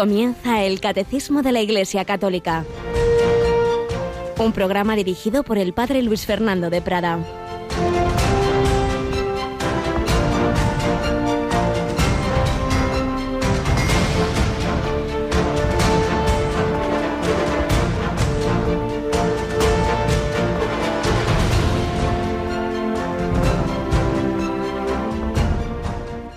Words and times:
Comienza 0.00 0.64
el 0.64 0.80
Catecismo 0.80 1.42
de 1.42 1.52
la 1.52 1.60
Iglesia 1.60 2.06
Católica. 2.06 2.64
Un 4.38 4.52
programa 4.52 4.96
dirigido 4.96 5.42
por 5.42 5.58
el 5.58 5.74
Padre 5.74 6.00
Luis 6.02 6.24
Fernando 6.24 6.70
de 6.70 6.80
Prada. 6.80 7.18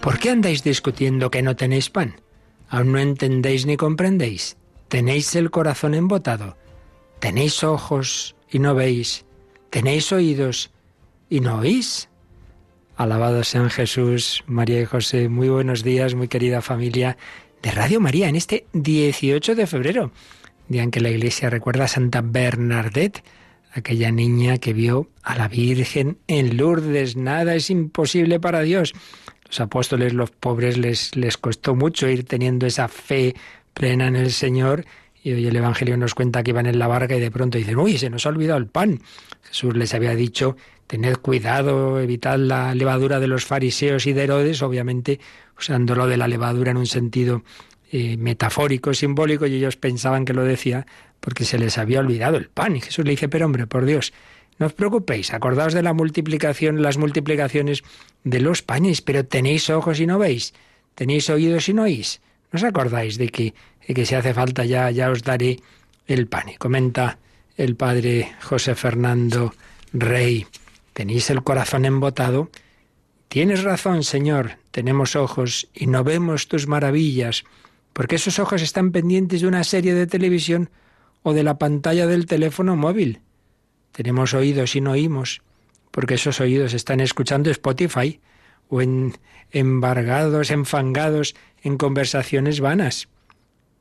¿Por 0.02 0.20
qué 0.20 0.32
andáis 0.32 0.66
discutiendo 0.66 1.32
que 1.32 1.42
no 1.42 1.56
tenéis 1.56 1.90
pan? 1.90 2.18
¿Aún 2.74 2.92
no 2.92 2.98
entendéis 2.98 3.68
ni 3.68 3.78
comprendéis? 3.78 4.58
¿Tenéis 4.88 5.36
el 5.36 5.52
corazón 5.52 5.94
embotado? 5.94 6.58
¿Tenéis 7.20 7.64
ojos 7.64 8.36
y 8.50 8.58
no 8.58 8.74
veis? 8.74 9.26
¿Tenéis 9.70 10.12
oídos 10.12 10.72
y 11.30 11.40
no 11.42 11.60
oís? 11.60 12.10
Alabado 12.98 13.44
sean 13.44 13.70
Jesús, 13.70 14.44
María 14.48 14.82
y 14.82 14.86
José. 14.86 15.30
Muy 15.30 15.50
buenos 15.50 15.84
días, 15.84 16.16
muy 16.16 16.28
querida 16.28 16.64
familia 16.64 17.16
de 17.62 17.70
Radio 17.70 18.00
María, 18.00 18.28
en 18.28 18.36
este 18.36 18.66
18 18.74 19.54
de 19.54 19.68
febrero, 19.68 20.12
día 20.68 20.82
en 20.82 20.90
que 20.90 21.00
la 21.00 21.12
Iglesia 21.12 21.52
recuerda 21.52 21.84
a 21.84 21.88
Santa 21.88 22.22
Bernadette, 22.22 23.24
aquella 23.72 24.10
niña 24.10 24.58
que 24.58 24.74
vio 24.74 25.12
a 25.22 25.36
la 25.36 25.48
Virgen 25.48 26.18
en 26.26 26.58
Lourdes. 26.58 27.18
Nada 27.18 27.54
es 27.54 27.70
imposible 27.70 28.40
para 28.40 28.62
Dios. 28.62 28.96
Los 29.48 29.60
apóstoles, 29.60 30.14
los 30.14 30.32
pobres, 30.32 30.78
les, 30.78 31.16
les 31.16 31.38
costó 31.38 31.76
mucho 31.76 32.08
ir 32.08 32.26
teniendo 32.26 32.66
esa 32.66 32.88
fe 32.88 33.36
plena 33.74 34.08
en 34.08 34.16
el 34.16 34.32
Señor. 34.32 34.86
Y 35.24 35.32
hoy 35.32 35.48
el 35.48 35.56
Evangelio 35.56 35.96
nos 35.96 36.16
cuenta 36.16 36.44
que 36.44 36.52
iban 36.52 36.66
en 36.66 36.80
la 36.80 36.88
barca 36.88 37.16
y 37.16 37.20
de 37.20 37.32
pronto 37.32 37.58
dicen, 37.58 37.78
uy, 37.78 37.98
se 37.98 38.10
nos 38.10 38.26
ha 38.26 38.30
olvidado 38.30 38.60
el 38.60 38.68
pan. 38.68 39.00
Jesús 39.44 39.76
les 39.76 39.94
había 39.94 40.16
dicho, 40.16 40.58
tened 40.88 41.18
cuidado, 41.18 42.00
evitad 42.00 42.38
la 42.38 42.76
levadura 42.76 43.20
de 43.20 43.28
los 43.28 43.46
fariseos 43.46 44.06
y 44.06 44.14
de 44.14 44.24
Herodes, 44.24 44.62
obviamente 44.62 45.20
usándolo 45.58 46.08
de 46.08 46.18
la 46.18 46.28
levadura 46.28 46.72
en 46.72 46.78
un 46.78 46.88
sentido 46.88 47.44
eh, 47.92 48.18
metafórico, 48.18 48.94
simbólico, 48.94 49.46
y 49.46 49.56
ellos 49.56 49.78
pensaban 49.78 50.26
que 50.26 50.34
lo 50.34 50.44
decía 50.44 50.86
porque 51.20 51.46
se 51.46 51.58
les 51.58 51.78
había 51.78 52.00
olvidado 52.00 52.38
el 52.38 52.50
pan. 52.50 52.76
Y 52.76 52.82
Jesús 52.82 53.06
le 53.06 53.12
dice, 53.12 53.30
pero 53.30 53.46
hombre, 53.46 53.66
por 53.66 53.86
Dios, 53.86 54.14
no 54.60 54.68
os 54.68 54.74
preocupéis, 54.74 55.34
acordaos 55.34 55.74
de 55.74 55.84
la 55.84 55.94
multiplicación, 55.94 56.82
las 56.82 56.98
multiplicaciones 56.98 57.84
de 58.24 58.40
los 58.40 58.62
panes, 58.62 59.02
pero 59.02 59.26
tenéis 59.26 59.70
ojos 59.70 60.00
y 60.00 60.06
no 60.06 60.20
veis, 60.20 60.54
tenéis 60.96 61.30
oídos 61.30 61.70
y 61.70 61.74
no 61.74 61.84
oís. 61.84 62.22
¿No 62.52 62.58
os 62.58 62.64
acordáis 62.64 63.18
de 63.18 63.30
que, 63.30 63.54
de 63.88 63.94
que 63.94 64.06
si 64.06 64.14
hace 64.16 64.34
falta 64.34 64.64
ya, 64.66 64.92
ya 64.92 65.10
os 65.10 65.24
daré 65.24 65.60
el 66.08 66.28
pan? 66.28 66.50
Y 66.50 66.56
comenta 66.56 67.18
el 67.58 67.76
padre 67.76 68.34
José 68.42 68.76
Fernando 68.76 69.54
Rey, 69.92 70.46
¿tenéis 70.94 71.30
el 71.30 71.44
corazón 71.44 71.86
embotado? 71.86 72.50
Tienes 73.28 73.64
razón, 73.64 74.04
Señor, 74.04 74.58
tenemos 74.70 75.16
ojos 75.16 75.68
y 75.74 75.88
no 75.88 76.04
vemos 76.04 76.48
tus 76.48 76.68
maravillas, 76.68 77.44
porque 77.94 78.16
esos 78.16 78.38
ojos 78.38 78.62
están 78.62 78.92
pendientes 78.92 79.42
de 79.42 79.48
una 79.48 79.64
serie 79.64 79.96
de 79.96 80.06
televisión 80.06 80.70
o 81.24 81.34
de 81.34 81.42
la 81.42 81.58
pantalla 81.58 82.06
del 82.06 82.28
teléfono 82.28 82.76
móvil. 82.76 83.22
Tenemos 83.94 84.34
oídos 84.34 84.76
y 84.76 84.82
no 84.82 84.92
oímos, 84.92 85.44
porque 85.92 86.16
esos 86.16 86.42
oídos 86.42 86.74
están 86.74 87.00
escuchando 87.00 87.52
Spotify 87.52 88.20
o 88.68 88.82
en, 88.82 89.14
embargados, 89.52 90.50
enfangados 90.50 91.36
en 91.62 91.78
conversaciones 91.78 92.60
vanas. 92.60 93.08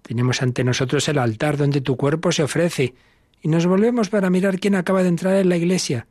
Tenemos 0.02 0.42
ante 0.42 0.64
nosotros 0.64 1.08
el 1.08 1.18
altar 1.18 1.56
donde 1.56 1.80
tu 1.80 1.96
cuerpo 1.96 2.30
se 2.30 2.42
ofrece 2.42 2.94
y 3.40 3.48
nos 3.48 3.66
volvemos 3.66 4.10
para 4.10 4.28
mirar 4.28 4.60
quién 4.60 4.74
acaba 4.74 5.02
de 5.02 5.08
entrar 5.08 5.34
en 5.36 5.48
la 5.48 5.56
iglesia. 5.56 6.06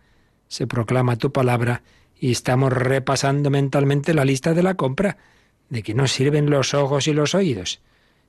Se 0.47 0.65
proclama 0.65 1.17
tu 1.17 1.31
palabra 1.31 1.83
y 2.19 2.31
estamos 2.31 2.73
repasando 2.73 3.51
mentalmente 3.51 4.15
la 4.15 4.25
lista 4.25 4.55
de 4.55 4.63
la 4.63 4.73
compra. 4.73 5.17
¿De 5.69 5.83
qué 5.83 5.93
nos 5.93 6.11
sirven 6.11 6.49
los 6.49 6.73
ojos 6.73 7.07
y 7.07 7.13
los 7.13 7.35
oídos? 7.35 7.81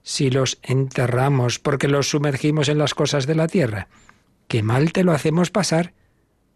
Si 0.02 0.30
los 0.30 0.58
enterramos 0.62 1.58
porque 1.58 1.88
los 1.88 2.10
sumergimos 2.10 2.68
en 2.68 2.76
las 2.76 2.92
cosas 2.92 3.26
de 3.26 3.36
la 3.36 3.48
tierra 3.48 3.88
qué 4.48 4.62
mal 4.62 4.92
te 4.92 5.04
lo 5.04 5.12
hacemos 5.12 5.50
pasar. 5.50 5.92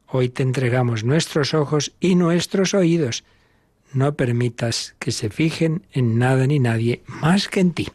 Hoy 0.06 0.28
te 0.28 0.42
entregamos 0.42 1.04
nuestros 1.04 1.54
ojos 1.54 1.92
y 2.00 2.14
nuestros 2.14 2.74
oídos. 2.74 3.24
No 3.92 4.14
permitas 4.14 4.94
que 4.98 5.12
se 5.12 5.30
fijen 5.30 5.86
en 5.92 6.18
nada 6.18 6.46
ni 6.46 6.58
nadie 6.58 7.02
más 7.06 7.48
que 7.48 7.60
en 7.60 7.72
ti. 7.72 7.88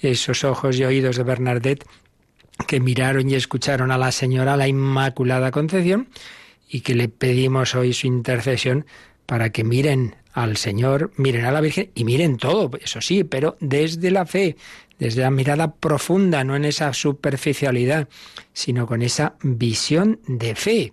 Esos 0.00 0.44
ojos 0.44 0.76
y 0.78 0.84
oídos 0.84 1.16
de 1.16 1.22
Bernadette 1.22 1.86
que 2.66 2.80
miraron 2.80 3.30
y 3.30 3.34
escucharon 3.34 3.90
a 3.90 3.98
la 3.98 4.12
Señora 4.12 4.56
la 4.56 4.68
Inmaculada 4.68 5.50
Concepción 5.50 6.08
y 6.68 6.80
que 6.80 6.94
le 6.94 7.08
pedimos 7.08 7.74
hoy 7.74 7.92
su 7.92 8.06
intercesión 8.06 8.86
para 9.26 9.50
que 9.50 9.64
miren 9.64 10.16
al 10.32 10.56
Señor, 10.56 11.12
miren 11.16 11.44
a 11.44 11.52
la 11.52 11.60
Virgen 11.60 11.90
y 11.94 12.04
miren 12.04 12.38
todo, 12.38 12.70
eso 12.82 13.00
sí, 13.00 13.24
pero 13.24 13.56
desde 13.60 14.10
la 14.10 14.26
fe, 14.26 14.56
desde 14.98 15.22
la 15.22 15.30
mirada 15.30 15.74
profunda, 15.74 16.44
no 16.44 16.56
en 16.56 16.64
esa 16.64 16.92
superficialidad, 16.92 18.08
sino 18.52 18.86
con 18.86 19.02
esa 19.02 19.34
visión 19.42 20.20
de 20.26 20.54
fe, 20.54 20.92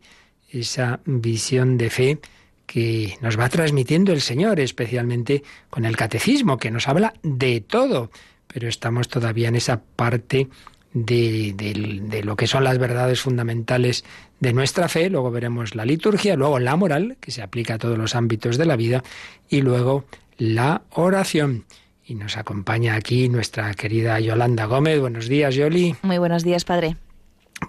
esa 0.50 1.00
visión 1.06 1.78
de 1.78 1.90
fe 1.90 2.20
que 2.66 3.18
nos 3.22 3.40
va 3.40 3.50
transmitiendo 3.50 4.14
el 4.14 4.22
Señor, 4.22 4.60
especialmente 4.60 5.44
con 5.70 5.86
el 5.86 5.98
catecismo, 5.98 6.58
que 6.58 6.70
nos 6.70 6.88
habla 6.88 7.14
de 7.24 7.62
todo, 7.62 8.12
pero 8.48 8.68
estamos 8.68 9.08
todavía 9.08 9.48
en 9.48 9.56
esa 9.56 9.82
parte 9.82 10.50
de, 10.94 11.54
de, 11.56 12.24
lo 12.24 12.36
que 12.36 12.48
son 12.48 12.64
las 12.64 12.78
verdades 12.78 13.22
fundamentales 13.22 14.04
de 14.40 14.54
nuestra 14.54 14.88
fe, 14.88 15.10
luego 15.10 15.32
veremos 15.32 15.76
la 15.76 15.86
liturgia, 15.86 16.36
luego 16.36 16.60
la 16.60 16.76
moral, 16.76 17.18
que 17.20 17.32
se 17.32 17.42
aplica 17.42 17.76
a 17.76 17.78
todos 17.78 17.98
los 17.98 18.16
ámbitos 18.16 18.58
de 18.58 18.66
la 18.66 18.76
vida, 18.76 19.04
y 19.50 19.62
luego 19.62 20.06
la 20.38 20.84
oración. 20.92 21.66
Y 22.10 22.16
nos 22.16 22.38
acompaña 22.38 22.96
aquí 22.96 23.30
nuestra 23.30 23.72
querida 23.76 24.20
Yolanda 24.20 24.66
Gómez. 24.66 25.00
Buenos 25.00 25.28
días, 25.28 25.54
Yoli. 25.54 25.96
Muy 26.02 26.18
buenos 26.18 26.44
días, 26.44 26.66
padre. 26.66 26.96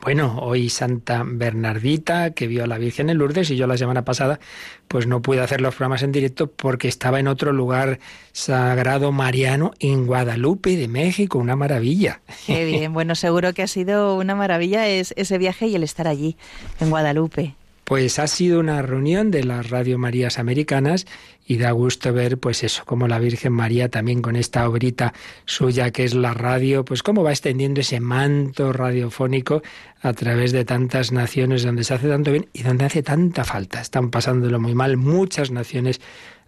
Bueno, 0.00 0.38
hoy 0.40 0.70
Santa 0.70 1.24
Bernardita, 1.26 2.30
que 2.30 2.46
vio 2.46 2.64
a 2.64 2.66
la 2.66 2.78
Virgen 2.78 3.10
en 3.10 3.18
Lourdes, 3.18 3.50
y 3.50 3.56
yo 3.56 3.66
la 3.66 3.76
semana 3.76 4.02
pasada, 4.06 4.40
pues 4.88 5.06
no 5.06 5.20
pude 5.20 5.40
hacer 5.40 5.60
los 5.60 5.74
programas 5.74 6.02
en 6.02 6.12
directo 6.12 6.50
porque 6.50 6.88
estaba 6.88 7.20
en 7.20 7.28
otro 7.28 7.52
lugar 7.52 7.98
sagrado 8.32 9.12
mariano 9.12 9.72
en 9.78 10.06
Guadalupe 10.06 10.74
de 10.74 10.88
México, 10.88 11.36
una 11.36 11.54
maravilla. 11.54 12.22
Qué 12.46 12.64
bien, 12.64 12.92
bueno, 12.94 13.16
seguro 13.16 13.52
que 13.52 13.62
ha 13.62 13.66
sido 13.66 14.16
una 14.16 14.34
maravilla 14.34 14.88
ese 14.88 15.36
viaje 15.36 15.66
y 15.66 15.74
el 15.74 15.82
estar 15.82 16.08
allí, 16.08 16.38
en 16.80 16.88
Guadalupe. 16.88 17.56
Pues 17.90 18.20
ha 18.20 18.28
sido 18.28 18.60
una 18.60 18.82
reunión 18.82 19.32
de 19.32 19.42
las 19.42 19.68
Radio 19.68 19.98
Marías 19.98 20.38
Americanas 20.38 21.08
y 21.44 21.58
da 21.58 21.72
gusto 21.72 22.12
ver 22.12 22.38
pues 22.38 22.62
eso, 22.62 22.84
como 22.84 23.08
la 23.08 23.18
Virgen 23.18 23.52
María 23.52 23.88
también 23.88 24.22
con 24.22 24.36
esta 24.36 24.68
obrita 24.68 25.12
suya 25.44 25.90
que 25.90 26.04
es 26.04 26.14
la 26.14 26.32
radio, 26.32 26.84
pues 26.84 27.02
cómo 27.02 27.24
va 27.24 27.32
extendiendo 27.32 27.80
ese 27.80 27.98
manto 27.98 28.72
radiofónico 28.72 29.62
a 30.02 30.12
través 30.12 30.52
de 30.52 30.64
tantas 30.64 31.10
naciones 31.10 31.64
donde 31.64 31.82
se 31.82 31.94
hace 31.94 32.08
tanto 32.08 32.30
bien 32.30 32.46
y 32.52 32.62
donde 32.62 32.84
hace 32.84 33.02
tanta 33.02 33.42
falta. 33.42 33.80
Están 33.80 34.10
pasándolo 34.10 34.60
muy 34.60 34.76
mal 34.76 34.96
muchas 34.96 35.50
naciones 35.50 36.00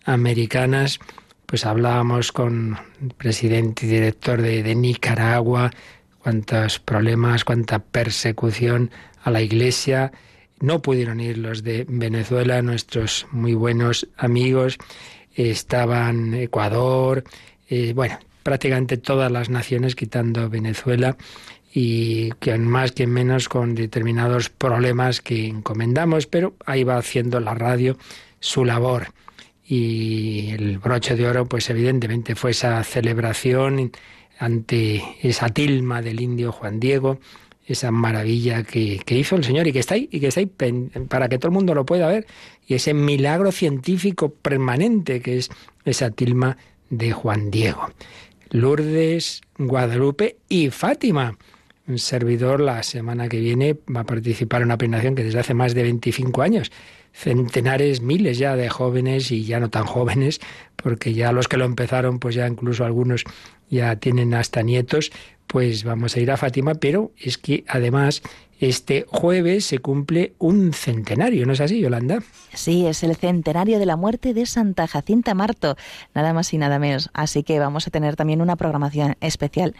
americanas. 0.04 1.00
Pues 1.47 1.66
hablábamos 1.66 2.31
con 2.31 2.78
el 3.02 3.14
presidente 3.14 3.86
y 3.86 3.88
director 3.88 4.41
de, 4.41 4.62
de 4.62 4.76
Nicaragua, 4.76 5.72
cuántos 6.20 6.78
problemas, 6.78 7.44
cuánta 7.44 7.81
persecución 7.81 8.93
a 9.25 9.32
la 9.32 9.43
Iglesia 9.43 10.12
no 10.62 10.81
pudieron 10.81 11.19
ir 11.20 11.38
los 11.38 11.64
de 11.64 11.85
Venezuela, 11.88 12.62
nuestros 12.62 13.26
muy 13.32 13.53
buenos 13.53 14.06
amigos. 14.17 14.79
Estaban 15.35 16.35
Ecuador, 16.35 17.25
eh, 17.69 17.93
bueno, 17.94 18.19
prácticamente 18.44 18.97
todas 18.97 19.31
las 19.32 19.50
naciones 19.50 19.97
quitando 19.97 20.49
Venezuela 20.49 21.17
y 21.75 22.31
que 22.38 22.56
más 22.59 22.93
que 22.93 23.09
menos 23.09 23.49
con 23.49 23.75
determinados 23.75 24.50
problemas 24.50 25.20
que 25.20 25.49
encomendamos, 25.49 26.29
pero 26.29 26.55
ahí 26.65 26.85
va 26.85 26.97
haciendo 26.97 27.41
la 27.41 27.55
radio 27.55 27.99
su 28.38 28.65
labor. 28.65 29.08
Y 29.67 30.50
el 30.50 30.79
broche 30.79 31.17
de 31.17 31.26
oro, 31.26 31.47
pues 31.47 31.70
evidentemente 31.70 32.37
fue 32.37 32.53
esa 32.53 32.85
celebración 32.85 33.91
ante 34.38 35.03
esa 35.23 35.49
tilma 35.49 36.03
del 36.03 36.20
indio 36.20 36.53
Juan 36.53 36.79
Diego, 36.79 37.19
esa 37.72 37.90
maravilla 37.90 38.62
que, 38.62 39.02
hizo 39.08 39.36
el 39.36 39.44
Señor 39.44 39.66
y 39.66 39.72
que 39.72 39.78
está 39.78 39.94
ahí, 39.94 40.08
y 40.10 40.20
que 40.20 40.28
está 40.28 40.40
ahí 40.40 40.46
para 41.08 41.28
que 41.28 41.38
todo 41.38 41.48
el 41.48 41.54
mundo 41.54 41.74
lo 41.74 41.84
pueda 41.84 42.08
ver, 42.08 42.26
y 42.66 42.74
ese 42.74 42.94
milagro 42.94 43.52
científico 43.52 44.30
permanente 44.30 45.20
que 45.20 45.38
es 45.38 45.50
esa 45.84 46.10
tilma 46.10 46.56
de 46.90 47.12
Juan 47.12 47.50
Diego. 47.50 47.90
Lourdes, 48.50 49.40
Guadalupe 49.58 50.36
y 50.48 50.70
Fátima. 50.70 51.36
Un 51.88 51.98
servidor 51.98 52.60
la 52.60 52.82
semana 52.82 53.28
que 53.28 53.40
viene 53.40 53.76
va 53.94 54.02
a 54.02 54.04
participar 54.04 54.60
en 54.60 54.66
una 54.66 54.78
peregrinación 54.78 55.14
que 55.14 55.24
desde 55.24 55.40
hace 55.40 55.54
más 55.54 55.74
de 55.74 55.82
25 55.82 56.42
años 56.42 56.70
centenares, 57.12 58.00
miles 58.00 58.38
ya 58.38 58.56
de 58.56 58.69
jóvenes 58.69 59.30
y 59.30 59.44
ya 59.44 59.60
no 59.60 59.70
tan 59.70 59.84
jóvenes, 59.84 60.40
porque 60.76 61.14
ya 61.14 61.32
los 61.32 61.48
que 61.48 61.56
lo 61.56 61.64
empezaron, 61.64 62.19
pues 62.19 62.34
ya 62.34 62.46
incluso 62.48 62.84
algunos 62.84 63.24
ya 63.70 63.96
tienen 63.96 64.34
hasta 64.34 64.62
nietos, 64.62 65.12
pues 65.52 65.84
vamos 65.84 66.16
a 66.16 66.20
ir 66.20 66.31
a 66.31 66.38
Fátima, 66.38 66.72
pero 66.75 67.12
es 67.19 67.37
que 67.37 67.62
además 67.69 68.22
este 68.58 69.04
jueves 69.06 69.66
se 69.66 69.81
cumple 69.81 70.32
un 70.38 70.72
centenario, 70.72 71.44
¿no 71.44 71.52
es 71.52 71.60
así, 71.60 71.78
Yolanda? 71.78 72.22
Sí, 72.54 72.87
es 72.87 73.02
el 73.02 73.14
centenario 73.16 73.78
de 73.78 73.84
la 73.84 73.96
muerte 73.96 74.32
de 74.32 74.46
Santa 74.46 74.87
Jacinta 74.87 75.34
Marto, 75.34 75.76
nada 76.14 76.32
más 76.32 76.54
y 76.54 76.58
nada 76.58 76.78
menos. 76.78 77.10
Así 77.12 77.43
que 77.43 77.58
vamos 77.58 77.87
a 77.87 77.90
tener 77.90 78.16
también 78.16 78.40
una 78.40 78.56
programación 78.56 79.16
especial. 79.20 79.75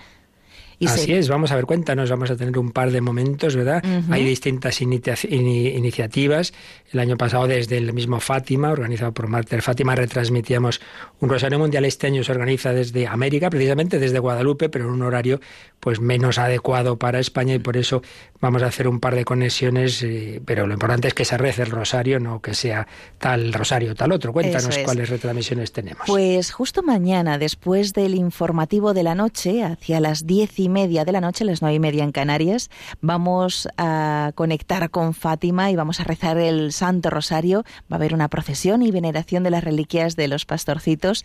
Así 0.87 1.13
es, 1.13 1.29
vamos 1.29 1.53
a 1.53 1.57
ver, 1.57 1.67
cuéntanos, 1.67 2.11
vamos 2.11 2.31
a 2.31 2.37
tener 2.37 2.59
un 2.59 2.71
par 2.71 2.91
de 2.91 3.01
momentos, 3.01 3.57
¿verdad? 3.57 3.83
Hay 4.11 4.25
distintas 4.25 4.81
iniciativas. 4.81 6.53
El 6.93 7.01
año 7.01 7.17
pasado, 7.17 7.47
desde 7.47 7.79
el 7.79 7.93
mismo 7.93 8.21
Fátima, 8.21 8.71
organizado 8.71 9.13
por 9.13 9.29
Marter 9.29 9.63
Fátima, 9.63 9.95
retransmitíamos 9.95 10.81
un 11.21 11.29
Rosario 11.29 11.59
Mundial. 11.59 11.85
Este 11.85 12.07
año 12.07 12.23
se 12.23 12.33
organiza 12.33 12.73
desde 12.73 13.07
América, 13.07 13.49
precisamente 13.49 13.99
desde 13.99 14.19
Guadalupe, 14.19 14.69
pero 14.69 14.87
en 14.87 14.93
un 14.93 15.03
horario 15.03 15.41
pues 15.81 16.01
menos 16.01 16.39
adecuado 16.39 16.97
para 16.97 17.19
España 17.19 17.55
y 17.55 17.59
por 17.59 17.77
eso 17.77 18.03
vamos 18.41 18.63
a 18.63 18.67
hacer 18.67 18.87
un 18.87 19.01
par 19.01 19.17
de 19.17 19.25
conexiones, 19.25 20.03
eh, 20.05 20.41
pero 20.45 20.67
lo 20.67 20.75
importante 20.75 21.09
es 21.09 21.15
que 21.15 21.25
se 21.25 21.37
rece 21.37 21.63
el 21.63 21.71
rosario, 21.71 22.21
no 22.21 22.41
que 22.41 22.55
sea 22.55 22.87
tal 23.19 23.53
rosario 23.53 23.95
tal 23.95 24.13
otro. 24.13 24.33
Cuéntanos 24.33 24.79
cuáles 24.79 25.09
retransmisiones 25.09 25.73
tenemos. 25.73 26.05
Pues 26.07 26.53
justo 26.53 26.83
mañana, 26.83 27.39
después 27.39 27.93
del 27.95 28.15
informativo 28.15 28.95
de 28.95 29.03
la 29.03 29.15
noche, 29.15 29.65
hacia 29.65 29.99
las 29.99 30.27
diez 30.27 30.59
y 30.61 30.69
media 30.73 31.05
de 31.05 31.13
la 31.13 31.21
noche, 31.21 31.45
las 31.45 31.63
nueve 31.63 31.77
y 31.77 31.81
media 31.81 32.05
en 32.05 32.13
Canarias, 32.13 32.71
vamos 33.01 33.69
a 33.77 34.33
conectar 34.35 34.91
con 34.91 35.15
Fátima 35.15 35.71
y 35.71 35.77
vamos 35.77 36.01
a 36.01 36.05
rezar 36.05 36.39
el 36.39 36.73
Santo 36.73 37.11
Rosario. 37.11 37.65
Va 37.91 37.95
a 37.95 37.95
haber 37.97 38.15
una 38.15 38.29
procesión 38.29 38.83
y 38.83 38.91
veneración 38.91 39.45
de 39.45 39.51
las 39.51 39.63
reliquias 39.63 40.17
de 40.17 40.29
los 40.29 40.45
pastorcitos 40.45 41.25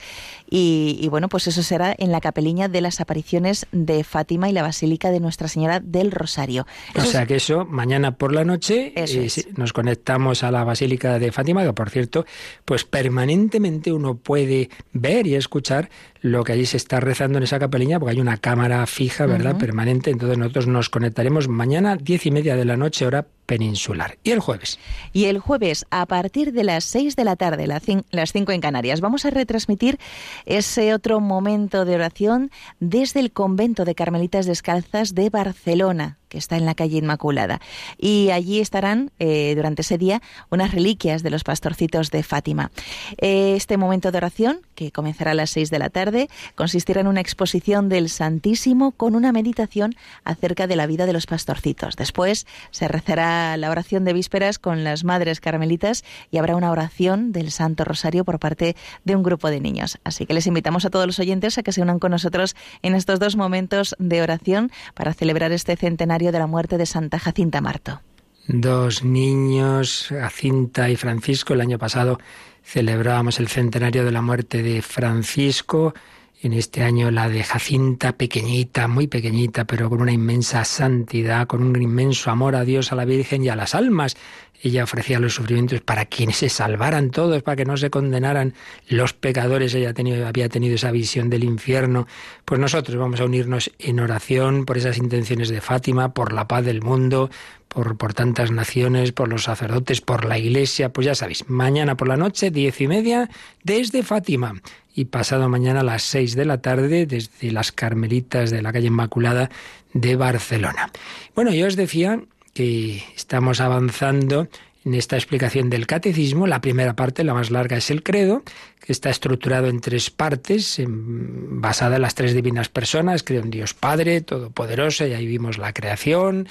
y, 0.49 0.99
y 1.01 1.07
bueno, 1.07 1.29
pues 1.29 1.47
eso 1.47 1.63
será 1.63 1.95
en 1.97 2.11
la 2.11 2.21
capeliña 2.21 2.67
de 2.67 2.81
las 2.81 3.01
apariciones 3.01 3.65
de 3.71 4.03
Fátima 4.03 4.49
y 4.49 4.53
la 4.53 4.61
Basílica 4.61 5.11
de 5.11 5.19
Nuestra 5.19 5.47
Señora 5.47 5.79
del 5.79 6.11
Rosario. 6.11 6.65
o 6.95 7.01
sea 7.01 7.25
que 7.25 7.35
eso, 7.35 7.65
mañana 7.65 8.17
por 8.17 8.33
la 8.33 8.43
noche 8.43 8.93
eh, 8.95 9.29
nos 9.55 9.73
conectamos 9.73 10.43
a 10.43 10.51
la 10.51 10.63
Basílica 10.63 11.19
de 11.19 11.31
Fátima, 11.31 11.63
que 11.63 11.73
por 11.73 11.89
cierto, 11.89 12.25
pues 12.65 12.83
permanentemente 12.83 13.91
uno 13.91 14.15
puede 14.15 14.69
ver 14.93 15.27
y 15.27 15.35
escuchar 15.35 15.89
lo 16.21 16.43
que 16.43 16.53
allí 16.53 16.65
se 16.65 16.77
está 16.77 16.99
rezando 16.99 17.37
en 17.37 17.43
esa 17.43 17.59
capeliña, 17.59 17.99
porque 17.99 18.13
hay 18.15 18.21
una 18.21 18.37
cámara 18.37 18.85
fija, 18.85 19.25
¿verdad? 19.25 19.57
Permanente. 19.57 20.09
Entonces 20.09 20.37
nosotros 20.37 20.67
nos 20.67 20.89
conectaremos 20.89 21.47
mañana, 21.47 21.95
diez 21.95 22.25
y 22.25 22.31
media 22.31 22.55
de 22.55 22.65
la 22.65 22.77
noche, 22.77 23.05
hora 23.05 23.27
peninsular. 23.47 24.19
¿Y 24.23 24.31
el 24.31 24.39
jueves? 24.39 24.77
Y 25.13 25.25
el 25.25 25.39
jueves, 25.39 25.87
a 25.89 26.05
partir 26.05 26.53
de 26.53 26.63
las 26.63 26.83
seis 26.83 27.15
de 27.15 27.23
la 27.23 27.35
tarde, 27.35 27.65
las 27.65 28.31
cinco 28.31 28.51
en 28.51 28.61
Canarias, 28.61 29.01
vamos 29.01 29.25
a 29.25 29.31
retransmitir 29.31 29.97
ese 30.45 30.93
otro 30.93 31.19
momento 31.19 31.85
de 31.85 31.95
oración 31.95 32.51
desde 32.79 33.21
el 33.21 33.31
convento 33.31 33.85
de 33.85 33.95
Carmelitas 33.95 34.45
Descalzas 34.45 35.15
de 35.15 35.31
Barcelona 35.31 36.17
que 36.27 36.37
está 36.37 36.57
en 36.57 36.65
la 36.65 36.75
calle 36.75 36.97
Inmaculada. 36.97 37.61
Y 37.97 38.31
allí 38.31 38.59
estarán 38.59 39.11
eh, 39.19 39.53
durante 39.55 39.81
ese 39.81 39.97
día 39.97 40.21
unas 40.49 40.71
reliquias 40.71 41.23
de 41.23 41.29
los 41.29 41.43
pastorcitos 41.43 42.11
de 42.11 42.23
Fátima. 42.23 42.71
Eh, 43.17 43.53
este 43.55 43.77
momento 43.77 44.11
de 44.11 44.17
oración, 44.17 44.61
que 44.75 44.91
comenzará 44.91 45.31
a 45.31 45.35
las 45.35 45.51
seis 45.51 45.69
de 45.69 45.79
la 45.79 45.89
tarde, 45.89 46.29
consistirá 46.55 47.01
en 47.01 47.07
una 47.07 47.21
exposición 47.21 47.89
del 47.89 48.09
Santísimo 48.09 48.91
con 48.91 49.15
una 49.15 49.31
meditación 49.31 49.95
acerca 50.23 50.67
de 50.67 50.75
la 50.75 50.87
vida 50.87 51.05
de 51.05 51.13
los 51.13 51.25
pastorcitos. 51.25 51.95
Después 51.95 52.45
se 52.71 52.87
rezará 52.87 53.36
la 53.57 53.69
oración 53.69 54.05
de 54.05 54.13
vísperas 54.13 54.57
con 54.59 54.83
las 54.83 55.03
madres 55.03 55.39
carmelitas 55.39 56.03
y 56.31 56.37
habrá 56.37 56.55
una 56.55 56.71
oración 56.71 57.31
del 57.31 57.51
Santo 57.51 57.83
Rosario 57.83 58.25
por 58.25 58.39
parte 58.39 58.75
de 59.03 59.15
un 59.15 59.23
grupo 59.23 59.49
de 59.49 59.59
niños. 59.59 59.99
Así 60.03 60.25
que 60.25 60.33
les 60.33 60.47
invitamos 60.47 60.85
a 60.85 60.89
todos 60.89 61.05
los 61.05 61.19
oyentes 61.19 61.57
a 61.57 61.63
que 61.63 61.71
se 61.71 61.81
unan 61.81 61.99
con 61.99 62.11
nosotros 62.11 62.55
en 62.81 62.95
estos 62.95 63.19
dos 63.19 63.35
momentos 63.35 63.95
de 63.99 64.21
oración 64.21 64.71
para 64.93 65.13
celebrar 65.13 65.51
este 65.51 65.75
centenario 65.75 66.31
de 66.31 66.39
la 66.39 66.47
muerte 66.47 66.77
de 66.77 66.85
Santa 66.85 67.19
Jacinta 67.19 67.61
Marto. 67.61 68.01
Dos 68.47 69.03
niños, 69.03 70.07
Jacinta 70.09 70.89
y 70.89 70.95
Francisco. 70.95 71.53
El 71.53 71.61
año 71.61 71.77
pasado 71.77 72.17
celebrábamos 72.63 73.39
el 73.39 73.49
centenario 73.49 74.05
de 74.05 74.11
la 74.11 74.21
muerte 74.21 74.63
de 74.63 74.81
Francisco. 74.81 75.93
En 76.39 76.53
este 76.53 76.83
año 76.83 77.09
la 77.09 77.29
de 77.29 77.43
Jacinta, 77.43 78.13
pequeñita, 78.13 78.87
muy 78.87 79.07
pequeñita, 79.07 79.65
pero 79.65 79.89
con 79.89 80.03
una 80.03 80.11
inmensa 80.11 80.63
santidad, 80.65 81.47
con 81.47 81.63
un 81.63 81.81
inmenso 81.81 82.29
amor 82.29 82.55
a 82.55 82.63
Dios, 82.63 82.91
a 82.91 82.95
la 82.95 83.05
Virgen 83.05 83.43
y 83.43 83.49
a 83.49 83.55
las 83.55 83.73
almas. 83.73 84.15
Ella 84.61 84.83
ofrecía 84.83 85.19
los 85.19 85.35
sufrimientos 85.35 85.81
para 85.81 86.05
quienes 86.05 86.37
se 86.37 86.49
salvaran 86.49 87.11
todos, 87.11 87.43
para 87.43 87.55
que 87.55 87.65
no 87.65 87.77
se 87.77 87.89
condenaran 87.89 88.53
los 88.89 89.13
pecadores. 89.13 89.73
Ella 89.75 89.93
había 90.25 90.49
tenido 90.49 90.75
esa 90.75 90.91
visión 90.91 91.29
del 91.29 91.43
infierno. 91.43 92.07
Pues 92.43 92.59
nosotros 92.59 92.97
vamos 92.97 93.19
a 93.19 93.25
unirnos 93.25 93.71
en 93.77 93.99
oración 93.99 94.65
por 94.65 94.77
esas 94.77 94.97
intenciones 94.97 95.49
de 95.49 95.61
Fátima, 95.61 96.13
por 96.13 96.33
la 96.33 96.47
paz 96.47 96.65
del 96.65 96.81
mundo, 96.81 97.29
por, 97.67 97.97
por 97.97 98.15
tantas 98.15 98.49
naciones, 98.49 99.11
por 99.11 99.29
los 99.29 99.43
sacerdotes, 99.43 100.01
por 100.01 100.25
la 100.25 100.39
iglesia. 100.39 100.89
Pues 100.89 101.05
ya 101.05 101.13
sabéis, 101.13 101.47
mañana 101.47 101.95
por 101.95 102.07
la 102.07 102.17
noche, 102.17 102.49
diez 102.49 102.81
y 102.81 102.87
media, 102.87 103.29
desde 103.63 104.01
Fátima. 104.01 104.55
Y 104.95 105.05
pasado 105.05 105.47
mañana 105.47 105.81
a 105.81 105.83
las 105.83 106.01
seis 106.01 106.35
de 106.35 106.45
la 106.45 106.59
tarde, 106.59 107.05
desde 107.05 107.51
las 107.51 107.71
Carmelitas 107.71 108.49
de 108.49 108.63
la 108.63 108.73
calle 108.73 108.87
Inmaculada 108.87 109.51
de 109.93 110.15
Barcelona. 110.15 110.91
Bueno, 111.35 111.53
yo 111.53 111.67
os 111.67 111.75
decía 111.75 112.19
que 112.57 113.03
estamos 113.15 113.61
avanzando 113.61 114.47
en 114.83 114.95
esta 114.95 115.15
explicación 115.15 115.69
del 115.69 115.85
catecismo. 115.85 116.47
La 116.47 116.59
primera 116.59 116.95
parte, 116.95 117.23
la 117.23 117.35
más 117.35 117.51
larga, 117.51 117.77
es 117.77 117.91
el 117.91 118.01
credo, 118.01 118.41
que 118.83 118.93
está 118.93 119.11
estructurado 119.11 119.67
en 119.67 119.79
tres 119.79 120.09
partes, 120.09 120.81
basada 120.87 121.97
en 121.97 122.01
las 122.01 122.15
tres 122.15 122.33
divinas 122.33 122.67
personas. 122.67 123.21
Creo 123.21 123.43
en 123.43 123.51
Dios 123.51 123.75
Padre, 123.75 124.21
Todopoderoso, 124.21 125.05
y 125.05 125.13
ahí 125.13 125.27
vimos 125.27 125.59
la 125.59 125.71
creación, 125.71 126.47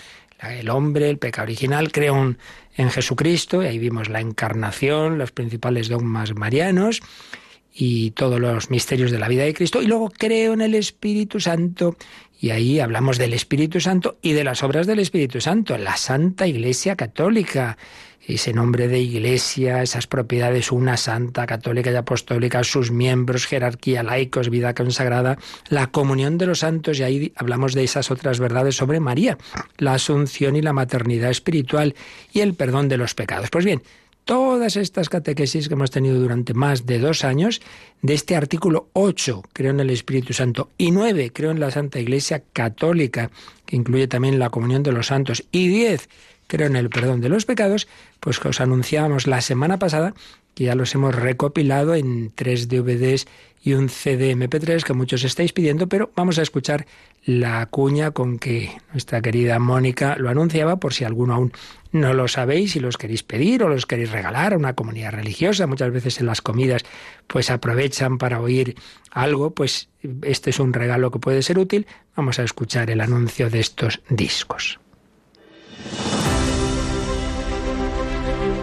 el 0.48 0.70
hombre, 0.70 1.10
el 1.10 1.18
pecado 1.18 1.46
original. 1.46 1.90
Creo 1.90 2.36
en 2.76 2.90
Jesucristo, 2.90 3.64
y 3.64 3.66
ahí 3.66 3.80
vimos 3.80 4.08
la 4.08 4.20
encarnación, 4.20 5.18
los 5.18 5.32
principales 5.32 5.88
dogmas 5.88 6.36
marianos 6.36 7.00
y 7.74 8.12
todos 8.12 8.40
los 8.40 8.70
misterios 8.70 9.10
de 9.10 9.18
la 9.18 9.26
vida 9.26 9.42
de 9.42 9.54
Cristo. 9.54 9.82
Y 9.82 9.86
luego 9.86 10.10
creo 10.16 10.54
en 10.54 10.60
el 10.60 10.76
Espíritu 10.76 11.40
Santo 11.40 11.96
y 12.40 12.50
ahí 12.50 12.80
hablamos 12.80 13.18
del 13.18 13.32
Espíritu 13.32 13.80
Santo 13.80 14.18
y 14.22 14.32
de 14.32 14.44
las 14.44 14.62
obras 14.62 14.86
del 14.86 14.98
Espíritu 14.98 15.40
Santo, 15.40 15.76
la 15.78 15.96
Santa 15.96 16.46
Iglesia 16.46 16.96
Católica, 16.96 17.76
ese 18.26 18.52
nombre 18.52 18.88
de 18.88 18.98
iglesia, 18.98 19.82
esas 19.82 20.06
propiedades, 20.06 20.72
una 20.72 20.96
santa, 20.96 21.46
católica 21.46 21.90
y 21.92 21.94
apostólica, 21.94 22.64
sus 22.64 22.90
miembros, 22.90 23.46
jerarquía, 23.46 24.02
laicos, 24.02 24.50
vida 24.50 24.74
consagrada, 24.74 25.38
la 25.68 25.88
comunión 25.88 26.36
de 26.36 26.46
los 26.46 26.60
santos, 26.60 26.98
y 26.98 27.04
ahí 27.04 27.32
hablamos 27.36 27.72
de 27.72 27.84
esas 27.84 28.10
otras 28.10 28.40
verdades 28.40 28.76
sobre 28.76 29.00
María, 29.00 29.38
la 29.78 29.94
asunción 29.94 30.56
y 30.56 30.62
la 30.62 30.72
maternidad 30.72 31.30
espiritual 31.30 31.94
y 32.32 32.40
el 32.40 32.54
perdón 32.54 32.88
de 32.88 32.96
los 32.96 33.14
pecados. 33.14 33.50
Pues 33.50 33.64
bien, 33.64 33.82
todas 34.26 34.76
estas 34.76 35.08
catequesis 35.08 35.68
que 35.68 35.74
hemos 35.74 35.92
tenido 35.92 36.18
durante 36.18 36.52
más 36.52 36.84
de 36.84 36.98
dos 36.98 37.24
años, 37.24 37.62
de 38.02 38.12
este 38.12 38.34
artículo 38.34 38.90
8, 38.92 39.42
creo 39.52 39.70
en 39.70 39.78
el 39.78 39.88
Espíritu 39.88 40.32
Santo, 40.34 40.68
y 40.76 40.90
9, 40.90 41.30
creo 41.32 41.52
en 41.52 41.60
la 41.60 41.70
Santa 41.70 42.00
Iglesia 42.00 42.42
Católica, 42.52 43.30
que 43.64 43.76
incluye 43.76 44.08
también 44.08 44.40
la 44.40 44.50
comunión 44.50 44.82
de 44.82 44.90
los 44.90 45.06
santos, 45.06 45.44
y 45.52 45.68
10, 45.68 46.08
creo 46.48 46.66
en 46.66 46.74
el 46.74 46.90
perdón 46.90 47.20
de 47.20 47.28
los 47.28 47.44
pecados, 47.44 47.86
pues 48.18 48.40
que 48.40 48.48
os 48.48 48.60
anunciábamos 48.60 49.28
la 49.28 49.40
semana 49.40 49.78
pasada 49.78 50.12
que 50.56 50.64
ya 50.64 50.74
los 50.74 50.94
hemos 50.94 51.14
recopilado 51.14 51.94
en 51.94 52.32
tres 52.34 52.66
DVDs 52.66 53.26
y 53.62 53.74
un 53.74 53.90
CD 53.90 54.34
MP3 54.34 54.82
que 54.84 54.94
muchos 54.94 55.22
estáis 55.22 55.52
pidiendo, 55.52 55.86
pero 55.86 56.10
vamos 56.16 56.38
a 56.38 56.42
escuchar 56.42 56.86
la 57.26 57.66
cuña 57.66 58.12
con 58.12 58.38
que 58.38 58.70
nuestra 58.90 59.20
querida 59.20 59.58
Mónica 59.58 60.16
lo 60.16 60.30
anunciaba 60.30 60.76
por 60.76 60.94
si 60.94 61.04
alguno 61.04 61.34
aún 61.34 61.52
no 61.92 62.14
lo 62.14 62.26
sabéis 62.26 62.74
y 62.74 62.80
los 62.80 62.96
queréis 62.96 63.22
pedir 63.22 63.64
o 63.64 63.68
los 63.68 63.84
queréis 63.84 64.10
regalar 64.12 64.54
a 64.54 64.56
una 64.56 64.72
comunidad 64.72 65.12
religiosa. 65.12 65.66
Muchas 65.66 65.92
veces 65.92 66.20
en 66.20 66.26
las 66.26 66.40
comidas 66.40 66.84
pues 67.26 67.50
aprovechan 67.50 68.16
para 68.16 68.40
oír 68.40 68.76
algo, 69.10 69.50
pues 69.50 69.90
este 70.22 70.48
es 70.50 70.58
un 70.58 70.72
regalo 70.72 71.10
que 71.10 71.18
puede 71.18 71.42
ser 71.42 71.58
útil. 71.58 71.86
Vamos 72.16 72.38
a 72.38 72.44
escuchar 72.44 72.88
el 72.88 73.02
anuncio 73.02 73.50
de 73.50 73.60
estos 73.60 74.00
discos. 74.08 74.80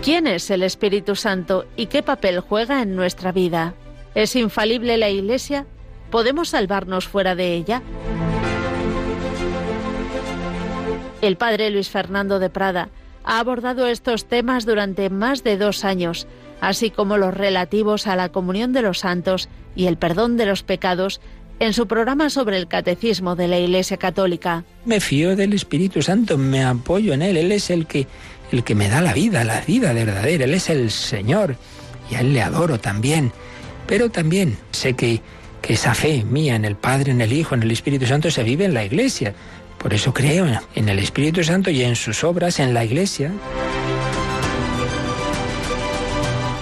¿Quién 0.04 0.28
es 0.28 0.52
el 0.52 0.64
Espíritu 0.64 1.16
Santo 1.16 1.64
y 1.78 1.86
qué 1.86 2.04
papel 2.04 2.42
juega 2.42 2.82
en 2.82 2.94
nuestra 2.94 3.32
vida? 3.32 3.74
¿Es 4.16 4.36
infalible 4.36 4.98
la 4.98 5.10
Iglesia? 5.10 5.66
¿Podemos 6.12 6.50
salvarnos 6.50 7.08
fuera 7.08 7.36
de 7.36 7.54
ella? 7.54 7.82
El 11.22 11.38
padre 11.38 11.70
Luis 11.70 11.88
Fernando 11.88 12.40
de 12.40 12.50
Prada 12.50 12.90
ha 13.24 13.40
abordado 13.40 13.88
estos 13.88 14.26
temas 14.26 14.66
durante 14.66 15.10
más 15.10 15.42
de 15.46 15.56
dos 15.56 15.86
años, 15.86 16.28
así 16.60 16.90
como 16.90 17.16
los 17.16 17.34
relativos 17.34 18.06
a 18.06 18.18
la 18.18 18.28
comunión 18.28 18.74
de 18.74 18.82
los 18.82 19.00
santos 19.00 19.48
y 19.74 19.86
el 19.86 19.96
perdón 19.96 20.36
de 20.36 20.48
los 20.48 20.64
pecados 20.64 21.22
en 21.60 21.72
su 21.72 21.88
programa 21.88 22.30
sobre 22.30 22.58
el 22.58 22.68
catecismo 22.68 23.38
de 23.38 23.48
la 23.48 23.58
Iglesia 23.58 23.96
Católica. 23.96 24.66
Me 24.84 25.00
fío 25.00 25.38
del 25.38 25.54
Espíritu 25.54 26.02
Santo, 26.02 26.38
me 26.38 26.62
apoyo 26.62 27.14
en 27.14 27.22
Él, 27.22 27.38
Él 27.38 27.54
es 27.54 27.70
el 27.70 27.86
que 27.86 28.06
el 28.54 28.64
que 28.64 28.76
me 28.76 28.88
da 28.88 29.02
la 29.02 29.14
vida, 29.14 29.44
la 29.44 29.62
vida 29.62 29.92
verdadera. 29.94 30.46
Él 30.46 30.54
es 30.54 30.70
el 30.70 30.92
Señor 30.92 31.58
y 32.10 32.16
a 32.16 32.22
Él 32.22 32.34
le 32.34 32.42
adoro 32.42 32.80
también. 32.80 33.34
Pero 33.86 34.10
también 34.10 34.58
sé 34.72 34.94
que 34.94 35.22
que 35.64 35.74
esa 35.74 35.96
fe 35.96 36.26
mía 36.26 36.56
en 36.56 36.66
el 36.66 36.76
Padre, 36.76 37.12
en 37.12 37.22
el 37.22 37.32
Hijo, 37.32 37.56
en 37.56 37.64
el 37.64 37.72
Espíritu 37.72 38.06
Santo 38.06 38.30
se 38.30 38.44
vive 38.44 38.66
en 38.66 38.74
la 38.74 38.84
Iglesia. 38.84 39.34
Por 39.78 39.94
eso 39.94 40.14
creo 40.14 40.46
en 40.76 40.90
el 40.90 41.00
Espíritu 41.00 41.42
Santo 41.42 41.72
y 41.72 41.82
en 41.84 41.96
sus 41.96 42.26
obras 42.26 42.60
en 42.60 42.74
la 42.74 42.84
Iglesia. 42.84 43.32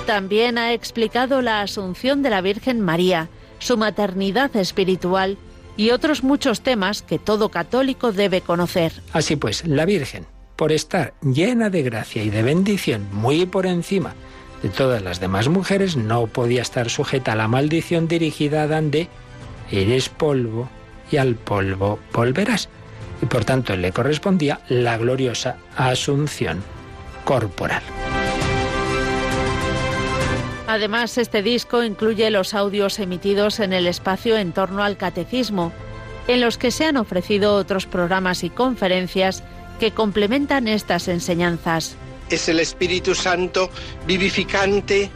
También 0.05 0.59
ha 0.59 0.71
explicado 0.73 1.41
la 1.41 1.61
asunción 1.61 2.21
de 2.21 2.29
la 2.29 2.41
Virgen 2.41 2.79
María, 2.79 3.27
su 3.57 3.75
maternidad 3.75 4.55
espiritual 4.55 5.37
y 5.77 5.89
otros 5.89 6.23
muchos 6.23 6.61
temas 6.61 7.01
que 7.01 7.17
todo 7.17 7.49
católico 7.49 8.11
debe 8.11 8.41
conocer. 8.41 8.93
Así 9.13 9.35
pues, 9.35 9.65
la 9.65 9.85
Virgen, 9.85 10.27
por 10.61 10.71
estar 10.71 11.15
llena 11.23 11.71
de 11.71 11.81
gracia 11.81 12.21
y 12.21 12.29
de 12.29 12.43
bendición, 12.43 13.07
muy 13.11 13.47
por 13.47 13.65
encima 13.65 14.13
de 14.61 14.69
todas 14.69 15.01
las 15.01 15.19
demás 15.19 15.47
mujeres, 15.47 15.97
no 15.97 16.27
podía 16.27 16.61
estar 16.61 16.91
sujeta 16.91 17.31
a 17.31 17.35
la 17.35 17.47
maldición 17.47 18.07
dirigida 18.07 18.61
a 18.61 18.63
Adán 18.65 18.91
de 18.91 19.07
eres 19.71 20.09
polvo 20.09 20.69
y 21.11 21.17
al 21.17 21.33
polvo 21.33 21.97
volverás. 22.13 22.69
Y 23.23 23.25
por 23.25 23.43
tanto 23.43 23.75
le 23.75 23.91
correspondía 23.91 24.59
la 24.69 24.99
gloriosa 24.99 25.57
asunción 25.75 26.63
corporal. 27.25 27.81
Además, 30.67 31.17
este 31.17 31.41
disco 31.41 31.83
incluye 31.83 32.29
los 32.29 32.53
audios 32.53 32.99
emitidos 32.99 33.59
en 33.59 33.73
el 33.73 33.87
espacio 33.87 34.37
en 34.37 34.51
torno 34.51 34.83
al 34.83 34.95
catecismo, 34.95 35.71
en 36.27 36.39
los 36.39 36.59
que 36.59 36.69
se 36.69 36.85
han 36.85 36.97
ofrecido 36.97 37.55
otros 37.55 37.87
programas 37.87 38.43
y 38.43 38.51
conferencias 38.51 39.43
que 39.81 39.93
complementan 39.93 40.67
estas 40.67 41.07
enseñanzas. 41.07 41.95
Es 42.29 42.47
el 42.47 42.59
Espíritu 42.59 43.15
Santo 43.15 43.71
vivificante 44.05 45.09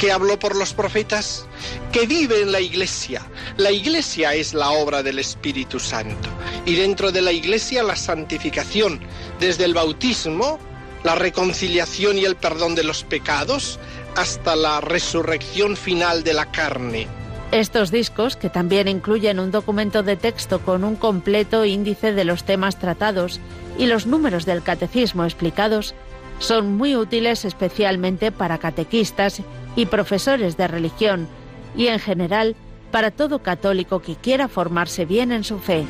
que 0.00 0.10
habló 0.10 0.36
por 0.36 0.56
los 0.56 0.74
profetas, 0.74 1.46
que 1.92 2.08
vive 2.08 2.42
en 2.42 2.50
la 2.50 2.60
iglesia. 2.60 3.22
La 3.56 3.70
iglesia 3.70 4.34
es 4.34 4.52
la 4.52 4.70
obra 4.70 5.04
del 5.04 5.20
Espíritu 5.20 5.78
Santo. 5.78 6.28
Y 6.66 6.74
dentro 6.74 7.12
de 7.12 7.22
la 7.22 7.30
iglesia 7.30 7.84
la 7.84 7.94
santificación, 7.94 8.98
desde 9.38 9.64
el 9.64 9.74
bautismo, 9.74 10.58
la 11.04 11.14
reconciliación 11.14 12.18
y 12.18 12.24
el 12.24 12.34
perdón 12.34 12.74
de 12.74 12.82
los 12.82 13.04
pecados, 13.04 13.78
hasta 14.16 14.56
la 14.56 14.80
resurrección 14.80 15.76
final 15.76 16.24
de 16.24 16.34
la 16.34 16.50
carne. 16.50 17.06
Estos 17.52 17.92
discos, 17.92 18.34
que 18.34 18.50
también 18.50 18.88
incluyen 18.88 19.38
un 19.38 19.52
documento 19.52 20.02
de 20.02 20.16
texto 20.16 20.60
con 20.60 20.82
un 20.82 20.96
completo 20.96 21.64
índice 21.64 22.12
de 22.12 22.24
los 22.24 22.42
temas 22.42 22.76
tratados 22.76 23.40
y 23.80 23.86
los 23.86 24.06
números 24.06 24.44
del 24.44 24.62
catecismo 24.62 25.24
explicados, 25.24 25.94
son 26.38 26.76
muy 26.76 26.96
útiles 26.96 27.46
especialmente 27.46 28.30
para 28.30 28.58
catequistas 28.58 29.40
y 29.74 29.86
profesores 29.86 30.58
de 30.58 30.68
religión 30.68 31.26
y 31.74 31.86
en 31.86 31.98
general 31.98 32.56
para 32.90 33.10
todo 33.10 33.38
católico 33.38 34.00
que 34.00 34.16
quiera 34.16 34.48
formarse 34.48 35.06
bien 35.06 35.32
en 35.32 35.44
su 35.44 35.58
fe. 35.58 35.86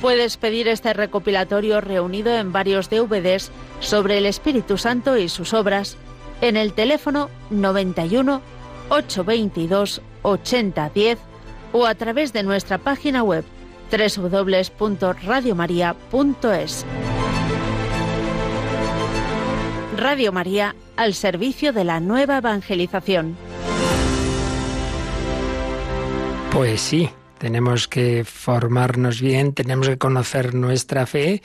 Puedes 0.00 0.36
pedir 0.36 0.68
este 0.68 0.92
recopilatorio 0.92 1.80
reunido 1.80 2.32
en 2.32 2.52
varios 2.52 2.88
DVDs 2.88 3.50
sobre 3.80 4.18
el 4.18 4.26
Espíritu 4.26 4.78
Santo 4.78 5.16
y 5.18 5.28
sus 5.28 5.54
obras 5.54 5.96
en 6.40 6.56
el 6.56 6.72
teléfono 6.72 7.30
91 7.50 8.40
822 8.90 10.02
8010 10.22 11.18
o 11.72 11.86
a 11.86 11.94
través 11.96 12.32
de 12.32 12.44
nuestra 12.44 12.78
página 12.78 13.24
web 13.24 13.44
www.radiomaria.es. 13.92 16.86
Radio 19.96 20.32
María 20.32 20.74
al 20.96 21.14
servicio 21.14 21.72
de 21.72 21.84
la 21.84 22.00
nueva 22.00 22.38
evangelización. 22.38 23.36
Pues 26.50 26.80
sí, 26.80 27.08
tenemos 27.38 27.86
que 27.88 28.24
formarnos 28.24 29.20
bien, 29.20 29.52
tenemos 29.52 29.88
que 29.88 29.98
conocer 29.98 30.54
nuestra 30.54 31.06
fe 31.06 31.42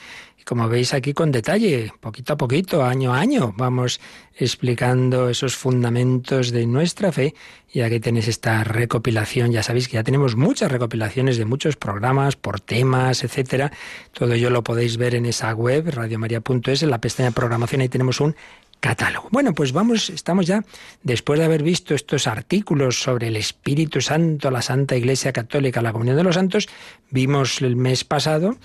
como 0.48 0.66
veis 0.66 0.94
aquí 0.94 1.12
con 1.12 1.30
detalle, 1.30 1.92
poquito 2.00 2.32
a 2.32 2.36
poquito, 2.38 2.82
año 2.82 3.12
a 3.12 3.20
año, 3.20 3.52
vamos 3.58 4.00
explicando 4.34 5.28
esos 5.28 5.56
fundamentos 5.56 6.52
de 6.52 6.66
nuestra 6.66 7.12
fe 7.12 7.34
y 7.70 7.82
aquí 7.82 8.00
tenéis 8.00 8.28
esta 8.28 8.64
recopilación, 8.64 9.52
ya 9.52 9.62
sabéis 9.62 9.88
que 9.88 9.96
ya 10.00 10.04
tenemos 10.04 10.36
muchas 10.36 10.72
recopilaciones 10.72 11.36
de 11.36 11.44
muchos 11.44 11.76
programas 11.76 12.36
por 12.36 12.60
temas, 12.60 13.24
etcétera. 13.24 13.72
Todo 14.12 14.32
ello 14.32 14.48
lo 14.48 14.64
podéis 14.64 14.96
ver 14.96 15.14
en 15.14 15.26
esa 15.26 15.52
web 15.52 15.90
radiomaria.es 15.90 16.82
en 16.82 16.90
la 16.90 16.98
pestaña 16.98 17.28
de 17.28 17.34
programación 17.34 17.82
ahí 17.82 17.90
tenemos 17.90 18.18
un 18.18 18.34
catálogo. 18.80 19.28
Bueno, 19.30 19.52
pues 19.52 19.72
vamos, 19.72 20.08
estamos 20.08 20.46
ya, 20.46 20.64
después 21.02 21.38
de 21.38 21.44
haber 21.44 21.62
visto 21.62 21.94
estos 21.94 22.26
artículos 22.26 23.02
sobre 23.02 23.28
el 23.28 23.36
Espíritu 23.36 24.00
Santo, 24.00 24.50
la 24.50 24.62
Santa 24.62 24.96
Iglesia 24.96 25.32
Católica, 25.32 25.82
la 25.82 25.92
Comunión 25.92 26.16
de 26.16 26.24
los 26.24 26.36
Santos, 26.36 26.68
vimos 27.10 27.60
el 27.60 27.76
mes 27.76 28.04
pasado, 28.04 28.56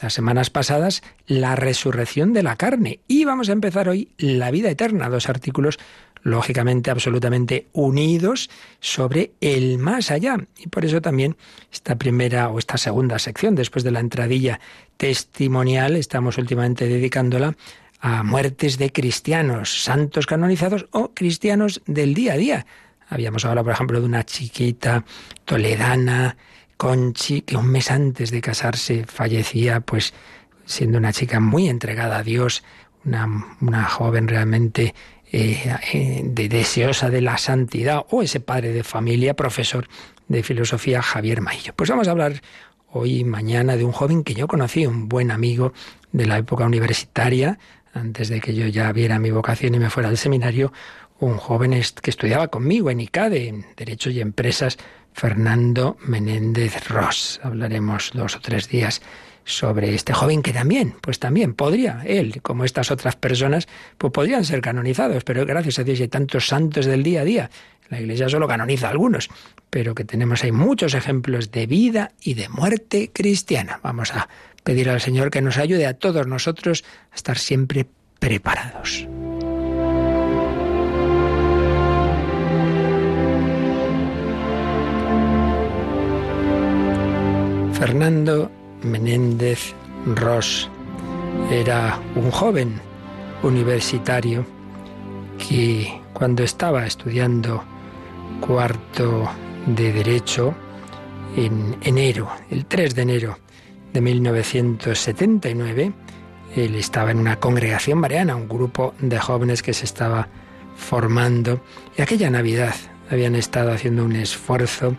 las 0.00 0.14
semanas 0.14 0.50
pasadas, 0.50 1.02
la 1.26 1.56
resurrección 1.56 2.32
de 2.32 2.42
la 2.42 2.56
carne. 2.56 3.00
Y 3.06 3.24
vamos 3.24 3.48
a 3.48 3.52
empezar 3.52 3.88
hoy 3.88 4.08
la 4.18 4.50
vida 4.50 4.70
eterna, 4.70 5.08
dos 5.08 5.28
artículos 5.28 5.78
lógicamente 6.22 6.90
absolutamente 6.90 7.68
unidos 7.72 8.50
sobre 8.80 9.32
el 9.40 9.78
más 9.78 10.10
allá. 10.10 10.36
Y 10.58 10.68
por 10.68 10.84
eso 10.84 11.00
también 11.00 11.36
esta 11.72 11.96
primera 11.96 12.48
o 12.48 12.58
esta 12.58 12.76
segunda 12.76 13.18
sección, 13.18 13.54
después 13.54 13.84
de 13.84 13.90
la 13.90 14.00
entradilla 14.00 14.60
testimonial, 14.96 15.96
estamos 15.96 16.38
últimamente 16.38 16.86
dedicándola 16.86 17.56
a 18.00 18.22
muertes 18.22 18.78
de 18.78 18.92
cristianos, 18.92 19.82
santos 19.82 20.26
canonizados 20.26 20.86
o 20.90 21.12
cristianos 21.14 21.82
del 21.86 22.14
día 22.14 22.34
a 22.34 22.36
día. 22.36 22.66
Habíamos 23.08 23.44
hablado, 23.44 23.64
por 23.64 23.74
ejemplo, 23.74 24.00
de 24.00 24.06
una 24.06 24.24
chiquita 24.24 25.04
toledana, 25.44 26.36
Conchi, 26.80 27.42
que 27.42 27.58
un 27.58 27.66
mes 27.66 27.90
antes 27.90 28.30
de 28.30 28.40
casarse 28.40 29.04
fallecía, 29.04 29.80
pues 29.80 30.14
siendo 30.64 30.96
una 30.96 31.12
chica 31.12 31.38
muy 31.38 31.68
entregada 31.68 32.16
a 32.16 32.22
Dios, 32.22 32.64
una, 33.04 33.84
joven 33.84 34.26
realmente 34.26 34.94
eh, 35.30 35.76
eh, 35.92 36.22
de, 36.24 36.48
deseosa 36.48 37.10
de 37.10 37.20
la 37.20 37.36
santidad, 37.36 38.06
o 38.08 38.22
ese 38.22 38.40
padre 38.40 38.72
de 38.72 38.82
familia, 38.82 39.34
profesor 39.34 39.88
de 40.28 40.42
filosofía, 40.42 41.02
Javier 41.02 41.42
Maillo. 41.42 41.74
Pues 41.76 41.90
vamos 41.90 42.08
a 42.08 42.12
hablar 42.12 42.40
hoy 42.90 43.24
mañana 43.24 43.76
de 43.76 43.84
un 43.84 43.92
joven 43.92 44.24
que 44.24 44.32
yo 44.32 44.48
conocí, 44.48 44.86
un 44.86 45.06
buen 45.06 45.30
amigo 45.30 45.74
de 46.12 46.24
la 46.24 46.38
época 46.38 46.64
universitaria, 46.64 47.58
antes 47.92 48.30
de 48.30 48.40
que 48.40 48.54
yo 48.54 48.66
ya 48.68 48.90
viera 48.92 49.18
mi 49.18 49.30
vocación 49.30 49.74
y 49.74 49.78
me 49.78 49.90
fuera 49.90 50.08
al 50.08 50.16
seminario, 50.16 50.72
un 51.18 51.36
joven 51.36 51.78
que 52.00 52.10
estudiaba 52.10 52.48
conmigo 52.48 52.88
en 52.88 53.00
ICADE, 53.00 53.48
en 53.48 53.66
Derecho 53.76 54.08
y 54.08 54.22
Empresas, 54.22 54.78
Fernando 55.12 55.96
Menéndez 56.06 56.88
Ross. 56.88 57.40
Hablaremos 57.42 58.10
dos 58.14 58.36
o 58.36 58.40
tres 58.40 58.68
días 58.68 59.02
sobre 59.44 59.94
este 59.94 60.12
joven 60.12 60.42
que 60.42 60.52
también, 60.52 60.94
pues 61.00 61.18
también 61.18 61.54
podría, 61.54 62.02
él, 62.06 62.40
como 62.42 62.64
estas 62.64 62.90
otras 62.90 63.16
personas, 63.16 63.68
pues 63.98 64.12
podrían 64.12 64.44
ser 64.44 64.60
canonizados, 64.60 65.24
pero 65.24 65.44
gracias 65.44 65.78
a 65.78 65.84
Dios 65.84 66.00
hay 66.00 66.08
tantos 66.08 66.46
santos 66.46 66.86
del 66.86 67.02
día 67.02 67.22
a 67.22 67.24
día. 67.24 67.50
La 67.88 68.00
Iglesia 68.00 68.28
solo 68.28 68.46
canoniza 68.46 68.88
algunos, 68.88 69.28
pero 69.68 69.94
que 69.94 70.04
tenemos 70.04 70.44
ahí 70.44 70.52
muchos 70.52 70.94
ejemplos 70.94 71.50
de 71.50 71.66
vida 71.66 72.12
y 72.22 72.34
de 72.34 72.48
muerte 72.48 73.10
cristiana. 73.12 73.80
Vamos 73.82 74.14
a 74.14 74.28
pedir 74.62 74.88
al 74.88 75.00
Señor 75.00 75.30
que 75.30 75.42
nos 75.42 75.58
ayude 75.58 75.86
a 75.86 75.94
todos 75.94 76.26
nosotros 76.26 76.84
a 77.10 77.16
estar 77.16 77.36
siempre 77.36 77.86
preparados. 78.20 79.08
Fernando 87.80 88.52
Menéndez 88.82 89.72
Ross 90.14 90.68
era 91.50 91.98
un 92.14 92.30
joven 92.30 92.78
universitario 93.42 94.44
que 95.38 95.98
cuando 96.12 96.42
estaba 96.42 96.84
estudiando 96.84 97.64
cuarto 98.42 99.30
de 99.64 99.94
derecho 99.94 100.54
en 101.34 101.78
enero, 101.80 102.28
el 102.50 102.66
3 102.66 102.94
de 102.94 103.00
enero 103.00 103.38
de 103.94 104.00
1979, 104.02 105.92
él 106.56 106.74
estaba 106.74 107.12
en 107.12 107.18
una 107.18 107.36
congregación 107.36 107.98
mariana, 107.98 108.36
un 108.36 108.46
grupo 108.46 108.92
de 109.00 109.18
jóvenes 109.18 109.62
que 109.62 109.72
se 109.72 109.86
estaba 109.86 110.28
formando, 110.76 111.62
y 111.96 112.02
aquella 112.02 112.28
Navidad 112.28 112.74
habían 113.10 113.34
estado 113.36 113.72
haciendo 113.72 114.04
un 114.04 114.16
esfuerzo 114.16 114.98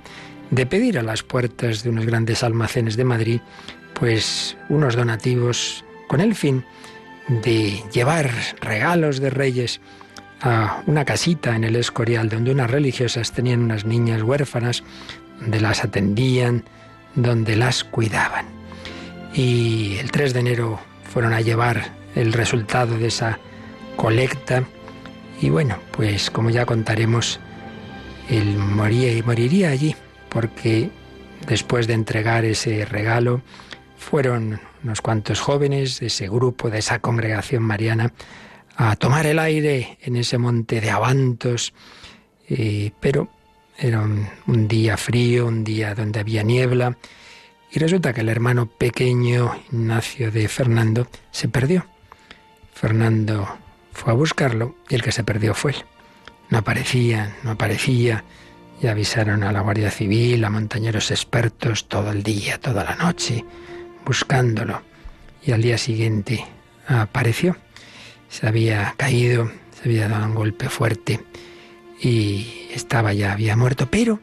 de 0.51 0.65
pedir 0.65 0.99
a 0.99 1.03
las 1.03 1.23
puertas 1.23 1.83
de 1.83 1.89
unos 1.89 2.05
grandes 2.05 2.43
almacenes 2.43 2.97
de 2.97 3.03
Madrid, 3.05 3.41
pues 3.93 4.57
unos 4.69 4.95
donativos 4.95 5.83
con 6.07 6.21
el 6.21 6.35
fin 6.35 6.65
de 7.27 7.81
llevar 7.91 8.29
regalos 8.59 9.19
de 9.19 9.29
reyes 9.29 9.79
a 10.41 10.83
una 10.87 11.05
casita 11.05 11.55
en 11.55 11.63
el 11.63 11.75
Escorial 11.75 12.29
donde 12.29 12.51
unas 12.51 12.69
religiosas 12.69 13.31
tenían 13.31 13.61
unas 13.61 13.85
niñas 13.85 14.23
huérfanas, 14.23 14.83
donde 15.39 15.61
las 15.61 15.83
atendían, 15.83 16.65
donde 17.15 17.55
las 17.55 17.83
cuidaban. 17.83 18.45
Y 19.33 19.95
el 19.99 20.11
3 20.11 20.33
de 20.33 20.39
enero 20.39 20.79
fueron 21.03 21.33
a 21.33 21.41
llevar 21.41 21.93
el 22.15 22.33
resultado 22.33 22.97
de 22.97 23.07
esa 23.07 23.39
colecta. 23.95 24.63
Y 25.41 25.49
bueno, 25.49 25.77
pues 25.91 26.29
como 26.29 26.49
ya 26.49 26.65
contaremos, 26.65 27.39
él 28.29 28.57
moría 28.57 29.13
y 29.13 29.21
moriría 29.21 29.69
allí, 29.69 29.95
porque 30.31 30.89
después 31.45 31.87
de 31.87 31.93
entregar 31.93 32.45
ese 32.45 32.85
regalo, 32.85 33.41
fueron 33.97 34.61
unos 34.83 35.01
cuantos 35.01 35.41
jóvenes 35.41 35.99
de 35.99 36.07
ese 36.07 36.29
grupo, 36.29 36.69
de 36.69 36.79
esa 36.79 36.99
congregación 36.99 37.63
mariana, 37.63 38.13
a 38.77 38.95
tomar 38.95 39.27
el 39.27 39.39
aire 39.39 39.97
en 40.01 40.15
ese 40.15 40.37
monte 40.37 40.79
de 40.79 40.89
Avantos, 40.89 41.73
pero 42.99 43.27
era 43.77 44.01
un, 44.01 44.67
día 44.67 44.95
frío, 44.95 45.47
un 45.47 45.65
día 45.65 45.93
donde 45.95 46.21
había 46.21 46.43
niebla, 46.43 46.97
y 47.71 47.79
resulta 47.79 48.13
que 48.13 48.21
el 48.21 48.29
hermano 48.29 48.67
pequeño, 48.67 49.51
Ignacio 49.71 50.31
de 50.31 50.47
Fernando, 50.47 51.07
se 51.31 51.49
perdió. 51.49 51.85
Fernando 52.73 53.47
fue 53.91 54.13
a 54.13 54.15
buscarlo 54.15 54.75
y 54.89 54.95
el 54.95 55.03
que 55.03 55.11
se 55.11 55.23
perdió 55.23 55.53
fue 55.53 55.71
él. 55.71 55.85
No 56.49 56.59
aparecía, 56.59 57.35
no 57.43 57.51
aparecía. 57.51 58.23
Y 58.81 58.87
avisaron 58.87 59.43
a 59.43 59.51
la 59.51 59.61
Guardia 59.61 59.91
Civil, 59.91 60.43
a 60.43 60.49
montañeros 60.49 61.11
expertos, 61.11 61.87
todo 61.87 62.11
el 62.11 62.23
día, 62.23 62.59
toda 62.59 62.83
la 62.83 62.95
noche, 62.95 63.45
buscándolo. 64.05 64.81
Y 65.43 65.51
al 65.51 65.61
día 65.61 65.77
siguiente 65.77 66.43
apareció. 66.87 67.57
Se 68.29 68.47
había 68.47 68.95
caído, 68.97 69.51
se 69.71 69.89
había 69.89 70.07
dado 70.07 70.25
un 70.25 70.35
golpe 70.35 70.69
fuerte 70.69 71.23
y 72.01 72.69
estaba 72.73 73.13
ya, 73.13 73.33
había 73.33 73.55
muerto, 73.55 73.87
pero 73.89 74.19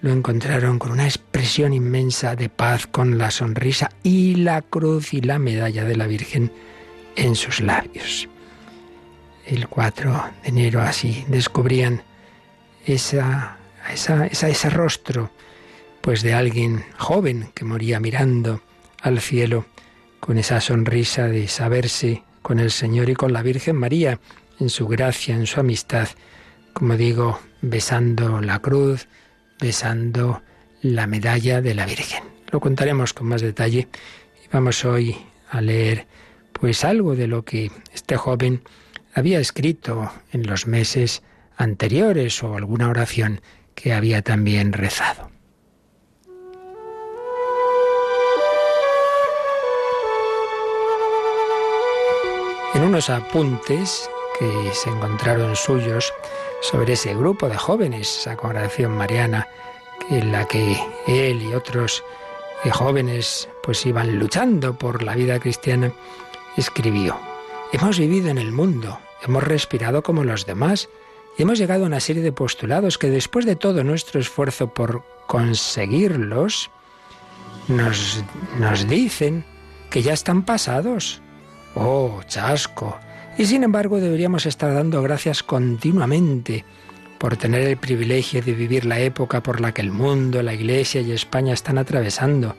lo 0.00 0.12
encontraron 0.12 0.78
con 0.78 0.92
una 0.92 1.04
expresión 1.04 1.72
inmensa 1.72 2.36
de 2.36 2.48
paz, 2.48 2.86
con 2.86 3.18
la 3.18 3.30
sonrisa 3.30 3.90
y 4.02 4.36
la 4.36 4.62
cruz 4.62 5.12
y 5.12 5.20
la 5.20 5.38
medalla 5.38 5.84
de 5.84 5.96
la 5.96 6.06
Virgen 6.06 6.52
en 7.16 7.34
sus 7.34 7.60
labios. 7.60 8.28
El 9.46 9.68
4 9.68 10.30
de 10.42 10.48
enero 10.48 10.80
así 10.80 11.24
descubrían 11.28 12.02
esa, 12.86 13.57
esa, 13.92 14.26
ese 14.26 14.70
rostro 14.70 15.30
pues 16.00 16.22
de 16.22 16.34
alguien 16.34 16.84
joven 16.96 17.50
que 17.54 17.64
moría 17.64 18.00
mirando 18.00 18.62
al 19.02 19.20
cielo 19.20 19.66
con 20.20 20.38
esa 20.38 20.60
sonrisa 20.60 21.28
de 21.28 21.48
saberse 21.48 22.22
con 22.42 22.60
el 22.60 22.70
Señor 22.70 23.10
y 23.10 23.14
con 23.14 23.32
la 23.32 23.42
Virgen 23.42 23.76
María 23.76 24.20
en 24.58 24.70
su 24.70 24.86
gracia, 24.86 25.34
en 25.34 25.46
su 25.46 25.60
amistad, 25.60 26.08
como 26.72 26.96
digo, 26.96 27.38
besando 27.60 28.40
la 28.40 28.58
cruz, 28.60 29.06
besando 29.60 30.42
la 30.80 31.06
medalla 31.06 31.60
de 31.60 31.74
la 31.74 31.86
Virgen. 31.86 32.24
Lo 32.50 32.60
contaremos 32.60 33.12
con 33.12 33.28
más 33.28 33.42
detalle 33.42 33.88
y 34.44 34.48
vamos 34.52 34.84
hoy 34.84 35.16
a 35.50 35.60
leer 35.60 36.06
pues 36.52 36.84
algo 36.84 37.14
de 37.14 37.26
lo 37.26 37.44
que 37.44 37.70
este 37.92 38.16
joven 38.16 38.62
había 39.14 39.40
escrito 39.40 40.10
en 40.32 40.46
los 40.46 40.66
meses 40.66 41.22
anteriores 41.56 42.42
o 42.42 42.54
alguna 42.54 42.88
oración 42.88 43.40
que 43.80 43.92
había 43.92 44.22
también 44.22 44.72
rezado. 44.72 45.30
En 52.74 52.82
unos 52.82 53.08
apuntes 53.08 54.10
que 54.38 54.70
se 54.72 54.90
encontraron 54.90 55.56
suyos 55.56 56.12
sobre 56.60 56.94
ese 56.94 57.14
grupo 57.14 57.48
de 57.48 57.56
jóvenes, 57.56 58.18
esa 58.20 58.36
congregación 58.36 58.92
mariana, 58.92 59.48
en 60.10 60.32
la 60.32 60.46
que 60.46 60.76
él 61.06 61.42
y 61.42 61.54
otros 61.54 62.04
eh, 62.64 62.70
jóvenes 62.70 63.48
pues 63.62 63.84
iban 63.86 64.18
luchando 64.18 64.74
por 64.74 65.02
la 65.02 65.14
vida 65.14 65.38
cristiana, 65.38 65.92
escribió, 66.56 67.18
hemos 67.72 67.98
vivido 67.98 68.28
en 68.28 68.38
el 68.38 68.52
mundo, 68.52 68.98
hemos 69.22 69.42
respirado 69.44 70.02
como 70.02 70.24
los 70.24 70.46
demás 70.46 70.88
hemos 71.42 71.58
llegado 71.58 71.84
a 71.84 71.86
una 71.86 72.00
serie 72.00 72.22
de 72.22 72.32
postulados 72.32 72.98
que 72.98 73.10
después 73.10 73.46
de 73.46 73.56
todo 73.56 73.84
nuestro 73.84 74.20
esfuerzo 74.20 74.72
por 74.74 75.04
conseguirlos, 75.26 76.70
nos, 77.68 78.24
nos 78.58 78.88
dicen 78.88 79.44
que 79.90 80.02
ya 80.02 80.12
están 80.12 80.44
pasados. 80.44 81.22
Oh, 81.74 82.20
chasco. 82.26 82.98
Y 83.36 83.46
sin 83.46 83.62
embargo 83.62 84.00
deberíamos 84.00 84.46
estar 84.46 84.74
dando 84.74 85.00
gracias 85.02 85.42
continuamente 85.42 86.64
por 87.18 87.36
tener 87.36 87.62
el 87.62 87.76
privilegio 87.76 88.42
de 88.42 88.52
vivir 88.52 88.84
la 88.84 89.00
época 89.00 89.42
por 89.42 89.60
la 89.60 89.72
que 89.72 89.82
el 89.82 89.92
mundo, 89.92 90.42
la 90.42 90.54
Iglesia 90.54 91.00
y 91.00 91.12
España 91.12 91.52
están 91.52 91.78
atravesando. 91.78 92.56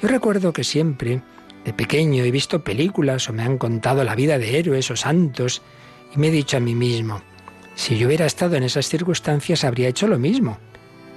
Yo 0.00 0.08
recuerdo 0.08 0.52
que 0.52 0.64
siempre 0.64 1.22
de 1.64 1.72
pequeño 1.72 2.24
he 2.24 2.30
visto 2.30 2.62
películas 2.62 3.28
o 3.28 3.32
me 3.32 3.42
han 3.42 3.58
contado 3.58 4.04
la 4.04 4.14
vida 4.14 4.38
de 4.38 4.58
héroes 4.58 4.90
o 4.90 4.96
santos 4.96 5.62
y 6.14 6.18
me 6.18 6.28
he 6.28 6.30
dicho 6.30 6.56
a 6.56 6.60
mí 6.60 6.74
mismo, 6.74 7.22
si 7.76 7.96
yo 7.98 8.08
hubiera 8.08 8.26
estado 8.26 8.56
en 8.56 8.64
esas 8.64 8.88
circunstancias 8.88 9.62
habría 9.62 9.88
hecho 9.88 10.08
lo 10.08 10.18
mismo. 10.18 10.58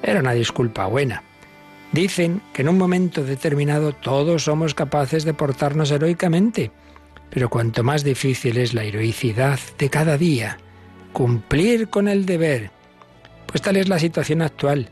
Era 0.04 0.20
una 0.20 0.34
disculpa 0.34 0.86
buena. 0.86 1.24
Dicen 1.92 2.42
que 2.54 2.62
en 2.62 2.70
un 2.70 2.78
momento 2.78 3.24
determinado 3.24 3.94
todos 3.94 4.44
somos 4.44 4.76
capaces 4.76 5.24
de 5.24 5.34
portarnos 5.34 5.90
heroicamente, 5.90 6.72
pero 7.32 7.50
cuanto 7.50 7.84
más 7.84 8.04
difícil 8.04 8.58
es 8.58 8.76
la 8.76 8.84
heroicidad 8.84 9.60
de 9.80 9.90
cada 9.90 10.18
día, 10.18 10.60
cumplir 11.14 11.90
con 11.90 12.08
el 12.08 12.26
deber, 12.26 12.70
pues 13.48 13.62
tal 13.62 13.78
es 13.78 13.90
la 13.90 13.98
situación 13.98 14.42
actual, 14.42 14.90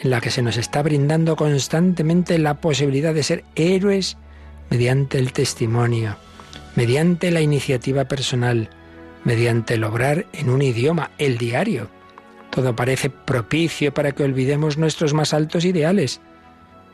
en 0.00 0.10
la 0.10 0.20
que 0.20 0.30
se 0.30 0.42
nos 0.42 0.56
está 0.56 0.82
brindando 0.82 1.36
constantemente 1.36 2.38
la 2.38 2.60
posibilidad 2.60 3.14
de 3.14 3.22
ser 3.22 3.44
héroes 3.54 4.16
mediante 4.70 5.18
el 5.18 5.32
testimonio, 5.32 6.16
mediante 6.74 7.30
la 7.30 7.42
iniciativa 7.42 8.06
personal, 8.06 8.70
mediante 9.24 9.74
el 9.74 9.84
en 10.32 10.50
un 10.50 10.62
idioma, 10.62 11.10
el 11.18 11.38
diario. 11.38 11.88
Todo 12.50 12.74
parece 12.74 13.10
propicio 13.10 13.94
para 13.94 14.12
que 14.12 14.24
olvidemos 14.24 14.78
nuestros 14.78 15.14
más 15.14 15.34
altos 15.34 15.64
ideales. 15.64 16.20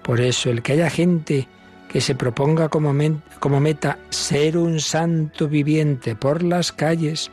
Por 0.03 0.21
eso 0.21 0.51
el 0.51 0.63
que 0.63 0.73
haya 0.73 0.91
gente 0.91 1.49
que 1.89 2.01
se 2.01 2.15
proponga 2.15 2.69
como, 2.69 2.95
como 3.39 3.61
meta 3.61 3.99
ser 4.11 4.59
un 4.59 4.81
santo 4.81 5.49
viviente 5.49 6.15
por 6.15 6.43
las 6.43 6.73
calles, 6.73 7.31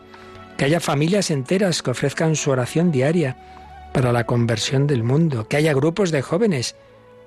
que 0.57 0.65
haya 0.65 0.79
familias 0.79 1.31
enteras 1.31 1.81
que 1.81 1.91
ofrezcan 1.91 2.35
su 2.35 2.51
oración 2.51 2.91
diaria 2.91 3.35
para 3.93 4.11
la 4.11 4.25
conversión 4.25 4.87
del 4.87 5.03
mundo, 5.03 5.47
que 5.47 5.57
haya 5.57 5.73
grupos 5.73 6.11
de 6.11 6.21
jóvenes 6.21 6.75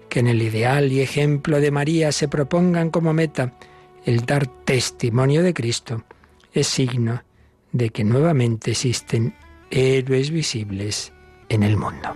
que 0.09 0.21
en 0.21 0.29
el 0.29 0.41
ideal 0.41 0.93
y 0.93 1.01
ejemplo 1.01 1.61
de 1.61 1.73
María 1.73 2.13
se 2.13 2.29
propongan 2.29 2.91
como 2.91 3.13
meta 3.13 3.53
el 4.05 4.25
dar 4.25 4.47
testimonio 4.47 5.43
de 5.43 5.53
Cristo, 5.53 6.05
es 6.53 6.69
signo 6.69 7.26
de 7.77 7.91
que 7.91 8.05
nuevamente 8.05 8.73
existen 8.73 9.35
héroes 9.71 10.31
visibles 10.31 11.13
en 11.49 11.63
el 11.63 11.77
mundo. 11.77 12.15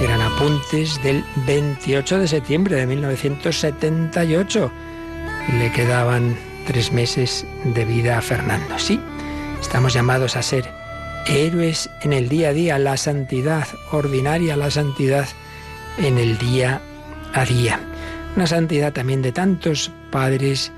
Eran 0.00 0.20
apuntes 0.20 1.02
del 1.02 1.24
28 1.46 2.18
de 2.18 2.28
septiembre 2.28 2.76
de 2.76 2.86
1978. 2.86 4.70
Le 5.58 5.72
quedaban 5.72 6.36
tres 6.66 6.92
meses 6.92 7.46
de 7.64 7.84
vida 7.84 8.18
a 8.18 8.22
Fernando. 8.22 8.78
Sí, 8.78 9.00
estamos 9.60 9.94
llamados 9.94 10.36
a 10.36 10.42
ser 10.42 10.70
héroes 11.26 11.88
en 12.02 12.12
el 12.12 12.28
día 12.28 12.50
a 12.50 12.52
día, 12.52 12.78
la 12.78 12.96
santidad 12.96 13.66
ordinaria, 13.90 14.56
la 14.56 14.70
santidad 14.70 15.26
en 15.98 16.18
el 16.18 16.36
día 16.38 16.82
a 17.32 17.44
día. 17.44 17.80
Una 18.36 18.46
santidad 18.46 18.92
también 18.92 19.22
de 19.22 19.32
tantos 19.32 19.90
padres 20.10 20.72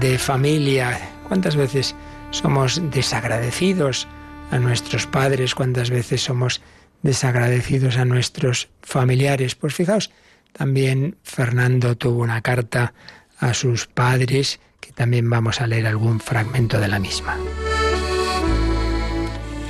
de 0.00 0.18
familia. 0.18 0.98
¿Cuántas 1.28 1.56
veces 1.56 1.94
somos 2.30 2.82
desagradecidos 2.90 4.06
a 4.50 4.58
nuestros 4.58 5.06
padres? 5.06 5.54
¿Cuántas 5.54 5.90
veces 5.90 6.22
somos 6.22 6.60
desagradecidos 7.02 7.96
a 7.96 8.04
nuestros 8.04 8.68
familiares? 8.82 9.54
Pues 9.54 9.74
fijaos, 9.74 10.10
también 10.52 11.16
Fernando 11.22 11.96
tuvo 11.96 12.22
una 12.22 12.42
carta 12.42 12.94
a 13.38 13.54
sus 13.54 13.86
padres 13.86 14.60
que 14.80 14.92
también 14.92 15.28
vamos 15.28 15.60
a 15.60 15.66
leer 15.66 15.86
algún 15.86 16.20
fragmento 16.20 16.80
de 16.80 16.88
la 16.88 16.98
misma. 16.98 17.36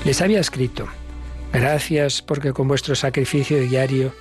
Les 0.05 0.21
había 0.21 0.41
escrito, 0.41 0.87
gracias 1.53 2.23
porque 2.23 2.53
con 2.53 2.69
vuestro 2.69 2.95
sacrificio 2.95 3.61
diario 3.61 4.15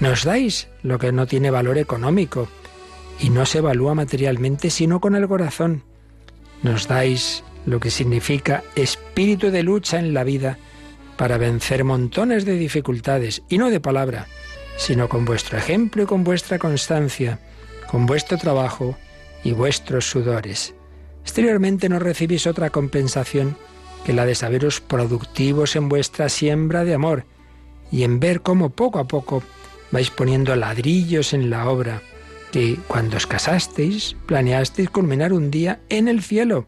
nos 0.00 0.24
dais 0.24 0.68
lo 0.82 0.98
que 0.98 1.12
no 1.12 1.26
tiene 1.26 1.50
valor 1.50 1.78
económico 1.78 2.48
y 3.20 3.30
no 3.30 3.46
se 3.46 3.58
evalúa 3.58 3.94
materialmente 3.94 4.70
sino 4.70 5.00
con 5.00 5.14
el 5.14 5.26
corazón. 5.28 5.82
Nos 6.62 6.88
dais 6.88 7.44
lo 7.64 7.80
que 7.80 7.90
significa 7.90 8.62
espíritu 8.74 9.50
de 9.50 9.62
lucha 9.62 9.98
en 9.98 10.14
la 10.14 10.24
vida 10.24 10.58
para 11.16 11.38
vencer 11.38 11.84
montones 11.84 12.44
de 12.44 12.56
dificultades 12.56 13.42
y 13.48 13.58
no 13.58 13.70
de 13.70 13.80
palabra, 13.80 14.26
sino 14.76 15.08
con 15.08 15.24
vuestro 15.24 15.58
ejemplo 15.58 16.02
y 16.02 16.06
con 16.06 16.24
vuestra 16.24 16.58
constancia, 16.58 17.40
con 17.90 18.06
vuestro 18.06 18.38
trabajo 18.38 18.96
y 19.42 19.52
vuestros 19.52 20.08
sudores. 20.08 20.74
Exteriormente 21.22 21.88
no 21.88 21.98
recibís 21.98 22.46
otra 22.46 22.70
compensación 22.70 23.56
que 24.04 24.12
la 24.12 24.26
de 24.26 24.34
saberos 24.34 24.80
productivos 24.80 25.74
en 25.74 25.88
vuestra 25.88 26.28
siembra 26.28 26.84
de 26.84 26.94
amor 26.94 27.24
y 27.90 28.04
en 28.04 28.20
ver 28.20 28.42
cómo 28.42 28.70
poco 28.70 28.98
a 28.98 29.08
poco 29.08 29.42
vais 29.90 30.10
poniendo 30.10 30.54
ladrillos 30.54 31.32
en 31.32 31.50
la 31.50 31.68
obra 31.68 32.02
cuando 32.88 33.18
os 33.20 33.26
casasteis 33.26 34.16
planeasteis 34.24 34.88
culminar 34.88 35.32
un 35.32 35.50
día 35.50 35.80
en 35.90 36.08
el 36.08 36.22
cielo. 36.22 36.66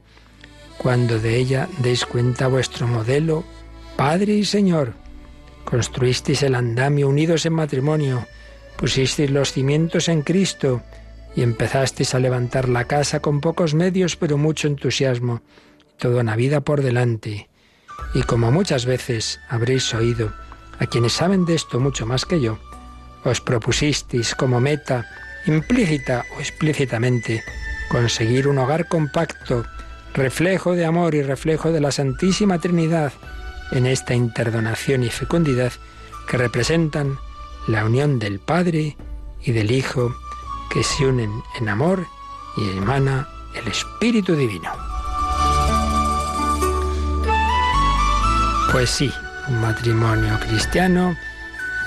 cuando 0.76 1.18
de 1.18 1.36
ella 1.36 1.66
deis 1.82 2.06
cuenta 2.06 2.46
vuestro 2.46 2.86
modelo, 2.86 3.42
Padre 3.96 4.34
y 4.34 4.44
Señor. 4.44 4.94
Construisteis 5.64 6.44
el 6.44 6.54
andamio 6.54 7.08
unidos 7.08 7.46
en 7.46 7.54
matrimonio, 7.54 8.28
pusisteis 8.76 9.30
los 9.30 9.52
cimientos 9.52 10.08
en 10.08 10.22
Cristo 10.22 10.82
y 11.34 11.42
empezasteis 11.42 12.14
a 12.14 12.20
levantar 12.20 12.68
la 12.68 12.84
casa 12.84 13.18
con 13.18 13.40
pocos 13.40 13.74
medios 13.74 14.14
pero 14.14 14.38
mucho 14.38 14.68
entusiasmo, 14.68 15.42
toda 15.96 16.20
una 16.20 16.36
vida 16.36 16.60
por 16.60 16.82
delante. 16.82 17.48
Y 18.14 18.22
como 18.22 18.52
muchas 18.52 18.86
veces 18.86 19.40
habréis 19.48 19.92
oído, 19.94 20.32
a 20.78 20.86
quienes 20.86 21.14
saben 21.14 21.44
de 21.44 21.56
esto 21.56 21.80
mucho 21.80 22.06
más 22.06 22.24
que 22.24 22.40
yo, 22.40 22.58
os 23.24 23.40
propusisteis 23.40 24.36
como 24.36 24.60
meta, 24.60 25.04
implícita 25.48 26.24
o 26.36 26.40
explícitamente, 26.40 27.42
conseguir 27.88 28.48
un 28.48 28.58
hogar 28.58 28.88
compacto, 28.88 29.64
reflejo 30.14 30.74
de 30.74 30.84
amor 30.84 31.14
y 31.14 31.22
reflejo 31.22 31.72
de 31.72 31.80
la 31.80 31.92
Santísima 31.92 32.58
Trinidad 32.58 33.12
en 33.72 33.86
esta 33.86 34.14
interdonación 34.14 35.02
y 35.02 35.10
fecundidad 35.10 35.72
que 36.28 36.36
representan 36.36 37.18
la 37.66 37.84
unión 37.84 38.18
del 38.18 38.38
Padre 38.38 38.96
y 39.42 39.52
del 39.52 39.70
Hijo 39.70 40.14
que 40.70 40.82
se 40.82 41.06
unen 41.06 41.30
en 41.58 41.68
amor 41.68 42.06
y 42.56 42.68
emana 42.76 43.28
el 43.54 43.68
Espíritu 43.68 44.34
Divino. 44.34 44.70
Pues 48.72 48.90
sí, 48.90 49.10
un 49.48 49.60
matrimonio 49.60 50.38
cristiano 50.40 51.16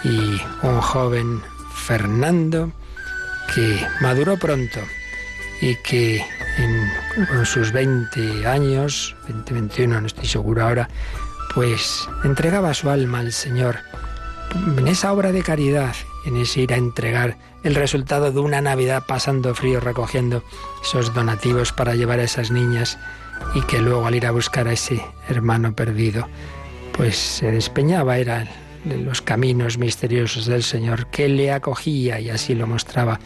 y 0.04 0.42
un 0.64 0.82
joven 0.82 1.42
Fernando 1.76 2.72
que 3.54 3.86
maduró 4.00 4.38
pronto 4.38 4.80
y 5.62 5.76
que 5.76 6.26
en, 6.58 7.46
sus 7.46 7.72
20 7.72 8.48
años, 8.48 9.16
20, 9.28 9.54
21, 9.54 10.02
no 10.02 10.08
estoy 10.08 10.28
seguro 10.28 10.64
ahora, 10.64 10.90
pues 11.54 12.08
entregaba 12.24 12.74
su 12.74 12.90
alma 12.90 13.20
al 13.20 13.32
Señor 13.32 13.80
en 14.78 14.88
esa 14.88 15.14
obra 15.14 15.32
de 15.32 15.44
caridad, 15.44 15.96
en 16.26 16.38
ese 16.38 16.62
ir 16.62 16.74
a 16.74 16.78
entregar 16.78 17.38
el 17.64 17.76
resultado 17.76 18.32
de 18.32 18.40
una 18.40 18.62
Navidad 18.62 19.04
pasando 19.08 19.56
frío 19.56 19.80
recogiendo 19.80 20.44
esos 20.84 21.14
donativos 21.14 21.72
para 21.72 21.96
llevar 21.96 22.20
a 22.20 22.24
esas 22.24 22.52
niñas 22.52 22.98
y 23.54 23.62
que 23.62 23.82
luego 23.82 24.06
al 24.06 24.16
ir 24.16 24.26
a 24.26 24.32
buscar 24.32 24.68
a 24.68 24.74
ese 24.74 25.02
hermano 25.30 25.74
perdido, 25.74 26.28
pues 26.94 27.18
se 27.18 27.52
despeñaba, 27.52 28.18
era 28.18 28.48
de 28.84 28.98
los 28.98 29.22
caminos 29.22 29.78
misteriosos 29.78 30.46
del 30.46 30.64
Señor 30.64 31.08
que 31.08 31.30
le 31.30 31.52
acogía 31.52 32.20
y 32.20 32.30
así 32.30 32.56
lo 32.56 32.68
mostraba 32.68 33.20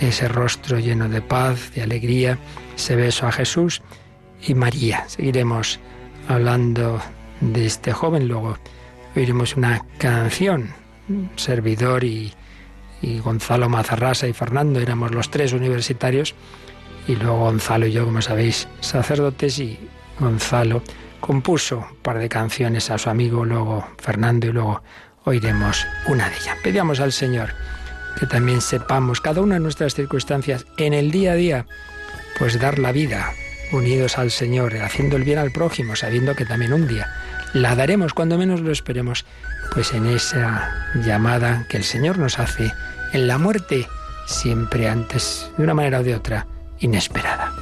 ese 0.00 0.28
rostro 0.28 0.78
lleno 0.78 1.08
de 1.08 1.22
paz, 1.22 1.72
de 1.74 1.82
alegría, 1.82 2.38
ese 2.76 2.96
beso 2.96 3.26
a 3.26 3.32
Jesús 3.32 3.82
y 4.46 4.54
María. 4.54 5.04
Seguiremos 5.08 5.80
hablando 6.28 7.00
de 7.40 7.66
este 7.66 7.92
joven, 7.92 8.28
luego 8.28 8.58
oiremos 9.14 9.56
una 9.56 9.84
canción, 9.98 10.70
servidor 11.36 12.04
y, 12.04 12.32
y 13.00 13.18
Gonzalo 13.20 13.68
Mazarrasa 13.68 14.26
y 14.26 14.32
Fernando 14.32 14.80
éramos 14.80 15.12
los 15.12 15.30
tres 15.30 15.52
universitarios 15.52 16.34
y 17.08 17.16
luego 17.16 17.38
Gonzalo 17.40 17.86
y 17.86 17.92
yo, 17.92 18.04
como 18.04 18.20
sabéis, 18.20 18.68
sacerdotes 18.80 19.58
y 19.58 19.78
Gonzalo 20.18 20.82
compuso 21.26 21.78
un 21.90 21.96
par 22.02 22.18
de 22.18 22.28
canciones 22.28 22.90
a 22.90 22.98
su 22.98 23.10
amigo, 23.10 23.44
luego 23.44 23.86
Fernando 23.98 24.46
y 24.46 24.52
luego 24.52 24.82
oiremos 25.24 25.84
una 26.06 26.30
de 26.30 26.36
ellas. 26.36 26.56
Pedíamos 26.62 27.00
al 27.00 27.12
Señor 27.12 27.50
que 28.18 28.26
también 28.26 28.60
sepamos 28.60 29.20
cada 29.20 29.40
una 29.40 29.54
de 29.54 29.60
nuestras 29.60 29.94
circunstancias 29.94 30.66
en 30.78 30.94
el 30.94 31.10
día 31.10 31.32
a 31.32 31.34
día, 31.34 31.66
pues 32.38 32.58
dar 32.58 32.78
la 32.78 32.92
vida 32.92 33.32
unidos 33.72 34.18
al 34.18 34.30
Señor, 34.30 34.76
haciendo 34.76 35.16
el 35.16 35.24
bien 35.24 35.38
al 35.38 35.50
prójimo, 35.50 35.96
sabiendo 35.96 36.34
que 36.34 36.46
también 36.46 36.72
un 36.72 36.86
día 36.86 37.08
la 37.52 37.74
daremos 37.74 38.14
cuando 38.14 38.38
menos 38.38 38.60
lo 38.60 38.70
esperemos, 38.70 39.26
pues 39.74 39.92
en 39.92 40.06
esa 40.06 40.92
llamada 40.94 41.66
que 41.68 41.76
el 41.76 41.84
Señor 41.84 42.18
nos 42.18 42.38
hace 42.38 42.72
en 43.12 43.26
la 43.26 43.38
muerte, 43.38 43.88
siempre 44.26 44.88
antes, 44.88 45.50
de 45.56 45.64
una 45.64 45.74
manera 45.74 46.00
o 46.00 46.02
de 46.04 46.14
otra, 46.14 46.46
inesperada. 46.78 47.52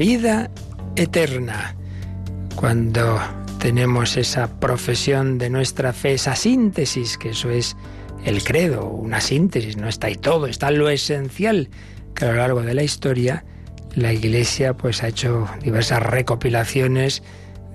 Vida 0.00 0.50
eterna. 0.96 1.76
Cuando 2.56 3.20
tenemos 3.58 4.16
esa 4.16 4.58
profesión 4.58 5.36
de 5.36 5.50
nuestra 5.50 5.92
fe, 5.92 6.14
esa 6.14 6.34
síntesis, 6.36 7.18
que 7.18 7.30
eso 7.30 7.50
es 7.50 7.76
el 8.24 8.42
credo, 8.42 8.86
una 8.86 9.20
síntesis, 9.20 9.76
no 9.76 9.88
está 9.88 10.06
ahí 10.06 10.14
todo, 10.14 10.46
está 10.46 10.70
lo 10.70 10.88
esencial, 10.88 11.68
que 12.14 12.24
a 12.24 12.28
lo 12.28 12.36
largo 12.36 12.62
de 12.62 12.72
la 12.72 12.82
historia 12.82 13.44
la 13.94 14.14
Iglesia 14.14 14.72
pues 14.74 15.02
ha 15.02 15.08
hecho 15.08 15.46
diversas 15.62 16.02
recopilaciones, 16.02 17.22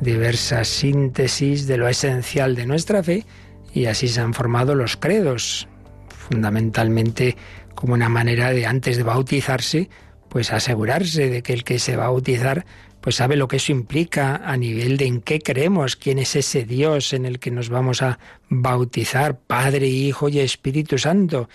diversas 0.02 0.68
síntesis 0.68 1.68
de 1.68 1.78
lo 1.78 1.88
esencial 1.88 2.56
de 2.56 2.66
nuestra 2.66 3.04
fe 3.04 3.24
y 3.72 3.86
así 3.86 4.08
se 4.08 4.22
han 4.22 4.34
formado 4.34 4.74
los 4.74 4.98
credos, 4.98 5.68
fundamentalmente 6.10 7.38
como 7.76 7.94
una 7.94 8.10
manera 8.10 8.50
de 8.50 8.66
antes 8.66 8.98
de 8.98 9.04
bautizarse 9.04 9.90
pues 10.36 10.52
asegurarse 10.52 11.30
de 11.30 11.42
que 11.42 11.54
el 11.54 11.64
que 11.64 11.80
se 11.80 11.96
va 11.96 12.08
a 12.08 12.10
bautizar 12.10 12.66
pues 13.00 13.16
sabe 13.16 13.38
lo 13.38 13.48
que 13.48 13.56
eso 13.56 13.72
implica 13.72 14.36
a 14.36 14.58
nivel 14.58 14.98
de 14.98 15.06
en 15.06 15.22
qué 15.22 15.40
creemos, 15.40 15.96
quién 15.96 16.20
es 16.20 16.36
ese 16.36 16.66
Dios 16.66 17.14
en 17.14 17.26
el 17.26 17.40
que 17.40 17.52
nos 17.52 17.70
vamos 17.70 18.02
a 18.02 18.20
bautizar, 18.50 19.40
Padre, 19.40 19.88
Hijo 19.88 20.28
y 20.28 20.42
Espíritu 20.42 20.98
Santo, 20.98 21.48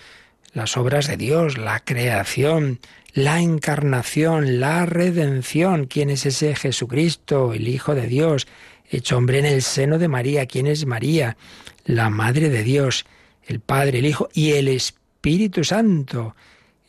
las 0.53 0.77
obras 0.77 1.05
de 1.05 1.15
Dios, 1.15 1.59
la 1.59 1.79
creación, 1.81 2.79
la 3.13 3.39
encarnación, 3.39 4.59
la 4.59 4.87
redención, 4.87 5.85
quién 5.85 6.09
es 6.09 6.25
ese 6.25 6.55
Jesucristo, 6.55 7.53
el 7.53 7.67
Hijo 7.67 7.93
de 7.93 8.07
Dios, 8.07 8.47
hecho 8.89 9.15
hombre 9.15 9.37
en 9.37 9.45
el 9.45 9.61
seno 9.61 9.99
de 9.99 10.07
María, 10.07 10.47
quién 10.47 10.65
es 10.65 10.87
María, 10.87 11.37
la 11.85 12.09
Madre 12.09 12.49
de 12.49 12.63
Dios, 12.63 13.05
el 13.45 13.59
Padre, 13.59 13.99
el 13.99 14.07
Hijo 14.07 14.27
y 14.33 14.53
el 14.53 14.67
Espíritu 14.69 15.63
Santo 15.63 16.35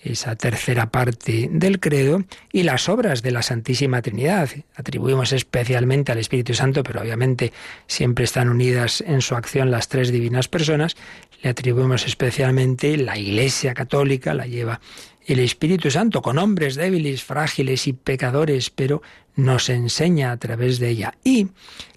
esa 0.03 0.35
tercera 0.37 0.91
parte 0.91 1.49
del 1.51 1.79
credo, 1.79 2.25
y 2.53 2.65
las 2.65 2.89
obras 2.89 3.23
de 3.23 3.31
la 3.31 3.43
Santísima 3.43 4.03
Trinidad. 4.03 4.51
Atribuimos 4.75 5.33
especialmente 5.33 6.13
al 6.13 6.19
Espíritu 6.19 6.55
Santo, 6.55 6.83
pero 6.83 7.01
obviamente 7.01 7.53
siempre 7.87 8.25
están 8.25 8.49
unidas 8.49 9.03
en 9.07 9.23
su 9.23 9.35
acción 9.37 9.71
las 9.71 9.89
tres 9.89 10.11
divinas 10.11 10.49
personas. 10.49 10.97
Le 11.43 11.51
atribuimos 11.51 12.07
especialmente 12.07 12.97
la 12.97 13.17
Iglesia 13.17 13.75
Católica, 13.75 14.35
la 14.35 14.47
lleva 14.47 14.81
el 15.25 15.39
Espíritu 15.39 15.91
Santo 15.91 16.21
con 16.21 16.39
hombres 16.39 16.75
débiles, 16.75 17.23
frágiles 17.23 17.87
y 17.87 17.93
pecadores, 17.93 18.71
pero 18.71 19.03
nos 19.37 19.69
enseña 19.69 20.33
a 20.33 20.37
través 20.37 20.79
de 20.79 20.89
ella. 20.89 21.15
Y 21.23 21.49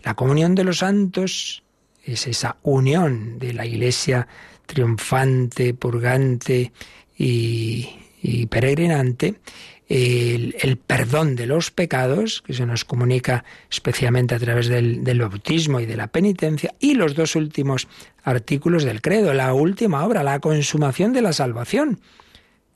la 0.04 0.13
comunión 0.13 0.54
de 0.54 0.63
los 0.63 0.80
santos 0.80 1.63
es 2.04 2.28
esa 2.28 2.58
unión 2.62 3.39
de 3.39 3.54
la 3.54 3.65
Iglesia 3.65 4.28
triunfante, 4.65 5.74
purgante, 5.74 6.72
y, 7.17 8.45
peregrinante, 8.49 9.36
el, 9.88 10.80
perdón 10.86 11.36
de 11.36 11.45
los 11.45 11.71
pecados, 11.71 12.41
que 12.41 12.54
se 12.54 12.65
nos 12.65 12.86
comunica 12.86 13.45
especialmente 13.69 14.36
a 14.36 14.39
través 14.39 14.67
del, 14.67 15.04
del, 15.04 15.19
bautismo 15.19 15.80
y 15.80 15.86
de 15.86 15.97
la 15.97 16.08
penitencia, 16.08 16.73
y 16.80 16.95
los 16.95 17.15
dos 17.15 17.36
últimos 17.36 17.88
artículos 18.23 18.84
del 18.84 19.01
credo, 19.01 19.34
la 19.34 19.54
última 19.54 20.06
obra, 20.06 20.23
la 20.23 20.39
consumación 20.39 21.13
de 21.13 21.21
la 21.21 21.34
salvación. 21.34 21.99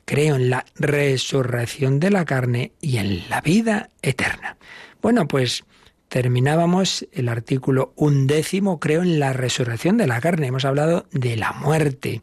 Creo 0.06 0.36
en 0.36 0.49
la 0.49 0.65
resurrección 0.75 1.99
de 1.99 2.10
la 2.10 2.25
carne 2.25 2.71
y 2.82 2.97
en 2.97 3.30
la 3.30 3.41
vida 3.41 3.89
eterna. 4.02 4.58
Bueno, 5.02 5.28
pues 5.28 5.63
terminábamos 6.10 7.08
el 7.13 7.30
artículo 7.30 7.93
undécimo, 7.95 8.80
creo 8.80 9.04
en 9.04 9.19
la 9.19 9.32
resurrección 9.32 9.97
de 9.97 10.08
la 10.08 10.19
carne. 10.19 10.47
Hemos 10.47 10.65
hablado 10.65 11.06
de 11.12 11.38
la 11.38 11.54
muerte, 11.54 12.21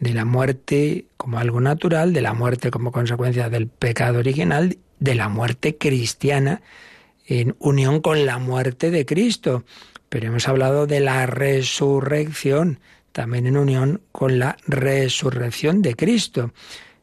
de 0.00 0.14
la 0.14 0.24
muerte 0.24 1.06
como 1.16 1.38
algo 1.38 1.60
natural, 1.60 2.12
de 2.12 2.22
la 2.22 2.34
muerte 2.34 2.70
como 2.70 2.92
consecuencia 2.92 3.48
del 3.48 3.68
pecado 3.68 4.18
original, 4.18 4.78
de 5.00 5.14
la 5.14 5.28
muerte 5.28 5.76
cristiana 5.76 6.62
en 7.26 7.56
unión 7.58 8.00
con 8.00 8.24
la 8.24 8.38
muerte 8.38 8.90
de 8.90 9.04
Cristo. 9.04 9.64
Pero 10.08 10.28
hemos 10.28 10.48
hablado 10.48 10.86
de 10.86 11.00
la 11.00 11.26
resurrección, 11.26 12.80
también 13.12 13.46
en 13.46 13.56
unión 13.56 14.00
con 14.12 14.38
la 14.38 14.56
resurrección 14.66 15.82
de 15.82 15.94
Cristo. 15.94 16.52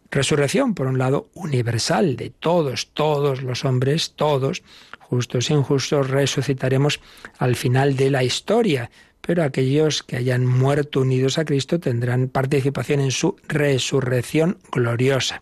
Resurrección, 0.09 0.73
por 0.73 0.87
un 0.87 0.97
lado, 0.97 1.29
universal, 1.33 2.15
de 2.15 2.29
todos, 2.29 2.91
todos 2.93 3.43
los 3.43 3.65
hombres, 3.65 4.13
todos, 4.15 4.63
justos 4.99 5.49
e 5.49 5.53
injustos, 5.53 6.09
resucitaremos 6.09 6.99
al 7.37 7.55
final 7.55 7.95
de 7.95 8.09
la 8.09 8.23
historia, 8.23 8.89
pero 9.25 9.43
aquellos 9.43 10.03
que 10.03 10.17
hayan 10.17 10.45
muerto 10.45 11.01
unidos 11.01 11.37
a 11.37 11.45
Cristo 11.45 11.79
tendrán 11.79 12.27
participación 12.27 12.99
en 12.99 13.11
su 13.11 13.37
resurrección 13.47 14.59
gloriosa. 14.71 15.41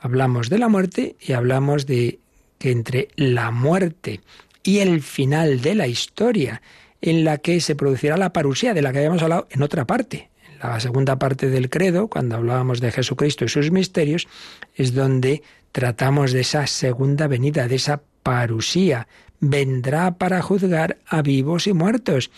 Hablamos 0.00 0.48
de 0.48 0.58
la 0.58 0.68
muerte 0.68 1.16
y 1.20 1.32
hablamos 1.32 1.86
de 1.86 2.20
que 2.58 2.70
entre 2.70 3.08
la 3.16 3.50
muerte 3.50 4.20
y 4.62 4.78
el 4.78 5.02
final 5.02 5.60
de 5.60 5.74
la 5.74 5.88
historia, 5.88 6.62
en 7.00 7.24
la 7.24 7.38
que 7.38 7.60
se 7.60 7.74
producirá 7.74 8.16
la 8.16 8.32
parusía 8.32 8.74
de 8.74 8.82
la 8.82 8.92
que 8.92 8.98
habíamos 8.98 9.22
hablado 9.22 9.48
en 9.50 9.62
otra 9.62 9.86
parte, 9.86 10.30
en 10.48 10.58
la 10.58 10.78
segunda 10.78 11.18
parte 11.18 11.48
del 11.48 11.70
credo, 11.70 12.08
cuando 12.08 12.36
hablábamos 12.36 12.80
de 12.80 12.92
Jesucristo 12.92 13.44
y 13.44 13.48
sus 13.48 13.70
misterios, 13.70 14.28
es 14.74 14.94
donde 14.94 15.42
tratamos 15.72 16.32
de 16.32 16.40
esa 16.40 16.66
segunda 16.66 17.26
venida, 17.26 17.66
de 17.66 17.76
esa 17.76 18.00
parusía. 18.22 19.08
Vendrá 19.40 20.16
para 20.18 20.42
juzgar 20.42 20.98
a 21.06 21.22
vivos 21.22 21.66
y 21.66 21.72
muertos. 21.72 22.30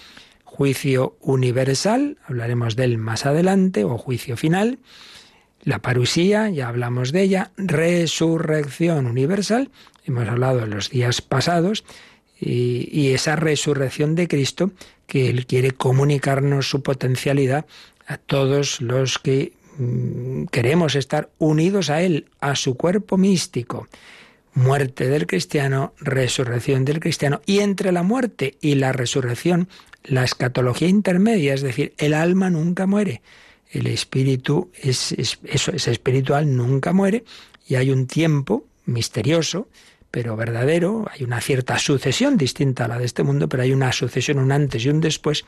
Juicio 0.52 1.16
universal, 1.20 2.18
hablaremos 2.26 2.74
de 2.74 2.84
él 2.84 2.98
más 2.98 3.24
adelante, 3.24 3.84
o 3.84 3.96
juicio 3.96 4.36
final. 4.36 4.80
La 5.62 5.78
parusía, 5.78 6.50
ya 6.50 6.68
hablamos 6.68 7.12
de 7.12 7.22
ella. 7.22 7.52
Resurrección 7.56 9.06
universal, 9.06 9.70
hemos 10.04 10.28
hablado 10.28 10.64
en 10.64 10.70
los 10.70 10.90
días 10.90 11.22
pasados. 11.22 11.84
Y, 12.40 13.12
esa 13.12 13.36
resurrección 13.36 14.16
de 14.16 14.26
Cristo 14.26 14.72
que 15.06 15.30
Él 15.30 15.46
quiere 15.46 15.70
comunicarnos 15.70 16.68
su 16.68 16.82
potencialidad 16.82 17.64
a 18.06 18.18
todos 18.18 18.80
los 18.80 19.18
que 19.18 19.52
mm, 19.78 20.46
queremos 20.46 20.94
estar 20.96 21.30
unidos 21.38 21.90
a 21.90 22.02
Él, 22.02 22.26
a 22.40 22.56
su 22.56 22.76
cuerpo 22.76 23.16
místico. 23.16 23.86
Muerte 24.52 25.08
del 25.08 25.26
cristiano, 25.26 25.94
resurrección 26.00 26.84
del 26.84 26.98
cristiano. 26.98 27.40
Y 27.46 27.60
entre 27.60 27.92
la 27.92 28.02
muerte 28.02 28.58
y 28.60 28.74
la 28.74 28.92
resurrección, 28.92 29.68
la 30.04 30.24
escatología 30.24 30.88
intermedia, 30.88 31.54
es 31.54 31.62
decir, 31.62 31.94
el 31.98 32.14
alma 32.14 32.50
nunca 32.50 32.86
muere. 32.86 33.22
El 33.70 33.86
espíritu 33.86 34.70
es, 34.82 35.12
es, 35.12 35.38
es 35.44 35.88
espiritual, 35.88 36.56
nunca 36.56 36.92
muere. 36.92 37.24
Y 37.68 37.76
hay 37.76 37.90
un 37.90 38.06
tiempo 38.06 38.64
misterioso 38.84 39.68
pero 40.10 40.36
verdadero. 40.36 41.06
Hay 41.12 41.24
una 41.24 41.40
cierta 41.40 41.78
sucesión 41.78 42.36
distinta 42.36 42.84
a 42.84 42.88
la 42.88 42.98
de 42.98 43.04
este 43.04 43.22
mundo, 43.22 43.48
pero 43.48 43.62
hay 43.62 43.72
una 43.72 43.92
sucesión, 43.92 44.38
un 44.38 44.52
antes 44.52 44.84
y 44.84 44.88
un 44.88 45.00
después 45.00 45.44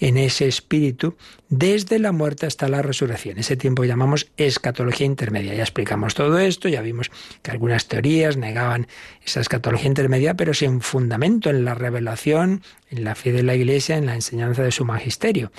en 0.00 0.16
ese 0.16 0.48
espíritu, 0.48 1.16
desde 1.48 1.98
la 1.98 2.12
muerte 2.12 2.46
hasta 2.46 2.68
la 2.68 2.82
resurrección. 2.82 3.38
Ese 3.38 3.56
tiempo 3.56 3.84
llamamos 3.84 4.30
escatología 4.36 5.06
intermedia. 5.06 5.54
Ya 5.54 5.62
explicamos 5.62 6.14
todo 6.14 6.38
esto, 6.38 6.68
ya 6.68 6.82
vimos 6.82 7.10
que 7.42 7.50
algunas 7.50 7.86
teorías 7.86 8.36
negaban 8.36 8.88
esa 9.24 9.40
escatología 9.40 9.88
intermedia, 9.88 10.34
pero 10.34 10.54
sin 10.54 10.80
fundamento 10.80 11.50
en 11.50 11.64
la 11.64 11.74
revelación, 11.74 12.62
en 12.90 13.04
la 13.04 13.14
fe 13.14 13.32
de 13.32 13.42
la 13.42 13.54
Iglesia, 13.54 13.96
en 13.96 14.06
la 14.06 14.14
enseñanza 14.14 14.62
de 14.62 14.72
su 14.72 14.84
magisterio. 14.84 15.52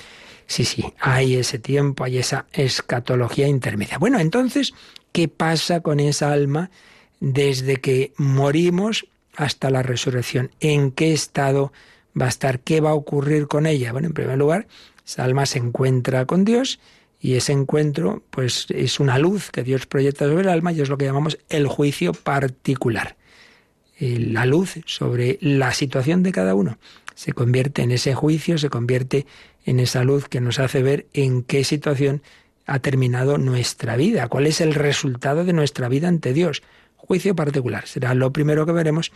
Sí, 0.46 0.64
sí, 0.64 0.84
hay 1.00 1.36
ese 1.36 1.58
tiempo, 1.58 2.04
hay 2.04 2.18
esa 2.18 2.46
escatología 2.52 3.48
intermedia. 3.48 3.98
Bueno, 3.98 4.18
entonces, 4.18 4.74
¿qué 5.12 5.26
pasa 5.28 5.80
con 5.80 6.00
esa 6.00 6.32
alma? 6.32 6.70
Desde 7.24 7.76
que 7.76 8.12
morimos 8.18 9.06
hasta 9.34 9.70
la 9.70 9.82
resurrección. 9.82 10.50
¿En 10.60 10.90
qué 10.90 11.12
estado 11.12 11.72
va 12.20 12.26
a 12.26 12.28
estar? 12.28 12.60
¿Qué 12.60 12.82
va 12.82 12.90
a 12.90 12.94
ocurrir 12.94 13.46
con 13.46 13.66
ella? 13.66 13.92
Bueno, 13.92 14.08
en 14.08 14.12
primer 14.12 14.36
lugar, 14.36 14.66
esa 15.06 15.24
alma 15.24 15.46
se 15.46 15.58
encuentra 15.58 16.26
con 16.26 16.44
Dios 16.44 16.80
y 17.20 17.34
ese 17.34 17.52
encuentro 17.52 18.22
pues 18.30 18.66
es 18.68 19.00
una 19.00 19.18
luz 19.18 19.50
que 19.50 19.62
Dios 19.62 19.86
proyecta 19.86 20.26
sobre 20.26 20.42
el 20.42 20.50
alma 20.50 20.72
y 20.72 20.82
es 20.82 20.90
lo 20.90 20.98
que 20.98 21.06
llamamos 21.06 21.38
el 21.48 21.66
juicio 21.66 22.12
particular. 22.12 23.16
Eh, 23.98 24.18
la 24.18 24.44
luz 24.44 24.74
sobre 24.84 25.38
la 25.40 25.72
situación 25.72 26.22
de 26.22 26.32
cada 26.32 26.54
uno 26.54 26.78
se 27.14 27.32
convierte 27.32 27.80
en 27.82 27.92
ese 27.92 28.14
juicio, 28.14 28.58
se 28.58 28.68
convierte 28.68 29.24
en 29.64 29.80
esa 29.80 30.04
luz 30.04 30.28
que 30.28 30.42
nos 30.42 30.58
hace 30.58 30.82
ver 30.82 31.06
en 31.14 31.42
qué 31.42 31.64
situación 31.64 32.22
ha 32.66 32.80
terminado 32.80 33.38
nuestra 33.38 33.96
vida, 33.96 34.28
cuál 34.28 34.46
es 34.46 34.60
el 34.60 34.74
resultado 34.74 35.44
de 35.44 35.52
nuestra 35.54 35.88
vida 35.88 36.08
ante 36.08 36.34
Dios 36.34 36.62
juicio 37.06 37.34
particular. 37.34 37.86
Será 37.86 38.14
lo 38.14 38.32
primero 38.32 38.66
que 38.66 38.72
veremos 38.72 39.12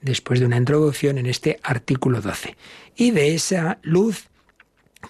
después 0.00 0.40
de 0.40 0.46
una 0.46 0.56
introducción 0.56 1.18
en 1.18 1.26
este 1.26 1.58
artículo 1.62 2.20
12. 2.20 2.56
Y 2.96 3.10
de 3.10 3.34
esa 3.34 3.78
luz 3.82 4.28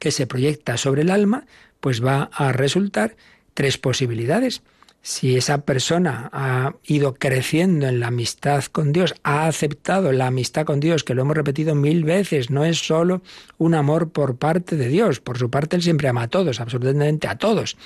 que 0.01 0.11
se 0.11 0.27
proyecta 0.27 0.77
sobre 0.77 1.03
el 1.03 1.11
alma, 1.11 1.47
pues 1.81 2.05
va 2.05 2.31
a 2.33 2.53
resultar 2.53 3.17
tres 3.55 3.79
posibilidades. 3.79 4.63
Si 5.01 5.37
esa 5.37 5.63
persona 5.63 6.29
ha 6.33 6.75
ido 6.85 7.15
creciendo 7.15 7.87
en 7.87 8.01
la 8.01 8.09
amistad 8.09 8.65
con 8.65 8.93
Dios, 8.93 9.15
ha 9.23 9.47
aceptado 9.47 10.13
la 10.13 10.27
amistad 10.27 10.67
con 10.67 10.81
Dios, 10.81 11.05
que 11.05 11.15
lo 11.15 11.23
hemos 11.23 11.37
repetido 11.37 11.75
mil 11.75 12.05
veces, 12.05 12.51
no 12.51 12.65
es 12.65 12.79
solo 12.79 13.23
un 13.57 13.75
amor 13.75 14.11
por 14.11 14.37
parte 14.37 14.77
de 14.77 14.89
Dios, 14.89 15.21
por 15.21 15.39
su 15.39 15.51
parte 15.51 15.77
Él 15.77 15.83
siempre 15.83 16.09
ama 16.09 16.23
a 16.23 16.29
todos, 16.29 16.61
absolutamente 16.61 17.29
a 17.29 17.39
todos, 17.39 17.77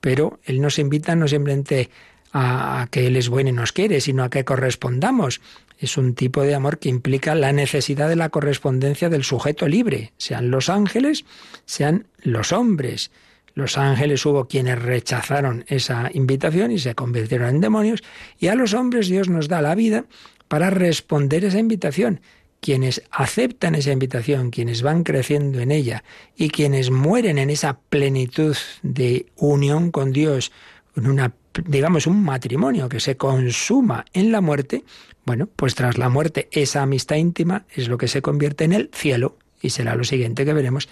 pero 0.00 0.38
Él 0.44 0.60
nos 0.60 0.78
invita 0.78 1.16
no 1.16 1.26
simplemente 1.26 1.90
a, 2.32 2.88
que 2.90 3.06
Él 3.06 3.16
es 3.16 3.28
bueno 3.28 3.50
y 3.50 3.52
nos 3.52 3.72
quiere, 3.72 4.00
sino 4.00 4.24
a 4.24 4.30
que 4.30 4.44
correspondamos. 4.44 5.40
Es 5.78 5.96
un 5.96 6.14
tipo 6.14 6.42
de 6.42 6.54
amor 6.54 6.78
que 6.78 6.88
implica 6.88 7.34
la 7.34 7.52
necesidad 7.52 8.08
de 8.08 8.16
la 8.16 8.30
correspondencia 8.30 9.08
del 9.08 9.24
sujeto 9.24 9.68
libre, 9.68 10.12
sean 10.16 10.50
los 10.50 10.68
ángeles, 10.68 11.24
sean 11.66 12.06
los 12.22 12.52
hombres. 12.52 13.10
Los 13.54 13.78
ángeles 13.78 14.24
hubo 14.26 14.46
quienes 14.46 14.80
rechazaron 14.80 15.64
esa 15.68 16.10
invitación 16.12 16.70
y 16.70 16.78
se 16.78 16.94
convirtieron 16.94 17.48
en 17.48 17.60
demonios, 17.60 18.02
y 18.38 18.48
a 18.48 18.54
los 18.54 18.74
hombres 18.74 19.08
Dios 19.08 19.28
nos 19.28 19.48
da 19.48 19.62
la 19.62 19.74
vida 19.74 20.04
para 20.48 20.70
responder 20.70 21.44
esa 21.44 21.58
invitación. 21.58 22.20
Quienes 22.60 23.04
aceptan 23.12 23.76
esa 23.76 23.92
invitación, 23.92 24.50
quienes 24.50 24.82
van 24.82 25.04
creciendo 25.04 25.60
en 25.60 25.70
ella 25.70 26.02
y 26.36 26.48
quienes 26.50 26.90
mueren 26.90 27.38
en 27.38 27.50
esa 27.50 27.78
plenitud 27.78 28.56
de 28.82 29.26
unión 29.36 29.92
con 29.92 30.12
Dios, 30.12 30.50
en 30.96 31.06
una 31.06 31.34
digamos, 31.64 32.06
un 32.06 32.22
matrimonio 32.22 32.88
que 32.88 33.00
se 33.00 33.16
consuma 33.16 34.04
en 34.12 34.32
la 34.32 34.40
muerte, 34.40 34.84
bueno, 35.24 35.48
pues 35.54 35.74
tras 35.74 35.98
la 35.98 36.08
muerte 36.08 36.48
esa 36.52 36.82
amistad 36.82 37.16
íntima 37.16 37.64
es 37.74 37.88
lo 37.88 37.98
que 37.98 38.08
se 38.08 38.22
convierte 38.22 38.64
en 38.64 38.72
el 38.72 38.90
cielo 38.92 39.36
y 39.60 39.70
será 39.70 39.94
lo 39.94 40.04
siguiente 40.04 40.44
que 40.44 40.52
veremos 40.52 40.88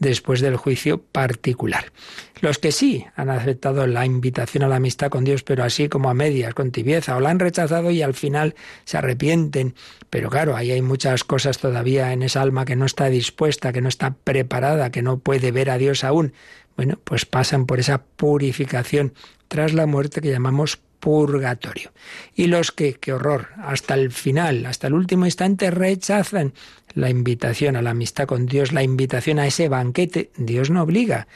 después 0.00 0.40
del 0.40 0.56
juicio 0.56 1.02
particular. 1.02 1.92
Los 2.40 2.58
que 2.58 2.72
sí 2.72 3.06
han 3.14 3.30
aceptado 3.30 3.86
la 3.86 4.06
invitación 4.06 4.64
a 4.64 4.68
la 4.68 4.76
amistad 4.76 5.10
con 5.10 5.24
Dios, 5.24 5.42
pero 5.42 5.62
así 5.62 5.88
como 5.88 6.08
a 6.08 6.14
medias, 6.14 6.54
con 6.54 6.72
tibieza, 6.72 7.16
o 7.16 7.20
la 7.20 7.30
han 7.30 7.38
rechazado 7.38 7.90
y 7.90 8.02
al 8.02 8.14
final 8.14 8.54
se 8.84 8.96
arrepienten, 8.96 9.74
pero 10.08 10.30
claro, 10.30 10.56
ahí 10.56 10.72
hay 10.72 10.82
muchas 10.82 11.22
cosas 11.22 11.58
todavía 11.58 12.12
en 12.12 12.22
esa 12.22 12.40
alma 12.40 12.64
que 12.64 12.76
no 12.76 12.86
está 12.86 13.06
dispuesta, 13.06 13.72
que 13.72 13.82
no 13.82 13.88
está 13.88 14.14
preparada, 14.14 14.90
que 14.90 15.02
no 15.02 15.18
puede 15.18 15.52
ver 15.52 15.68
a 15.70 15.78
Dios 15.78 16.02
aún. 16.02 16.32
Bueno, 16.76 16.98
pues 17.04 17.26
pasan 17.26 17.66
por 17.66 17.78
esa 17.78 18.02
purificación 18.02 19.12
tras 19.50 19.74
la 19.74 19.86
muerte 19.86 20.20
que 20.20 20.30
llamamos 20.30 20.78
purgatorio. 21.00 21.90
Y 22.36 22.46
los 22.46 22.70
que, 22.70 22.94
qué 22.94 23.12
horror, 23.12 23.48
hasta 23.58 23.94
el 23.94 24.12
final, 24.12 24.64
hasta 24.64 24.86
el 24.86 24.94
último 24.94 25.24
instante 25.24 25.72
rechazan 25.72 26.54
la 26.94 27.10
invitación 27.10 27.74
a 27.74 27.82
la 27.82 27.90
amistad 27.90 28.28
con 28.28 28.46
Dios, 28.46 28.72
la 28.72 28.84
invitación 28.84 29.40
a 29.40 29.48
ese 29.48 29.68
banquete, 29.68 30.30
Dios 30.36 30.70
no 30.70 30.84
obliga. 30.84 31.26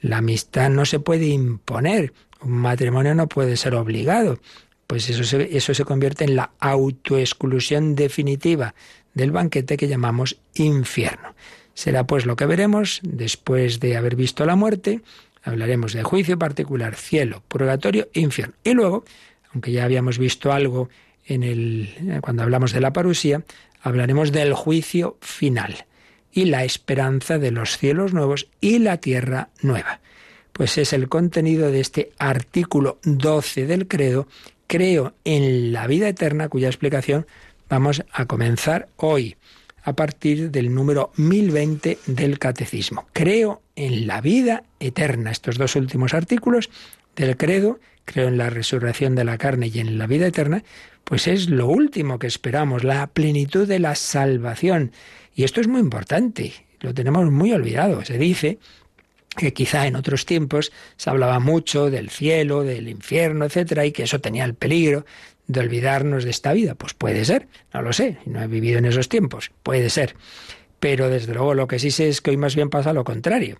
La 0.00 0.18
amistad 0.18 0.70
no 0.70 0.86
se 0.86 0.98
puede 0.98 1.26
imponer, 1.26 2.14
un 2.40 2.52
matrimonio 2.52 3.14
no 3.14 3.28
puede 3.28 3.58
ser 3.58 3.74
obligado. 3.74 4.40
Pues 4.86 5.10
eso 5.10 5.24
se, 5.24 5.54
eso 5.54 5.74
se 5.74 5.84
convierte 5.84 6.24
en 6.24 6.36
la 6.36 6.52
autoexclusión 6.60 7.94
definitiva 7.96 8.74
del 9.12 9.30
banquete 9.30 9.76
que 9.76 9.88
llamamos 9.88 10.40
infierno. 10.54 11.34
Será 11.78 12.08
pues 12.08 12.26
lo 12.26 12.34
que 12.34 12.46
veremos 12.46 13.00
después 13.04 13.78
de 13.78 13.96
haber 13.96 14.16
visto 14.16 14.44
la 14.46 14.56
muerte, 14.56 15.02
Hablaremos 15.42 15.92
de 15.92 16.02
juicio 16.02 16.38
particular, 16.38 16.94
cielo, 16.94 17.42
purgatorio 17.48 18.08
e 18.12 18.20
infierno. 18.20 18.54
Y 18.64 18.74
luego, 18.74 19.04
aunque 19.52 19.72
ya 19.72 19.84
habíamos 19.84 20.18
visto 20.18 20.52
algo 20.52 20.88
en 21.26 21.42
el, 21.42 22.20
cuando 22.22 22.42
hablamos 22.42 22.72
de 22.72 22.80
la 22.80 22.92
parusía, 22.92 23.44
hablaremos 23.82 24.32
del 24.32 24.54
juicio 24.54 25.16
final 25.20 25.86
y 26.32 26.46
la 26.46 26.64
esperanza 26.64 27.38
de 27.38 27.50
los 27.50 27.78
cielos 27.78 28.12
nuevos 28.12 28.48
y 28.60 28.78
la 28.78 28.98
tierra 28.98 29.50
nueva. 29.62 30.00
Pues 30.52 30.76
es 30.78 30.92
el 30.92 31.08
contenido 31.08 31.70
de 31.70 31.80
este 31.80 32.12
artículo 32.18 32.98
12 33.04 33.66
del 33.66 33.86
credo, 33.86 34.26
creo 34.66 35.14
en 35.24 35.72
la 35.72 35.86
vida 35.86 36.08
eterna, 36.08 36.48
cuya 36.48 36.68
explicación 36.68 37.26
vamos 37.68 38.04
a 38.12 38.26
comenzar 38.26 38.88
hoy. 38.96 39.36
a 39.84 39.94
partir 39.94 40.50
del 40.50 40.74
número 40.74 41.12
1020 41.16 41.98
del 42.06 42.38
Catecismo. 42.38 43.06
Creo 43.14 43.62
en 43.78 44.08
la 44.08 44.20
vida 44.20 44.64
eterna. 44.80 45.30
Estos 45.30 45.56
dos 45.56 45.76
últimos 45.76 46.12
artículos 46.12 46.68
del 47.14 47.36
credo, 47.36 47.78
creo 48.04 48.26
en 48.26 48.36
la 48.36 48.50
resurrección 48.50 49.14
de 49.14 49.24
la 49.24 49.38
carne 49.38 49.70
y 49.72 49.78
en 49.78 49.98
la 49.98 50.08
vida 50.08 50.26
eterna, 50.26 50.64
pues 51.04 51.28
es 51.28 51.48
lo 51.48 51.68
último 51.68 52.18
que 52.18 52.26
esperamos, 52.26 52.82
la 52.82 53.06
plenitud 53.06 53.68
de 53.68 53.78
la 53.78 53.94
salvación. 53.94 54.92
Y 55.34 55.44
esto 55.44 55.60
es 55.60 55.68
muy 55.68 55.80
importante, 55.80 56.52
lo 56.80 56.92
tenemos 56.92 57.30
muy 57.30 57.52
olvidado. 57.52 58.04
Se 58.04 58.18
dice 58.18 58.58
que 59.36 59.52
quizá 59.52 59.86
en 59.86 59.94
otros 59.94 60.26
tiempos 60.26 60.72
se 60.96 61.10
hablaba 61.10 61.38
mucho 61.38 61.88
del 61.88 62.10
cielo, 62.10 62.64
del 62.64 62.88
infierno, 62.88 63.44
etcétera, 63.44 63.86
y 63.86 63.92
que 63.92 64.02
eso 64.02 64.20
tenía 64.20 64.44
el 64.44 64.54
peligro 64.54 65.06
de 65.46 65.60
olvidarnos 65.60 66.24
de 66.24 66.30
esta 66.30 66.52
vida. 66.52 66.74
Pues 66.74 66.94
puede 66.94 67.24
ser, 67.24 67.46
no 67.72 67.82
lo 67.82 67.92
sé, 67.92 68.18
no 68.26 68.42
he 68.42 68.48
vivido 68.48 68.78
en 68.78 68.86
esos 68.86 69.08
tiempos, 69.08 69.52
puede 69.62 69.88
ser. 69.88 70.16
Pero 70.80 71.08
desde 71.08 71.34
luego 71.34 71.54
lo 71.54 71.66
que 71.66 71.78
sí 71.78 71.90
sé 71.90 72.08
es 72.08 72.20
que 72.20 72.30
hoy 72.30 72.36
más 72.36 72.54
bien 72.54 72.70
pasa 72.70 72.92
lo 72.92 73.04
contrario, 73.04 73.58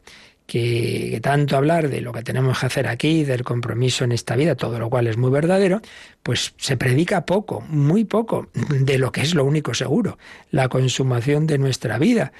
que, 0.48 1.20
tanto 1.22 1.58
hablar 1.58 1.90
de 1.90 2.00
lo 2.00 2.12
que 2.12 2.22
tenemos 2.22 2.58
que 2.58 2.66
hacer 2.66 2.88
aquí, 2.88 3.22
del 3.22 3.44
compromiso 3.44 4.04
en 4.04 4.12
esta 4.12 4.34
vida, 4.34 4.54
todo 4.54 4.78
lo 4.78 4.88
cual 4.88 5.06
es 5.06 5.18
muy 5.18 5.30
verdadero, 5.30 5.82
pues 6.22 6.54
se 6.56 6.78
predica 6.78 7.26
poco, 7.26 7.60
muy 7.68 8.04
poco, 8.04 8.48
de 8.54 8.98
lo 8.98 9.12
que 9.12 9.20
es 9.20 9.34
lo 9.34 9.44
único 9.44 9.74
seguro, 9.74 10.18
la 10.50 10.68
consumación 10.68 11.46
de 11.46 11.58
nuestra 11.58 11.98
vida 11.98 12.32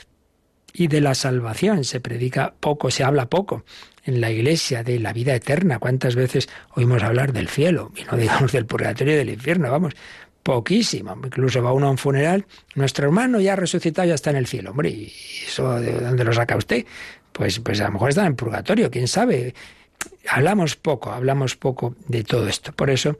y 0.73 0.89
de 0.89 1.03
la 1.03 1.15
salvación. 1.15 1.85
Se 1.85 2.01
predica 2.01 2.55
poco, 2.59 2.91
se 2.91 3.05
habla 3.05 3.29
poco 3.29 3.65
en 4.05 4.23
la 4.23 4.31
iglesia 4.31 4.83
de 4.83 4.99
la 4.99 5.13
vida 5.13 5.35
eterna. 5.35 5.79
¿Cuántas 5.79 6.15
veces 6.15 6.49
oímos 6.75 7.03
hablar 7.03 7.35
del 7.35 7.49
cielo? 7.49 7.93
Y 7.95 8.05
no 8.05 8.17
digamos 8.17 8.53
del 8.53 8.65
purgatorio 8.65 9.13
y 9.15 9.17
del 9.19 9.31
infierno, 9.31 9.71
vamos, 9.71 9.93
poquísimo. 10.49 11.15
Incluso 11.23 11.63
va 11.63 11.75
uno 11.75 11.89
a 11.89 11.91
un 11.91 11.99
funeral, 11.99 12.47
nuestro 12.75 13.05
hermano 13.05 13.39
ya 13.39 13.55
resucitado, 13.55 14.09
ya 14.09 14.15
está 14.15 14.31
en 14.31 14.37
el 14.37 14.47
cielo. 14.47 14.71
Hombre, 14.71 14.89
¿y 14.89 15.13
eso 15.47 15.79
de 15.79 15.93
dónde 15.93 16.25
lo 16.25 16.33
saca 16.33 16.57
usted? 16.57 16.87
Pues, 17.33 17.61
pues 17.61 17.83
a 17.83 17.85
lo 17.85 17.93
mejor 17.93 18.09
está 18.09 18.25
en 18.25 18.35
purgatorio, 18.35 18.91
quién 18.91 19.09
sabe. 19.09 19.53
Hablamos 20.27 20.75
poco, 20.77 21.13
hablamos 21.13 21.55
poco 21.55 21.97
de 22.07 22.25
todo 22.25 22.49
esto. 22.49 22.73
Por 22.73 22.89
eso, 22.89 23.19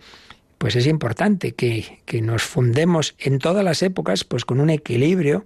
pues 0.59 0.77
es 0.77 0.87
importante 0.87 1.55
que, 1.55 2.01
que 2.05 2.21
nos 2.21 2.43
fundemos 2.43 3.15
en 3.19 3.39
todas 3.39 3.65
las 3.65 3.83
épocas, 3.83 4.25
pues 4.25 4.45
con 4.45 4.61
un 4.61 4.71
equilibrio 4.71 5.45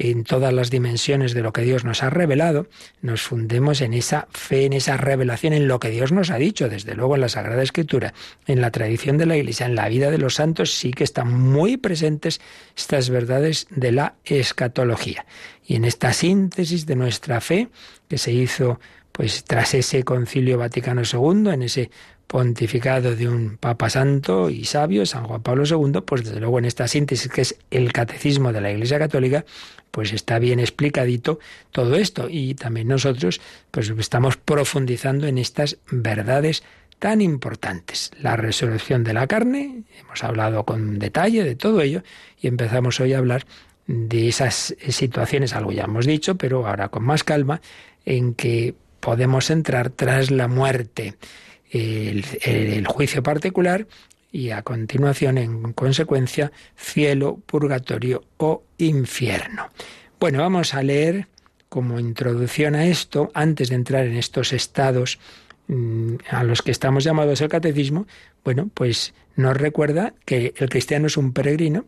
en 0.00 0.24
todas 0.24 0.52
las 0.54 0.70
dimensiones 0.70 1.34
de 1.34 1.42
lo 1.42 1.52
que 1.52 1.60
Dios 1.60 1.84
nos 1.84 2.02
ha 2.02 2.08
revelado, 2.08 2.68
nos 3.02 3.20
fundemos 3.20 3.82
en 3.82 3.92
esa 3.92 4.28
fe, 4.30 4.64
en 4.64 4.72
esa 4.72 4.96
revelación, 4.96 5.52
en 5.52 5.68
lo 5.68 5.78
que 5.78 5.90
Dios 5.90 6.10
nos 6.10 6.30
ha 6.30 6.38
dicho, 6.38 6.70
desde 6.70 6.94
luego 6.94 7.16
en 7.16 7.20
la 7.20 7.28
Sagrada 7.28 7.62
Escritura, 7.62 8.14
en 8.46 8.62
la 8.62 8.70
tradición 8.70 9.18
de 9.18 9.26
la 9.26 9.36
Iglesia, 9.36 9.66
en 9.66 9.74
la 9.74 9.90
vida 9.90 10.10
de 10.10 10.16
los 10.16 10.36
santos, 10.36 10.72
sí 10.72 10.92
que 10.92 11.04
están 11.04 11.30
muy 11.30 11.76
presentes 11.76 12.40
estas 12.74 13.10
verdades 13.10 13.66
de 13.68 13.92
la 13.92 14.14
escatología. 14.24 15.26
Y 15.66 15.76
en 15.76 15.84
esta 15.84 16.14
síntesis 16.14 16.86
de 16.86 16.96
nuestra 16.96 17.42
fe, 17.42 17.68
que 18.08 18.16
se 18.16 18.32
hizo 18.32 18.80
pues 19.12 19.44
tras 19.44 19.74
ese 19.74 20.02
concilio 20.02 20.56
Vaticano 20.56 21.02
II, 21.02 21.50
en 21.50 21.62
ese 21.62 21.90
pontificado 22.30 23.16
de 23.16 23.28
un 23.28 23.56
Papa 23.56 23.90
Santo 23.90 24.50
y 24.50 24.64
sabio, 24.64 25.04
San 25.04 25.24
Juan 25.24 25.42
Pablo 25.42 25.64
II, 25.66 26.02
pues 26.06 26.22
desde 26.22 26.38
luego 26.38 26.60
en 26.60 26.64
esta 26.64 26.86
síntesis 26.86 27.28
que 27.28 27.40
es 27.40 27.56
el 27.72 27.92
catecismo 27.92 28.52
de 28.52 28.60
la 28.60 28.70
Iglesia 28.70 29.00
Católica, 29.00 29.44
pues 29.90 30.12
está 30.12 30.38
bien 30.38 30.60
explicadito 30.60 31.40
todo 31.72 31.96
esto 31.96 32.28
y 32.30 32.54
también 32.54 32.86
nosotros 32.86 33.40
pues 33.72 33.92
estamos 33.98 34.36
profundizando 34.36 35.26
en 35.26 35.38
estas 35.38 35.78
verdades 35.90 36.62
tan 37.00 37.20
importantes. 37.20 38.12
La 38.20 38.36
resurrección 38.36 39.02
de 39.02 39.12
la 39.12 39.26
carne, 39.26 39.82
hemos 40.00 40.22
hablado 40.22 40.62
con 40.64 41.00
detalle 41.00 41.42
de 41.42 41.56
todo 41.56 41.80
ello 41.80 42.04
y 42.40 42.46
empezamos 42.46 43.00
hoy 43.00 43.12
a 43.12 43.18
hablar 43.18 43.44
de 43.88 44.28
esas 44.28 44.76
situaciones, 44.88 45.52
algo 45.52 45.72
ya 45.72 45.82
hemos 45.82 46.06
dicho, 46.06 46.36
pero 46.36 46.64
ahora 46.68 46.90
con 46.90 47.02
más 47.02 47.24
calma, 47.24 47.60
en 48.04 48.34
que 48.34 48.76
podemos 49.00 49.50
entrar 49.50 49.90
tras 49.90 50.30
la 50.30 50.46
muerte 50.46 51.16
el, 51.70 52.86
juicio 52.86 53.22
particular 53.22 53.86
y 54.32 54.50
a 54.50 54.62
continuación, 54.62 55.38
en 55.38 55.72
consecuencia, 55.72 56.52
cielo, 56.76 57.38
purgatorio 57.46 58.24
o 58.36 58.62
infierno. 58.78 59.70
Bueno, 60.18 60.38
vamos 60.38 60.74
a 60.74 60.82
leer 60.82 61.26
como 61.68 62.00
introducción 62.00 62.74
a 62.74 62.86
esto, 62.86 63.30
antes 63.34 63.68
de 63.68 63.76
entrar 63.76 64.06
en 64.06 64.16
estos 64.16 64.52
estados 64.52 65.18
mm, 65.68 66.16
a 66.30 66.44
los 66.44 66.62
que 66.62 66.72
estamos 66.72 67.04
llamados 67.04 67.40
el 67.40 67.48
catecismo, 67.48 68.06
bueno, 68.44 68.70
pues 68.74 69.14
nos 69.36 69.56
recuerda 69.56 70.14
que 70.24 70.52
el 70.56 70.68
cristiano 70.68 71.06
es 71.06 71.16
un 71.16 71.32
peregrino, 71.32 71.86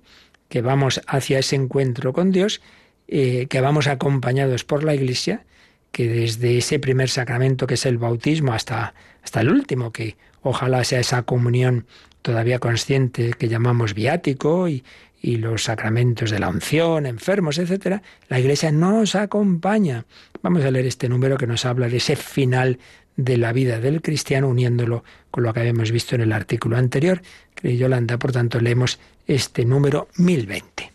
que 0.48 0.62
vamos 0.62 1.00
hacia 1.06 1.38
ese 1.38 1.56
encuentro 1.56 2.12
con 2.12 2.30
Dios, 2.30 2.60
eh, 3.08 3.46
que 3.48 3.60
vamos 3.60 3.88
acompañados 3.88 4.64
por 4.64 4.84
la 4.84 4.94
Iglesia, 4.94 5.44
que 5.92 6.08
desde 6.08 6.58
ese 6.58 6.78
primer 6.78 7.08
sacramento 7.08 7.66
que 7.66 7.74
es 7.74 7.86
el 7.86 7.98
bautismo 7.98 8.52
hasta, 8.52 8.94
hasta 9.22 9.40
el 9.42 9.50
último, 9.50 9.92
que 9.92 10.16
ojalá 10.42 10.82
sea 10.84 11.00
esa 11.00 11.22
comunión 11.22 11.86
todavía 12.22 12.58
consciente 12.58 13.32
que 13.38 13.48
llamamos 13.48 13.94
viático 13.94 14.68
y, 14.68 14.84
y 15.20 15.36
los 15.36 15.64
sacramentos 15.64 16.30
de 16.30 16.40
la 16.40 16.48
unción, 16.48 17.06
enfermos, 17.06 17.58
etcétera, 17.58 18.02
la 18.28 18.40
Iglesia 18.40 18.72
nos 18.72 19.14
acompaña. 19.14 20.04
Vamos 20.42 20.64
a 20.64 20.70
leer 20.70 20.86
este 20.86 21.08
número 21.08 21.36
que 21.36 21.46
nos 21.46 21.64
habla 21.64 21.88
de 21.88 21.98
ese 21.98 22.16
final 22.16 22.78
de 23.16 23.36
la 23.36 23.52
vida 23.52 23.78
del 23.78 24.02
cristiano, 24.02 24.48
uniéndolo 24.48 25.04
con 25.30 25.44
lo 25.44 25.52
que 25.52 25.60
habíamos 25.60 25.92
visto 25.92 26.14
en 26.14 26.22
el 26.22 26.32
artículo 26.32 26.76
anterior. 26.76 27.22
Que 27.54 27.76
Yolanda, 27.76 28.18
por 28.18 28.32
tanto, 28.32 28.60
leemos 28.60 28.98
este 29.26 29.64
número 29.64 30.08
1020. 30.16 30.92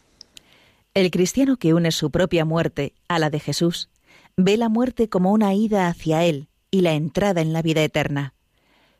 El 0.93 1.11
cristiano 1.11 1.57
que 1.57 1.73
une 1.73 1.91
su 1.91 2.09
propia 2.09 2.43
muerte 2.43 2.93
a 3.07 3.19
la 3.19 3.29
de 3.29 3.39
Jesús 3.39 3.89
ve 4.37 4.55
la 4.55 4.69
muerte 4.69 5.09
como 5.09 5.31
una 5.31 5.55
ida 5.55 5.87
hacia 5.87 6.23
Él 6.23 6.47
y 6.69 6.81
la 6.81 6.93
entrada 6.93 7.41
en 7.41 7.53
la 7.53 7.63
vida 7.63 7.83
eterna. 7.83 8.35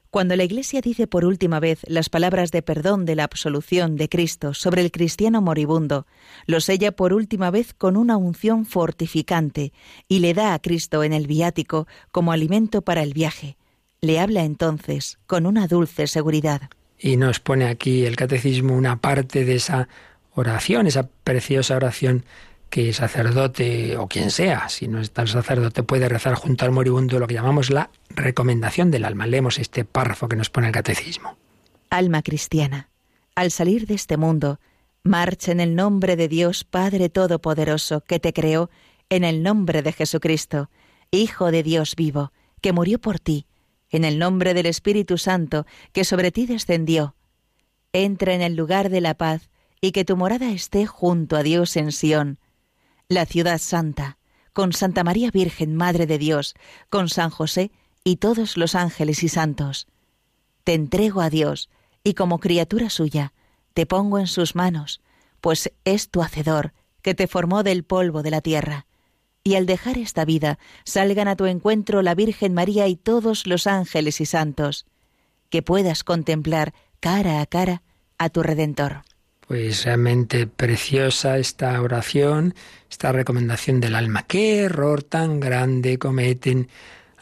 Cuando 0.10 0.36
la 0.36 0.44
Iglesia 0.44 0.82
dice 0.82 1.06
por 1.06 1.26
última 1.26 1.60
vez 1.60 1.82
las 1.88 2.10
palabras 2.10 2.50
de 2.52 2.64
perdón 2.64 3.06
de 3.06 3.16
la 3.16 3.26
absolución 3.26 3.98
de 3.98 4.10
Cristo 4.10 4.56
sobre 4.56 4.82
el 4.82 4.92
cristiano 4.92 5.42
moribundo, 5.42 6.08
lo 6.48 6.60
sella 6.60 6.92
por 6.92 7.14
última 7.14 7.52
vez 7.52 7.76
con 7.76 7.98
una 7.98 8.18
unción 8.18 8.66
fortificante 8.66 9.74
y 10.08 10.20
le 10.20 10.34
da 10.34 10.56
a 10.56 10.60
Cristo 10.60 11.04
en 11.04 11.14
el 11.14 11.28
viático 11.28 11.88
como 12.12 12.32
alimento 12.32 12.82
para 12.82 13.04
el 13.04 13.14
viaje. 13.14 13.58
Le 14.02 14.20
habla 14.20 14.44
entonces 14.44 15.20
con 15.28 15.46
una 15.46 15.68
dulce 15.68 16.08
seguridad. 16.08 16.62
Y 16.98 17.18
nos 17.18 17.40
pone 17.40 17.66
aquí 17.66 18.06
el 18.06 18.16
catecismo 18.16 18.76
una 18.76 19.02
parte 19.02 19.46
de 19.46 19.56
esa 19.56 19.88
oración, 20.34 20.88
esa 20.88 21.10
preciosa 21.24 21.76
oración 21.76 22.24
que 22.70 22.94
sacerdote 22.94 23.98
o 23.98 24.08
quien 24.08 24.32
sea, 24.32 24.70
si 24.70 24.88
no 24.88 25.00
es 25.00 25.12
tal 25.12 25.28
sacerdote, 25.28 25.84
puede 25.84 26.10
rezar 26.10 26.36
junto 26.36 26.66
al 26.66 26.72
moribundo 26.72 27.20
lo 27.20 27.28
que 27.28 27.34
llamamos 27.36 27.70
la 27.70 27.90
recomendación 28.10 28.92
del 28.92 29.06
alma. 29.06 29.28
Leemos 29.28 29.60
este 29.60 29.86
párrafo 29.86 30.28
que 30.28 30.36
nos 30.36 30.50
pone 30.50 30.68
el 30.68 30.74
catecismo. 30.74 31.38
Alma 31.90 32.22
cristiana, 32.22 32.90
al 33.36 33.52
salir 33.52 33.88
de 33.88 33.94
este 33.94 34.18
mundo, 34.18 34.60
marcha 35.04 35.52
en 35.52 35.60
el 35.60 35.76
nombre 35.76 36.16
de 36.16 36.28
Dios 36.28 36.64
Padre 36.64 37.10
Todopoderoso, 37.10 38.02
que 38.02 38.20
te 38.20 38.34
creó, 38.34 38.70
en 39.10 39.24
el 39.24 39.42
nombre 39.42 39.82
de 39.82 39.94
Jesucristo, 39.94 40.70
Hijo 41.12 41.52
de 41.52 41.64
Dios 41.64 41.96
vivo, 41.96 42.34
que 42.62 42.74
murió 42.74 43.00
por 43.00 43.20
ti, 43.20 43.48
en 43.90 44.04
el 44.04 44.20
nombre 44.20 44.54
del 44.54 44.66
Espíritu 44.66 45.18
Santo, 45.18 45.66
que 45.94 46.04
sobre 46.04 46.32
ti 46.32 46.46
descendió. 46.46 47.16
Entra 47.94 48.34
en 48.34 48.42
el 48.42 48.56
lugar 48.56 48.90
de 48.90 49.00
la 49.00 49.14
paz, 49.14 49.50
y 49.80 49.92
que 49.92 50.04
tu 50.04 50.18
morada 50.18 50.52
esté 50.52 50.86
junto 50.86 51.38
a 51.38 51.44
Dios 51.44 51.78
en 51.78 51.92
Sión, 51.92 52.40
la 53.10 53.26
ciudad 53.26 53.58
santa, 53.58 54.18
con 54.52 54.74
Santa 54.74 55.04
María 55.04 55.32
Virgen, 55.32 55.76
Madre 55.76 56.08
de 56.08 56.18
Dios, 56.18 56.56
con 56.90 57.08
San 57.08 57.30
José 57.30 57.72
y 58.04 58.18
todos 58.18 58.58
los 58.58 58.76
ángeles 58.76 59.24
y 59.24 59.30
santos. 59.30 59.88
Te 60.66 60.74
entrego 60.74 61.22
a 61.22 61.30
Dios, 61.30 61.70
y 62.04 62.16
como 62.16 62.40
criatura 62.40 62.90
suya, 62.90 63.34
te 63.74 63.86
pongo 63.86 64.20
en 64.20 64.28
sus 64.28 64.56
manos, 64.56 65.02
pues 65.40 65.72
es 65.86 66.10
tu 66.10 66.22
hacedor, 66.22 66.74
que 67.02 67.16
te 67.16 67.28
formó 67.28 67.64
del 67.64 67.86
polvo 67.86 68.24
de 68.24 68.32
la 68.32 68.42
tierra. 68.42 68.88
Y 69.42 69.56
al 69.56 69.66
dejar 69.66 69.98
esta 69.98 70.26
vida, 70.26 70.60
salgan 70.84 71.30
a 71.30 71.38
tu 71.38 71.46
encuentro 71.46 72.02
la 72.02 72.14
Virgen 72.14 72.54
María 72.54 72.88
y 72.88 72.98
todos 72.98 73.48
los 73.48 73.68
ángeles 73.68 74.20
y 74.20 74.26
santos, 74.26 74.86
que 75.50 75.62
puedas 75.62 76.04
contemplar 76.04 76.74
cara 77.00 77.40
a 77.40 77.46
cara 77.46 77.84
a 78.18 78.30
tu 78.30 78.44
Redentor. 78.44 79.04
Pues 79.48 79.86
realmente 79.86 80.46
preciosa 80.46 81.38
esta 81.38 81.82
oración, 81.82 82.54
esta 82.90 83.12
recomendación 83.14 83.80
del 83.80 83.96
alma. 83.96 84.24
¿Qué 84.24 84.60
error 84.60 85.04
tan 85.04 85.40
grande 85.40 85.98
cometen, 85.98 86.68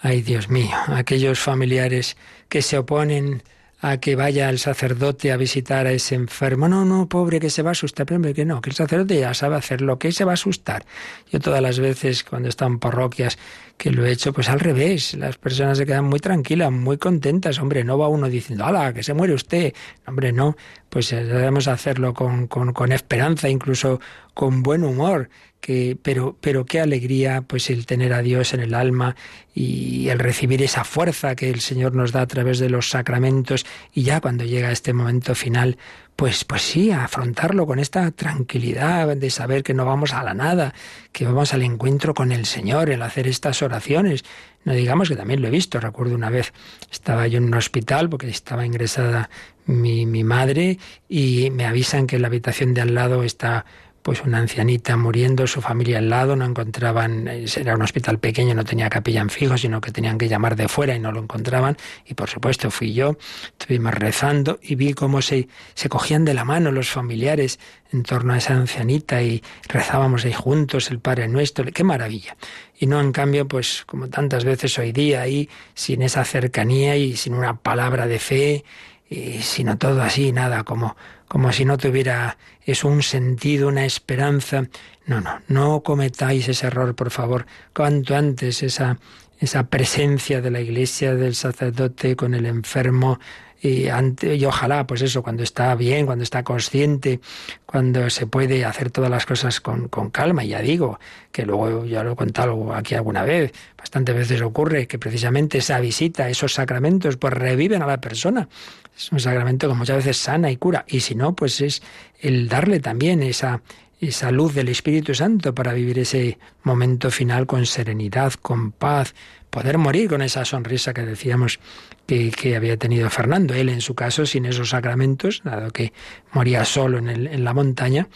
ay 0.01 0.21
Dios 0.21 0.49
mío, 0.49 0.75
aquellos 0.87 1.39
familiares 1.39 2.17
que 2.49 2.63
se 2.63 2.79
oponen 2.79 3.43
a 3.81 3.97
que 3.97 4.15
vaya 4.15 4.49
el 4.49 4.57
sacerdote 4.57 5.31
a 5.31 5.37
visitar 5.37 5.85
a 5.85 5.91
ese 5.91 6.15
enfermo. 6.15 6.67
No, 6.67 6.85
no, 6.85 7.07
pobre, 7.07 7.39
que 7.39 7.51
se 7.51 7.61
va 7.61 7.69
a 7.69 7.71
asustar. 7.73 8.07
Pero 8.07 8.33
que 8.33 8.43
no, 8.43 8.59
que 8.59 8.71
el 8.71 8.75
sacerdote 8.75 9.19
ya 9.19 9.33
sabe 9.35 9.57
hacer 9.57 9.81
lo 9.81 9.99
que 9.99 10.11
se 10.11 10.25
va 10.25 10.31
a 10.31 10.33
asustar. 10.33 10.85
Yo 11.31 11.39
todas 11.39 11.61
las 11.61 11.79
veces 11.79 12.23
cuando 12.23 12.49
están 12.49 12.79
parroquias 12.79 13.37
que 13.77 13.91
lo 13.91 14.05
he 14.05 14.11
hecho 14.11 14.33
pues 14.33 14.49
al 14.49 14.59
revés. 14.59 15.13
Las 15.15 15.37
personas 15.37 15.77
se 15.77 15.85
quedan 15.85 16.05
muy 16.05 16.19
tranquilas, 16.19 16.71
muy 16.71 16.97
contentas. 16.97 17.59
Hombre, 17.59 17.83
no 17.83 17.97
va 17.97 18.07
uno 18.07 18.29
diciendo, 18.29 18.65
¡hala, 18.65 18.93
que 18.93 19.03
se 19.03 19.13
muere 19.13 19.33
usted! 19.33 19.73
Hombre, 20.07 20.31
no, 20.31 20.55
pues 20.89 21.11
eh, 21.13 21.23
debemos 21.23 21.67
hacerlo 21.67 22.13
con, 22.13 22.47
con, 22.47 22.73
con 22.73 22.91
esperanza, 22.91 23.49
incluso 23.49 23.99
con 24.33 24.63
buen 24.63 24.83
humor. 24.83 25.29
Que, 25.59 25.97
pero, 25.99 26.37
pero 26.41 26.65
qué 26.65 26.79
alegría 26.79 27.41
pues 27.41 27.71
el 27.71 27.87
tener 27.87 28.13
a 28.13 28.21
Dios 28.21 28.53
en 28.53 28.59
el 28.59 28.75
alma 28.75 29.15
y 29.51 30.09
el 30.09 30.19
recibir 30.19 30.61
esa 30.61 30.83
fuerza 30.83 31.35
que 31.35 31.49
el 31.49 31.59
Señor 31.59 31.95
nos 31.95 32.11
da 32.11 32.21
a 32.21 32.27
través 32.27 32.59
de 32.59 32.69
los 32.69 32.91
sacramentos 32.91 33.65
y 33.91 34.03
ya 34.03 34.21
cuando 34.21 34.43
llega 34.43 34.71
este 34.71 34.93
momento 34.93 35.33
final 35.33 35.79
pues, 36.15 36.45
pues 36.45 36.61
sí, 36.61 36.91
afrontarlo 36.91 37.65
con 37.65 37.79
esta 37.79 38.09
tranquilidad 38.11 39.17
de 39.17 39.29
saber 39.29 39.63
que 39.63 39.73
no 39.73 39.85
vamos 39.85 40.13
a 40.13 40.23
la 40.23 40.33
nada, 40.33 40.73
que 41.11 41.25
vamos 41.25 41.53
al 41.53 41.61
encuentro 41.61 42.13
con 42.13 42.31
el 42.31 42.45
Señor, 42.45 42.89
el 42.89 43.01
hacer 43.01 43.27
estas 43.27 43.61
oraciones. 43.61 44.23
No 44.63 44.73
digamos 44.73 45.09
que 45.09 45.17
también 45.17 45.41
lo 45.41 45.49
he 45.49 45.51
visto. 45.51 45.79
Recuerdo 45.79 46.15
una 46.15 46.29
vez 46.29 46.53
estaba 46.89 47.27
yo 47.27 47.37
en 47.37 47.45
un 47.45 47.53
hospital 47.55 48.09
porque 48.09 48.29
estaba 48.29 48.65
ingresada 48.65 49.29
mi, 49.65 50.05
mi 50.05 50.23
madre 50.23 50.79
y 51.09 51.49
me 51.51 51.65
avisan 51.65 52.07
que 52.07 52.15
en 52.15 52.21
la 52.21 52.29
habitación 52.29 52.73
de 52.73 52.81
al 52.81 52.95
lado 52.95 53.23
está 53.23 53.65
pues 54.05 54.21
una 54.21 54.37
ancianita 54.37 54.97
muriendo, 54.97 55.47
su 55.47 55.61
familia 55.61 55.97
al 55.97 56.11
lado, 56.11 56.35
no 56.35 56.45
encontraban, 56.45 57.27
era 57.27 57.73
un 57.73 57.81
hospital 57.81 58.19
pequeño, 58.19 58.53
no 58.53 58.63
tenía 58.63 58.87
capellán 58.87 59.31
fijo, 59.31 59.57
sino 59.57 59.81
que 59.81 59.91
tenían 59.91 60.19
que 60.19 60.27
llamar 60.27 60.55
de 60.55 60.67
fuera 60.67 60.93
y 60.93 60.99
no 60.99 61.11
lo 61.11 61.19
encontraban. 61.19 61.75
Y 62.05 62.13
por 62.13 62.29
supuesto 62.29 62.69
fui 62.69 62.93
yo, 62.93 63.17
estuvimos 63.57 63.95
rezando 63.95 64.59
y 64.61 64.75
vi 64.75 64.93
cómo 64.93 65.23
se, 65.23 65.47
se 65.73 65.89
cogían 65.89 66.23
de 66.23 66.35
la 66.35 66.45
mano 66.45 66.71
los 66.71 66.87
familiares 66.91 67.59
en 67.91 68.03
torno 68.03 68.33
a 68.33 68.37
esa 68.37 68.53
ancianita 68.53 69.23
y 69.23 69.41
rezábamos 69.69 70.23
ahí 70.23 70.33
juntos 70.33 70.91
el 70.91 70.99
Padre 70.99 71.27
Nuestro. 71.27 71.65
¡Qué 71.65 71.83
maravilla! 71.83 72.37
Y 72.77 72.85
no, 72.85 73.01
en 73.01 73.11
cambio, 73.11 73.47
pues 73.47 73.85
como 73.87 74.07
tantas 74.07 74.45
veces 74.45 74.77
hoy 74.77 74.91
día, 74.91 75.21
ahí 75.21 75.49
sin 75.73 76.03
esa 76.03 76.23
cercanía 76.25 76.95
y 76.95 77.15
sin 77.15 77.33
una 77.33 77.55
palabra 77.55 78.05
de 78.05 78.19
fe, 78.19 78.65
y 79.09 79.41
sino 79.41 79.79
todo 79.79 80.03
así, 80.03 80.31
nada, 80.31 80.63
como 80.63 80.95
como 81.27 81.51
si 81.51 81.65
no 81.65 81.77
tuviera 81.77 82.37
eso 82.65 82.87
un 82.87 83.03
sentido, 83.03 83.67
una 83.67 83.85
esperanza. 83.85 84.67
No, 85.05 85.21
no, 85.21 85.41
no 85.47 85.81
cometáis 85.81 86.47
ese 86.47 86.67
error, 86.67 86.95
por 86.95 87.11
favor. 87.11 87.45
Cuanto 87.73 88.15
antes 88.15 88.63
esa, 88.63 88.99
esa 89.39 89.67
presencia 89.67 90.41
de 90.41 90.51
la 90.51 90.61
iglesia, 90.61 91.15
del 91.15 91.35
sacerdote 91.35 92.15
con 92.15 92.33
el 92.33 92.45
enfermo, 92.45 93.19
y, 93.65 93.89
y, 94.27 94.45
ojalá, 94.45 94.85
pues 94.85 95.01
eso, 95.01 95.23
cuando 95.23 95.43
está 95.43 95.73
bien, 95.75 96.05
cuando 96.05 96.23
está 96.23 96.43
consciente, 96.43 97.19
cuando 97.65 98.09
se 98.09 98.27
puede 98.27 98.63
hacer 98.63 98.91
todas 98.91 99.09
las 99.09 99.25
cosas 99.25 99.59
con, 99.59 99.87
con 99.87 100.09
calma. 100.09 100.43
Y 100.43 100.49
ya 100.49 100.61
digo, 100.61 100.99
que 101.31 101.45
luego 101.45 101.85
ya 101.85 102.03
lo 102.03 102.13
he 102.13 102.15
contado 102.15 102.73
aquí 102.73 102.95
alguna 102.95 103.23
vez, 103.23 103.51
bastantes 103.77 104.15
veces 104.15 104.41
ocurre 104.41 104.87
que 104.87 104.99
precisamente 104.99 105.57
esa 105.57 105.79
visita, 105.79 106.29
esos 106.29 106.53
sacramentos, 106.53 107.17
pues 107.17 107.33
reviven 107.33 107.81
a 107.81 107.87
la 107.87 107.99
persona. 107.99 108.47
Es 108.95 109.11
un 109.11 109.19
sacramento 109.19 109.67
que 109.67 109.73
muchas 109.73 109.97
veces 109.97 110.17
sana 110.17 110.51
y 110.51 110.57
cura. 110.57 110.85
Y 110.87 111.01
si 111.01 111.15
no, 111.15 111.35
pues 111.35 111.59
es 111.61 111.81
el 112.19 112.47
darle 112.47 112.79
también 112.79 113.23
esa, 113.23 113.61
esa 113.99 114.31
luz 114.31 114.53
del 114.53 114.69
Espíritu 114.69 115.13
Santo 115.13 115.53
para 115.53 115.73
vivir 115.73 115.99
ese 115.99 116.37
momento 116.63 117.11
final 117.11 117.45
con 117.45 117.65
serenidad, 117.65 118.33
con 118.33 118.71
paz, 118.71 119.15
poder 119.55 119.77
morir 119.77 120.09
con 120.09 120.21
esa 120.21 120.43
sonrisa 120.43 120.93
que 120.93 121.03
decíamos 121.03 121.61
que, 122.05 122.55
había 122.57 122.75
tenido 122.75 123.09
Fernando. 123.09 123.53
Él, 123.53 123.69
en 123.69 123.79
su 123.79 123.95
caso, 123.95 124.25
sin 124.25 124.45
esos 124.45 124.71
sacramentos, 124.71 125.43
dado 125.45 125.71
que 125.71 125.93
moría 126.33 126.65
solo 126.65 126.97
en, 126.97 127.07
el, 127.07 127.27
en 127.27 127.45
la 127.45 127.53
montaña, 127.53 128.09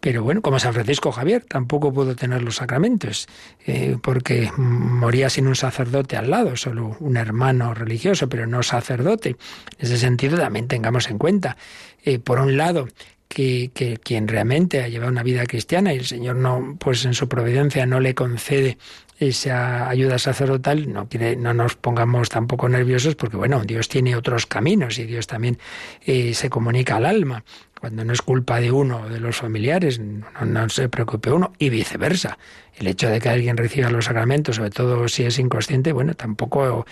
pero 0.00 0.22
bueno, 0.22 0.40
como 0.40 0.58
San 0.58 0.72
Francisco 0.72 1.12
Javier, 1.12 1.44
tampoco 1.46 1.92
pudo 1.92 2.16
tener 2.16 2.42
los 2.42 2.56
sacramentos, 2.56 3.28
eh, 3.66 3.98
porque 4.00 4.50
moría 4.56 5.28
sin 5.28 5.48
un 5.48 5.54
sacerdote 5.54 6.16
al 6.16 6.30
lado, 6.30 6.56
solo 6.56 6.96
un 7.00 7.18
hermano 7.18 7.74
religioso, 7.74 8.30
pero 8.30 8.46
no 8.46 8.62
sacerdote. 8.62 9.36
En 9.78 9.86
ese 9.86 9.98
sentido 9.98 10.38
también 10.38 10.66
tengamos 10.66 11.10
en 11.10 11.18
cuenta, 11.18 11.58
eh, 12.06 12.18
por 12.18 12.40
un 12.40 12.56
lado, 12.56 12.88
que, 13.28 13.70
que, 13.74 13.98
quien 13.98 14.28
realmente 14.28 14.82
ha 14.82 14.88
llevado 14.88 15.12
una 15.12 15.22
vida 15.22 15.44
cristiana 15.44 15.92
y 15.92 15.98
el 15.98 16.06
Señor 16.06 16.36
no, 16.36 16.76
pues 16.78 17.04
en 17.04 17.12
su 17.12 17.28
providencia 17.28 17.84
no 17.84 18.00
le 18.00 18.14
concede 18.14 18.78
esa 19.18 19.88
ayuda 19.88 20.18
sacerdotal, 20.18 20.92
no, 20.92 21.08
quiere, 21.08 21.36
no 21.36 21.54
nos 21.54 21.76
pongamos 21.76 22.28
tampoco 22.28 22.68
nerviosos 22.68 23.14
porque 23.14 23.36
bueno, 23.36 23.62
Dios 23.64 23.88
tiene 23.88 24.16
otros 24.16 24.46
caminos 24.46 24.98
y 24.98 25.04
Dios 25.04 25.26
también 25.26 25.58
eh, 26.04 26.34
se 26.34 26.50
comunica 26.50 26.96
al 26.96 27.06
alma. 27.06 27.44
Cuando 27.80 28.04
no 28.04 28.12
es 28.12 28.22
culpa 28.22 28.60
de 28.60 28.72
uno 28.72 29.02
o 29.02 29.08
de 29.08 29.20
los 29.20 29.36
familiares, 29.36 30.00
no, 30.00 30.68
se 30.70 30.88
preocupe 30.88 31.30
uno, 31.30 31.52
y 31.58 31.68
viceversa. 31.68 32.38
El 32.74 32.86
hecho 32.86 33.08
de 33.08 33.20
que 33.20 33.28
alguien 33.28 33.56
reciba 33.56 33.90
los 33.90 34.06
sacramentos, 34.06 34.56
sobre 34.56 34.70
todo 34.70 35.08
si 35.08 35.24
es 35.24 35.38
inconsciente, 35.38 35.92
bueno, 35.92 36.14
tampoco 36.14 36.86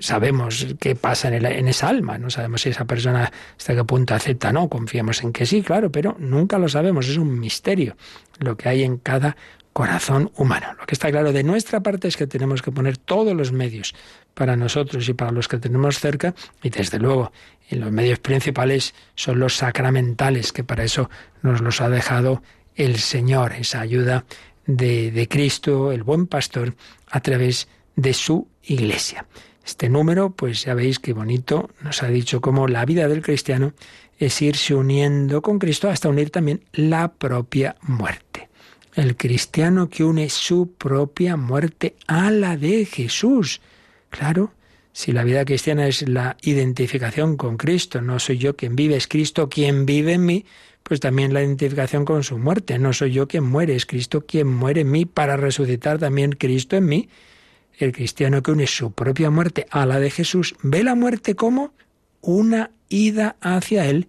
sabemos 0.00 0.66
qué 0.78 0.94
pasa 0.94 1.34
en, 1.34 1.44
en, 1.44 1.68
esa 1.68 1.88
alma, 1.88 2.18
no 2.18 2.28
sabemos 2.28 2.62
si 2.62 2.68
esa 2.68 2.84
persona 2.84 3.32
hasta 3.56 3.74
qué 3.74 3.84
punto 3.84 4.14
acepta, 4.14 4.52
no, 4.52 4.68
confiamos 4.68 5.22
en 5.22 5.32
que 5.32 5.46
sí, 5.46 5.62
claro, 5.62 5.90
pero 5.90 6.16
nunca 6.18 6.58
lo 6.58 6.68
sabemos, 6.68 7.08
es 7.08 7.16
un 7.16 7.38
misterio 7.38 7.96
lo 8.38 8.56
que 8.56 8.68
hay 8.68 8.82
en 8.82 8.98
cada 8.98 9.36
corazón 9.76 10.32
humano. 10.38 10.68
Lo 10.80 10.86
que 10.86 10.94
está 10.94 11.10
claro 11.10 11.34
de 11.34 11.42
nuestra 11.42 11.80
parte 11.80 12.08
es 12.08 12.16
que 12.16 12.26
tenemos 12.26 12.62
que 12.62 12.72
poner 12.72 12.96
todos 12.96 13.34
los 13.34 13.52
medios 13.52 13.94
para 14.32 14.56
nosotros 14.56 15.06
y 15.06 15.12
para 15.12 15.32
los 15.32 15.48
que 15.48 15.58
tenemos 15.58 16.00
cerca 16.00 16.34
y 16.62 16.70
desde 16.70 16.98
luego 16.98 17.30
los 17.68 17.92
medios 17.92 18.18
principales 18.18 18.94
son 19.16 19.38
los 19.38 19.54
sacramentales, 19.56 20.54
que 20.54 20.64
para 20.64 20.82
eso 20.82 21.10
nos 21.42 21.60
los 21.60 21.82
ha 21.82 21.90
dejado 21.90 22.42
el 22.74 22.96
Señor, 22.96 23.52
esa 23.52 23.80
ayuda 23.80 24.24
de, 24.64 25.10
de 25.10 25.28
Cristo, 25.28 25.92
el 25.92 26.04
buen 26.04 26.26
pastor, 26.26 26.74
a 27.10 27.20
través 27.20 27.68
de 27.96 28.14
su 28.14 28.48
iglesia. 28.62 29.26
Este 29.62 29.90
número, 29.90 30.30
pues 30.30 30.64
ya 30.64 30.72
veis 30.72 30.98
qué 30.98 31.12
bonito, 31.12 31.68
nos 31.82 32.02
ha 32.02 32.08
dicho 32.08 32.40
cómo 32.40 32.66
la 32.66 32.86
vida 32.86 33.08
del 33.08 33.20
cristiano 33.20 33.74
es 34.18 34.40
irse 34.40 34.74
uniendo 34.74 35.42
con 35.42 35.58
Cristo 35.58 35.90
hasta 35.90 36.08
unir 36.08 36.30
también 36.30 36.62
la 36.72 37.12
propia 37.12 37.76
muerte. 37.82 38.48
El 38.96 39.14
cristiano 39.14 39.90
que 39.90 40.04
une 40.04 40.30
su 40.30 40.72
propia 40.72 41.36
muerte 41.36 41.96
a 42.06 42.30
la 42.30 42.56
de 42.56 42.86
Jesús. 42.86 43.60
Claro, 44.08 44.54
si 44.90 45.12
la 45.12 45.22
vida 45.22 45.44
cristiana 45.44 45.86
es 45.86 46.08
la 46.08 46.38
identificación 46.40 47.36
con 47.36 47.58
Cristo, 47.58 48.00
no 48.00 48.18
soy 48.18 48.38
yo 48.38 48.56
quien 48.56 48.74
vive, 48.74 48.96
es 48.96 49.06
Cristo 49.06 49.50
quien 49.50 49.84
vive 49.84 50.14
en 50.14 50.24
mí, 50.24 50.46
pues 50.82 51.00
también 51.00 51.34
la 51.34 51.42
identificación 51.42 52.06
con 52.06 52.24
su 52.24 52.38
muerte. 52.38 52.78
No 52.78 52.94
soy 52.94 53.12
yo 53.12 53.28
quien 53.28 53.44
muere, 53.44 53.76
es 53.76 53.84
Cristo 53.84 54.24
quien 54.24 54.48
muere 54.48 54.80
en 54.80 54.90
mí 54.90 55.04
para 55.04 55.36
resucitar 55.36 55.98
también 55.98 56.32
Cristo 56.32 56.76
en 56.76 56.86
mí. 56.86 57.10
El 57.76 57.92
cristiano 57.92 58.42
que 58.42 58.52
une 58.52 58.66
su 58.66 58.92
propia 58.92 59.28
muerte 59.28 59.66
a 59.68 59.84
la 59.84 60.00
de 60.00 60.10
Jesús 60.10 60.56
ve 60.62 60.82
la 60.82 60.94
muerte 60.94 61.34
como 61.34 61.74
una 62.22 62.70
ida 62.88 63.36
hacia 63.42 63.84
Él. 63.84 64.08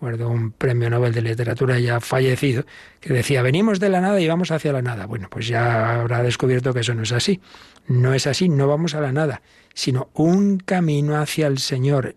Recuerdo 0.00 0.30
un 0.30 0.52
premio 0.52 0.88
Nobel 0.88 1.12
de 1.12 1.20
Literatura 1.20 1.78
ya 1.78 2.00
fallecido 2.00 2.64
que 3.00 3.12
decía, 3.12 3.42
venimos 3.42 3.80
de 3.80 3.90
la 3.90 4.00
nada 4.00 4.18
y 4.18 4.26
vamos 4.26 4.50
hacia 4.50 4.72
la 4.72 4.80
nada. 4.80 5.04
Bueno, 5.04 5.28
pues 5.30 5.46
ya 5.46 6.00
habrá 6.00 6.22
descubierto 6.22 6.72
que 6.72 6.80
eso 6.80 6.94
no 6.94 7.02
es 7.02 7.12
así. 7.12 7.40
No 7.86 8.14
es 8.14 8.26
así, 8.26 8.48
no 8.48 8.66
vamos 8.66 8.94
a 8.94 9.00
la 9.00 9.12
nada 9.12 9.42
sino 9.74 10.10
un 10.14 10.58
camino 10.58 11.16
hacia 11.16 11.46
el 11.46 11.58
Señor. 11.58 12.16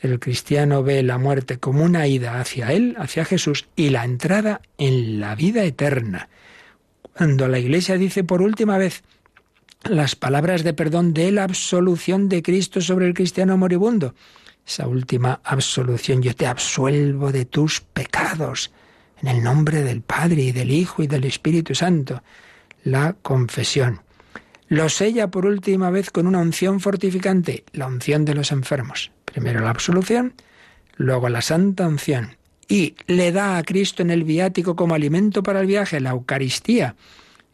El 0.00 0.18
cristiano 0.18 0.82
ve 0.82 1.02
la 1.02 1.18
muerte 1.18 1.58
como 1.58 1.84
una 1.84 2.06
ida 2.06 2.40
hacia 2.40 2.72
Él, 2.72 2.96
hacia 2.98 3.24
Jesús, 3.24 3.68
y 3.76 3.90
la 3.90 4.04
entrada 4.04 4.60
en 4.78 5.20
la 5.20 5.34
vida 5.34 5.64
eterna. 5.64 6.28
Cuando 7.16 7.48
la 7.48 7.58
Iglesia 7.58 7.96
dice 7.96 8.24
por 8.24 8.40
última 8.40 8.78
vez 8.78 9.02
las 9.84 10.14
palabras 10.14 10.62
de 10.62 10.74
perdón 10.74 11.12
de 11.12 11.30
la 11.32 11.44
absolución 11.44 12.28
de 12.28 12.42
Cristo 12.42 12.80
sobre 12.80 13.06
el 13.06 13.14
cristiano 13.14 13.56
moribundo, 13.56 14.14
esa 14.70 14.86
última 14.86 15.40
absolución, 15.42 16.22
yo 16.22 16.32
te 16.36 16.46
absuelvo 16.46 17.32
de 17.32 17.44
tus 17.44 17.80
pecados, 17.80 18.70
en 19.20 19.26
el 19.26 19.42
nombre 19.42 19.82
del 19.82 20.00
Padre 20.00 20.42
y 20.42 20.52
del 20.52 20.70
Hijo 20.70 21.02
y 21.02 21.08
del 21.08 21.24
Espíritu 21.24 21.74
Santo, 21.74 22.22
la 22.84 23.16
confesión. 23.20 24.02
Lo 24.68 24.88
sella 24.88 25.28
por 25.28 25.44
última 25.44 25.90
vez 25.90 26.12
con 26.12 26.28
una 26.28 26.38
unción 26.38 26.78
fortificante, 26.78 27.64
la 27.72 27.88
unción 27.88 28.24
de 28.24 28.34
los 28.34 28.52
enfermos. 28.52 29.10
Primero 29.24 29.60
la 29.60 29.70
absolución, 29.70 30.34
luego 30.94 31.28
la 31.28 31.42
santa 31.42 31.88
unción. 31.88 32.36
Y 32.68 32.94
le 33.08 33.32
da 33.32 33.58
a 33.58 33.64
Cristo 33.64 34.02
en 34.02 34.12
el 34.12 34.22
viático 34.22 34.76
como 34.76 34.94
alimento 34.94 35.42
para 35.42 35.62
el 35.62 35.66
viaje, 35.66 35.98
la 35.98 36.10
Eucaristía, 36.10 36.94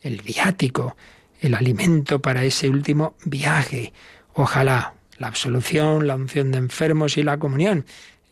el 0.03 0.21
viático, 0.21 0.99
el 1.41 1.55
alimento 1.55 2.21
para 2.21 2.45
ese 2.45 2.69
último 2.69 3.15
viaje. 3.25 3.95
Ojalá 4.35 4.96
la 5.19 5.29
absolución, 5.29 6.07
la 6.07 6.17
unción 6.17 6.51
de 6.53 6.59
enfermos 6.59 7.17
y 7.17 7.23
la 7.23 7.39
comunión. 7.39 7.85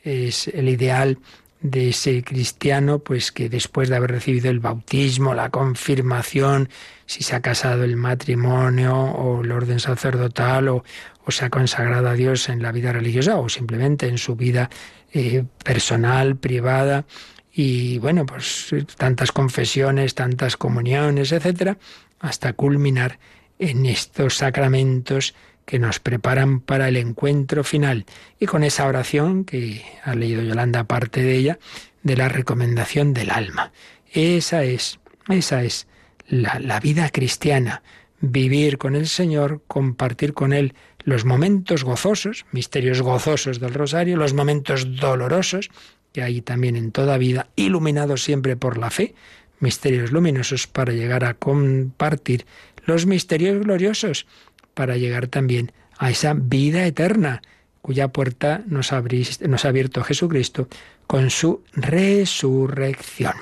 Es 0.02 0.48
el 0.48 0.68
ideal 0.68 1.18
de 1.60 1.88
ese 1.88 2.22
cristiano, 2.22 2.98
pues 2.98 3.32
que 3.32 3.48
después 3.48 3.88
de 3.88 3.96
haber 3.96 4.10
recibido 4.10 4.50
el 4.50 4.60
bautismo, 4.60 5.32
la 5.32 5.48
confirmación, 5.48 6.68
si 7.06 7.22
se 7.22 7.34
ha 7.34 7.40
casado 7.40 7.84
el 7.84 7.96
matrimonio 7.96 8.94
o 8.94 9.42
el 9.42 9.50
orden 9.50 9.80
sacerdotal 9.80 10.68
o, 10.68 10.84
se 11.28 11.46
ha 11.46 11.50
consagrado 11.50 12.10
a 12.10 12.12
Dios 12.12 12.50
en 12.50 12.62
la 12.62 12.70
vida 12.70 12.92
religiosa 12.92 13.38
o 13.38 13.48
simplemente 13.48 14.08
en 14.08 14.18
su 14.18 14.36
vida 14.36 14.68
eh, 15.14 15.44
personal, 15.64 16.36
privada, 16.36 17.06
y 17.50 17.98
bueno, 17.98 18.26
pues 18.26 18.74
tantas 18.98 19.32
confesiones, 19.32 20.14
tantas 20.14 20.58
comuniones, 20.58 21.32
etcétera, 21.32 21.78
hasta 22.20 22.52
culminar 22.52 23.18
en 23.58 23.86
estos 23.86 24.36
sacramentos 24.36 25.34
que 25.64 25.78
nos 25.78 25.98
preparan 26.00 26.60
para 26.60 26.88
el 26.88 26.96
encuentro 26.96 27.64
final. 27.64 28.06
Y 28.38 28.46
con 28.46 28.64
esa 28.64 28.86
oración 28.86 29.44
que 29.44 29.84
ha 30.02 30.14
leído 30.14 30.42
Yolanda 30.42 30.84
parte 30.84 31.22
de 31.22 31.36
ella, 31.36 31.58
de 32.02 32.16
la 32.16 32.28
recomendación 32.28 33.14
del 33.14 33.30
alma. 33.30 33.72
Esa 34.12 34.64
es, 34.64 35.00
esa 35.28 35.62
es 35.64 35.86
la, 36.28 36.58
la 36.60 36.80
vida 36.80 37.10
cristiana. 37.10 37.82
Vivir 38.20 38.78
con 38.78 38.94
el 38.94 39.08
Señor, 39.08 39.62
compartir 39.66 40.34
con 40.34 40.52
Él 40.52 40.74
los 41.04 41.24
momentos 41.24 41.84
gozosos, 41.84 42.46
misterios 42.52 43.02
gozosos 43.02 43.60
del 43.60 43.74
rosario, 43.74 44.16
los 44.16 44.32
momentos 44.32 44.96
dolorosos 44.96 45.70
que 46.12 46.22
hay 46.22 46.40
también 46.40 46.76
en 46.76 46.92
toda 46.92 47.18
vida, 47.18 47.48
iluminados 47.56 48.22
siempre 48.22 48.56
por 48.56 48.78
la 48.78 48.90
fe, 48.90 49.14
misterios 49.58 50.12
luminosos 50.12 50.68
para 50.68 50.92
llegar 50.92 51.24
a 51.24 51.34
compartir 51.34 52.46
los 52.86 53.04
misterios 53.04 53.64
gloriosos, 53.64 54.26
para 54.74 54.96
llegar 54.96 55.28
también 55.28 55.72
a 55.98 56.10
esa 56.10 56.34
vida 56.34 56.84
eterna, 56.86 57.42
cuya 57.80 58.08
puerta 58.08 58.62
nos, 58.66 58.92
nos 59.40 59.64
ha 59.64 59.68
abierto 59.68 60.02
Jesucristo 60.02 60.68
con 61.06 61.30
su 61.30 61.62
resurrección. 61.72 63.34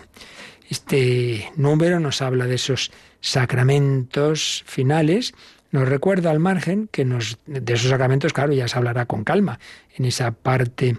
Este 0.68 1.50
número 1.56 2.00
nos 2.00 2.22
habla 2.22 2.46
de 2.46 2.54
esos 2.54 2.90
sacramentos 3.20 4.64
finales, 4.66 5.34
nos 5.70 5.88
recuerda 5.88 6.30
al 6.30 6.38
margen 6.38 6.88
que 6.90 7.04
de 7.04 7.72
esos 7.72 7.90
sacramentos, 7.90 8.32
claro, 8.32 8.52
ya 8.52 8.68
se 8.68 8.76
hablará 8.76 9.06
con 9.06 9.24
calma 9.24 9.58
en 9.96 10.04
esa 10.04 10.32
parte 10.32 10.98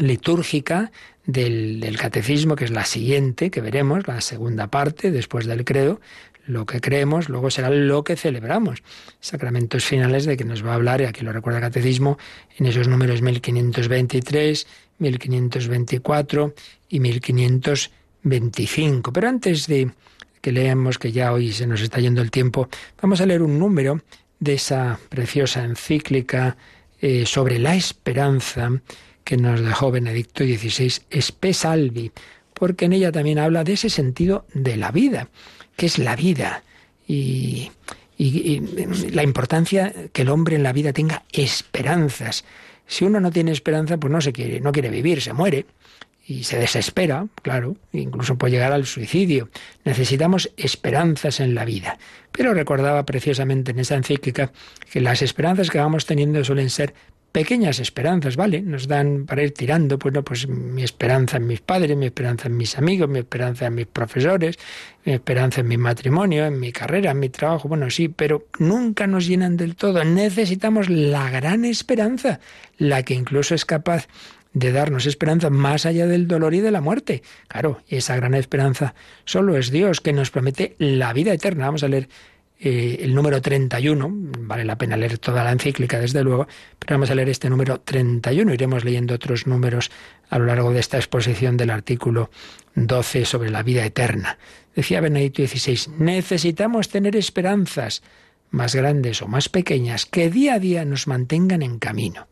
litúrgica 0.00 0.90
del, 1.24 1.96
catecismo, 1.98 2.56
que 2.56 2.64
es 2.64 2.70
la 2.70 2.84
siguiente, 2.84 3.50
que 3.50 3.60
veremos, 3.60 4.06
la 4.08 4.20
segunda 4.20 4.68
parte, 4.68 5.10
después 5.10 5.46
del 5.46 5.64
credo, 5.64 6.00
lo 6.46 6.66
que 6.66 6.80
creemos, 6.80 7.28
luego 7.28 7.50
será 7.50 7.70
lo 7.70 8.04
que 8.04 8.16
celebramos. 8.16 8.82
Sacramentos 9.20 9.84
finales 9.84 10.24
de 10.24 10.36
que 10.36 10.44
nos 10.44 10.64
va 10.64 10.72
a 10.72 10.74
hablar, 10.74 11.00
y 11.00 11.04
aquí 11.04 11.24
lo 11.24 11.32
recuerda 11.32 11.58
el 11.58 11.64
catecismo, 11.64 12.18
en 12.58 12.66
esos 12.66 12.88
números 12.88 13.22
1523, 13.22 14.66
1524 14.98 16.54
y 16.88 17.00
1525. 17.00 19.12
Pero 19.12 19.28
antes 19.28 19.66
de 19.66 19.90
que 20.40 20.52
leamos, 20.52 20.98
que 20.98 21.12
ya 21.12 21.32
hoy 21.32 21.52
se 21.52 21.66
nos 21.66 21.80
está 21.80 22.00
yendo 22.00 22.20
el 22.20 22.30
tiempo, 22.30 22.68
vamos 23.00 23.20
a 23.20 23.26
leer 23.26 23.42
un 23.42 23.58
número 23.58 24.00
de 24.40 24.54
esa 24.54 24.98
preciosa 25.08 25.64
encíclica 25.64 26.56
eh, 27.00 27.26
sobre 27.26 27.60
la 27.60 27.76
esperanza 27.76 28.70
que 29.22 29.36
nos 29.36 29.60
dejó 29.60 29.92
Benedicto 29.92 30.42
XVI, 30.42 30.94
Espesalvi, 31.10 32.10
porque 32.54 32.86
en 32.86 32.92
ella 32.92 33.12
también 33.12 33.38
habla 33.38 33.62
de 33.62 33.74
ese 33.74 33.88
sentido 33.88 34.46
de 34.52 34.76
la 34.76 34.90
vida 34.90 35.28
qué 35.76 35.86
es 35.86 35.98
la 35.98 36.16
vida 36.16 36.62
y, 37.06 37.70
la 39.12 39.24
importancia 39.24 39.92
que 40.12 40.22
el 40.22 40.28
hombre 40.28 40.54
en 40.54 40.62
la 40.62 40.72
vida 40.72 40.92
tenga 40.92 41.24
esperanzas. 41.32 42.44
Si 42.86 43.04
uno 43.04 43.18
no 43.18 43.32
tiene 43.32 43.50
esperanza, 43.50 43.96
pues 43.96 44.12
no 44.12 44.20
se 44.20 44.32
quiere, 44.32 44.60
no 44.60 44.70
quiere 44.70 44.90
vivir, 44.90 45.20
se 45.20 45.32
muere 45.32 45.66
y 46.26 46.44
se 46.44 46.58
desespera, 46.58 47.26
claro, 47.42 47.76
incluso 47.92 48.36
puede 48.38 48.52
llegar 48.52 48.72
al 48.72 48.86
suicidio. 48.86 49.48
Necesitamos 49.84 50.50
esperanzas 50.56 51.40
en 51.40 51.54
la 51.54 51.64
vida. 51.64 51.98
Pero 52.30 52.54
recordaba 52.54 53.04
preciosamente 53.04 53.72
en 53.72 53.80
esa 53.80 53.96
encíclica 53.96 54.52
que 54.90 55.00
las 55.00 55.22
esperanzas 55.22 55.70
que 55.70 55.78
vamos 55.78 56.06
teniendo 56.06 56.44
suelen 56.44 56.70
ser 56.70 56.94
pequeñas 57.32 57.80
esperanzas, 57.80 58.36
¿vale? 58.36 58.60
Nos 58.60 58.86
dan 58.86 59.24
para 59.24 59.42
ir 59.42 59.54
tirando, 59.54 59.98
pues 59.98 60.14
no, 60.14 60.22
pues 60.22 60.46
mi 60.46 60.82
esperanza 60.82 61.38
en 61.38 61.46
mis 61.46 61.62
padres, 61.62 61.96
mi 61.96 62.06
esperanza 62.06 62.48
en 62.48 62.56
mis 62.58 62.76
amigos, 62.76 63.08
mi 63.08 63.20
esperanza 63.20 63.66
en 63.66 63.74
mis 63.74 63.86
profesores, 63.86 64.58
mi 65.04 65.14
esperanza 65.14 65.62
en 65.62 65.68
mi 65.68 65.78
matrimonio, 65.78 66.44
en 66.44 66.60
mi 66.60 66.72
carrera, 66.72 67.12
en 67.12 67.20
mi 67.20 67.30
trabajo, 67.30 67.68
bueno, 67.68 67.90
sí, 67.90 68.08
pero 68.08 68.46
nunca 68.58 69.06
nos 69.06 69.26
llenan 69.26 69.56
del 69.56 69.76
todo. 69.76 70.04
Necesitamos 70.04 70.90
la 70.90 71.30
gran 71.30 71.64
esperanza, 71.64 72.38
la 72.76 73.02
que 73.02 73.14
incluso 73.14 73.54
es 73.54 73.64
capaz 73.64 74.08
de 74.54 74.72
darnos 74.72 75.06
esperanza 75.06 75.50
más 75.50 75.86
allá 75.86 76.06
del 76.06 76.28
dolor 76.28 76.54
y 76.54 76.60
de 76.60 76.70
la 76.70 76.80
muerte. 76.80 77.22
Claro, 77.48 77.80
esa 77.88 78.16
gran 78.16 78.34
esperanza 78.34 78.94
solo 79.24 79.56
es 79.56 79.70
Dios 79.70 80.00
que 80.00 80.12
nos 80.12 80.30
promete 80.30 80.74
la 80.78 81.12
vida 81.12 81.32
eterna. 81.32 81.66
Vamos 81.66 81.82
a 81.82 81.88
leer 81.88 82.08
eh, 82.64 83.00
el 83.02 83.12
número 83.12 83.42
31, 83.42 84.08
vale 84.38 84.64
la 84.64 84.78
pena 84.78 84.96
leer 84.96 85.18
toda 85.18 85.42
la 85.42 85.50
encíclica 85.50 85.98
desde 85.98 86.22
luego, 86.22 86.46
pero 86.78 86.94
vamos 86.94 87.10
a 87.10 87.16
leer 87.16 87.28
este 87.28 87.50
número 87.50 87.80
31, 87.80 88.54
iremos 88.54 88.84
leyendo 88.84 89.14
otros 89.14 89.48
números 89.48 89.90
a 90.30 90.38
lo 90.38 90.46
largo 90.46 90.72
de 90.72 90.78
esta 90.78 90.96
exposición 90.96 91.56
del 91.56 91.70
artículo 91.70 92.30
12 92.76 93.24
sobre 93.24 93.50
la 93.50 93.64
vida 93.64 93.84
eterna. 93.84 94.38
Decía 94.76 95.00
Benedicto 95.00 95.44
XVI, 95.44 95.92
necesitamos 95.98 96.88
tener 96.88 97.16
esperanzas 97.16 98.04
más 98.50 98.76
grandes 98.76 99.22
o 99.22 99.26
más 99.26 99.48
pequeñas 99.48 100.06
que 100.06 100.30
día 100.30 100.54
a 100.54 100.58
día 100.60 100.84
nos 100.84 101.08
mantengan 101.08 101.62
en 101.62 101.80
camino, 101.80 102.28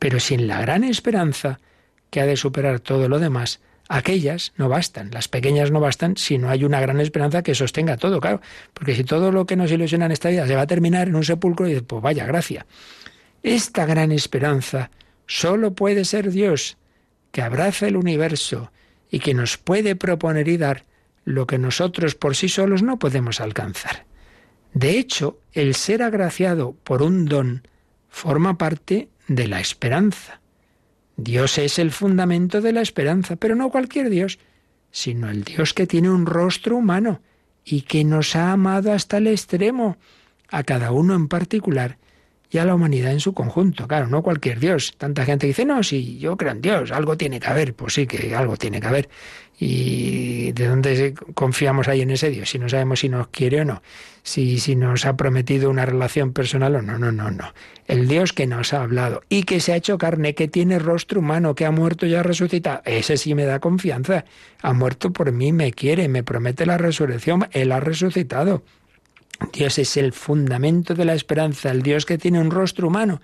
pero 0.00 0.18
sin 0.18 0.48
la 0.48 0.60
gran 0.60 0.82
esperanza 0.82 1.60
que 2.10 2.20
ha 2.20 2.26
de 2.26 2.36
superar 2.36 2.80
todo 2.80 3.08
lo 3.08 3.20
demás, 3.20 3.60
Aquellas 3.92 4.52
no 4.56 4.68
bastan, 4.68 5.10
las 5.10 5.26
pequeñas 5.26 5.72
no 5.72 5.80
bastan 5.80 6.16
si 6.16 6.38
no 6.38 6.48
hay 6.48 6.62
una 6.62 6.78
gran 6.78 7.00
esperanza 7.00 7.42
que 7.42 7.56
sostenga 7.56 7.96
todo, 7.96 8.20
claro. 8.20 8.40
Porque 8.72 8.94
si 8.94 9.02
todo 9.02 9.32
lo 9.32 9.46
que 9.46 9.56
nos 9.56 9.72
ilusiona 9.72 10.06
en 10.06 10.12
esta 10.12 10.28
vida 10.28 10.46
se 10.46 10.54
va 10.54 10.60
a 10.60 10.66
terminar 10.68 11.08
en 11.08 11.16
un 11.16 11.24
sepulcro, 11.24 11.68
y 11.68 11.80
pues 11.80 12.00
vaya 12.00 12.24
gracia. 12.24 12.66
Esta 13.42 13.86
gran 13.86 14.12
esperanza 14.12 14.92
solo 15.26 15.74
puede 15.74 16.04
ser 16.04 16.30
Dios, 16.30 16.76
que 17.32 17.42
abraza 17.42 17.88
el 17.88 17.96
universo 17.96 18.70
y 19.10 19.18
que 19.18 19.34
nos 19.34 19.58
puede 19.58 19.96
proponer 19.96 20.46
y 20.46 20.56
dar 20.56 20.84
lo 21.24 21.48
que 21.48 21.58
nosotros 21.58 22.14
por 22.14 22.36
sí 22.36 22.48
solos 22.48 22.84
no 22.84 23.00
podemos 23.00 23.40
alcanzar. 23.40 24.06
De 24.72 25.00
hecho, 25.00 25.40
el 25.52 25.74
ser 25.74 26.04
agraciado 26.04 26.76
por 26.84 27.02
un 27.02 27.24
don 27.24 27.66
forma 28.08 28.56
parte 28.56 29.08
de 29.30 29.46
la 29.46 29.60
esperanza. 29.60 30.40
Dios 31.16 31.56
es 31.58 31.78
el 31.78 31.92
fundamento 31.92 32.60
de 32.60 32.72
la 32.72 32.80
esperanza, 32.80 33.36
pero 33.36 33.54
no 33.54 33.70
cualquier 33.70 34.10
Dios, 34.10 34.40
sino 34.90 35.30
el 35.30 35.44
Dios 35.44 35.72
que 35.72 35.86
tiene 35.86 36.10
un 36.10 36.26
rostro 36.26 36.76
humano 36.76 37.22
y 37.64 37.82
que 37.82 38.02
nos 38.02 38.34
ha 38.34 38.50
amado 38.50 38.92
hasta 38.92 39.18
el 39.18 39.28
extremo, 39.28 39.98
a 40.48 40.64
cada 40.64 40.90
uno 40.90 41.14
en 41.14 41.28
particular 41.28 41.99
y 42.50 42.58
a 42.58 42.64
la 42.64 42.74
humanidad 42.74 43.12
en 43.12 43.20
su 43.20 43.32
conjunto. 43.32 43.86
Claro, 43.86 44.08
no 44.08 44.22
cualquier 44.22 44.58
Dios. 44.58 44.94
Tanta 44.98 45.24
gente 45.24 45.46
dice, 45.46 45.64
no, 45.64 45.82
si 45.82 46.18
yo 46.18 46.36
creo 46.36 46.52
en 46.52 46.60
Dios, 46.60 46.90
algo 46.90 47.16
tiene 47.16 47.38
que 47.38 47.46
haber. 47.46 47.74
Pues 47.74 47.94
sí, 47.94 48.06
que 48.06 48.34
algo 48.34 48.56
tiene 48.56 48.80
que 48.80 48.86
haber. 48.88 49.08
¿Y 49.62 50.52
de 50.52 50.66
dónde 50.66 51.14
confiamos 51.34 51.86
ahí 51.86 52.00
en 52.00 52.10
ese 52.10 52.30
Dios? 52.30 52.48
Si 52.48 52.58
no 52.58 52.68
sabemos 52.68 53.00
si 53.00 53.10
nos 53.10 53.28
quiere 53.28 53.60
o 53.60 53.64
no, 53.66 53.82
si, 54.22 54.58
si 54.58 54.74
nos 54.74 55.04
ha 55.04 55.16
prometido 55.16 55.68
una 55.68 55.84
relación 55.84 56.32
personal 56.32 56.76
o 56.76 56.82
no, 56.82 56.98
no, 56.98 57.12
no, 57.12 57.30
no. 57.30 57.52
El 57.86 58.08
Dios 58.08 58.32
que 58.32 58.46
nos 58.46 58.72
ha 58.72 58.82
hablado 58.82 59.22
y 59.28 59.42
que 59.42 59.60
se 59.60 59.74
ha 59.74 59.76
hecho 59.76 59.98
carne, 59.98 60.34
que 60.34 60.48
tiene 60.48 60.78
rostro 60.78 61.20
humano, 61.20 61.54
que 61.54 61.66
ha 61.66 61.70
muerto 61.70 62.06
y 62.06 62.14
ha 62.14 62.22
resucitado, 62.22 62.80
ese 62.86 63.18
sí 63.18 63.34
me 63.34 63.44
da 63.44 63.60
confianza. 63.60 64.24
Ha 64.62 64.72
muerto 64.72 65.12
por 65.12 65.30
mí, 65.30 65.52
me 65.52 65.72
quiere, 65.72 66.08
me 66.08 66.24
promete 66.24 66.64
la 66.64 66.78
resurrección, 66.78 67.46
Él 67.52 67.72
ha 67.72 67.80
resucitado. 67.80 68.64
Dios 69.52 69.78
es 69.78 69.96
el 69.96 70.12
fundamento 70.12 70.94
de 70.94 71.04
la 71.04 71.14
esperanza, 71.14 71.70
el 71.70 71.82
Dios 71.82 72.04
que 72.04 72.18
tiene 72.18 72.40
un 72.40 72.50
rostro 72.50 72.88
humano 72.88 73.20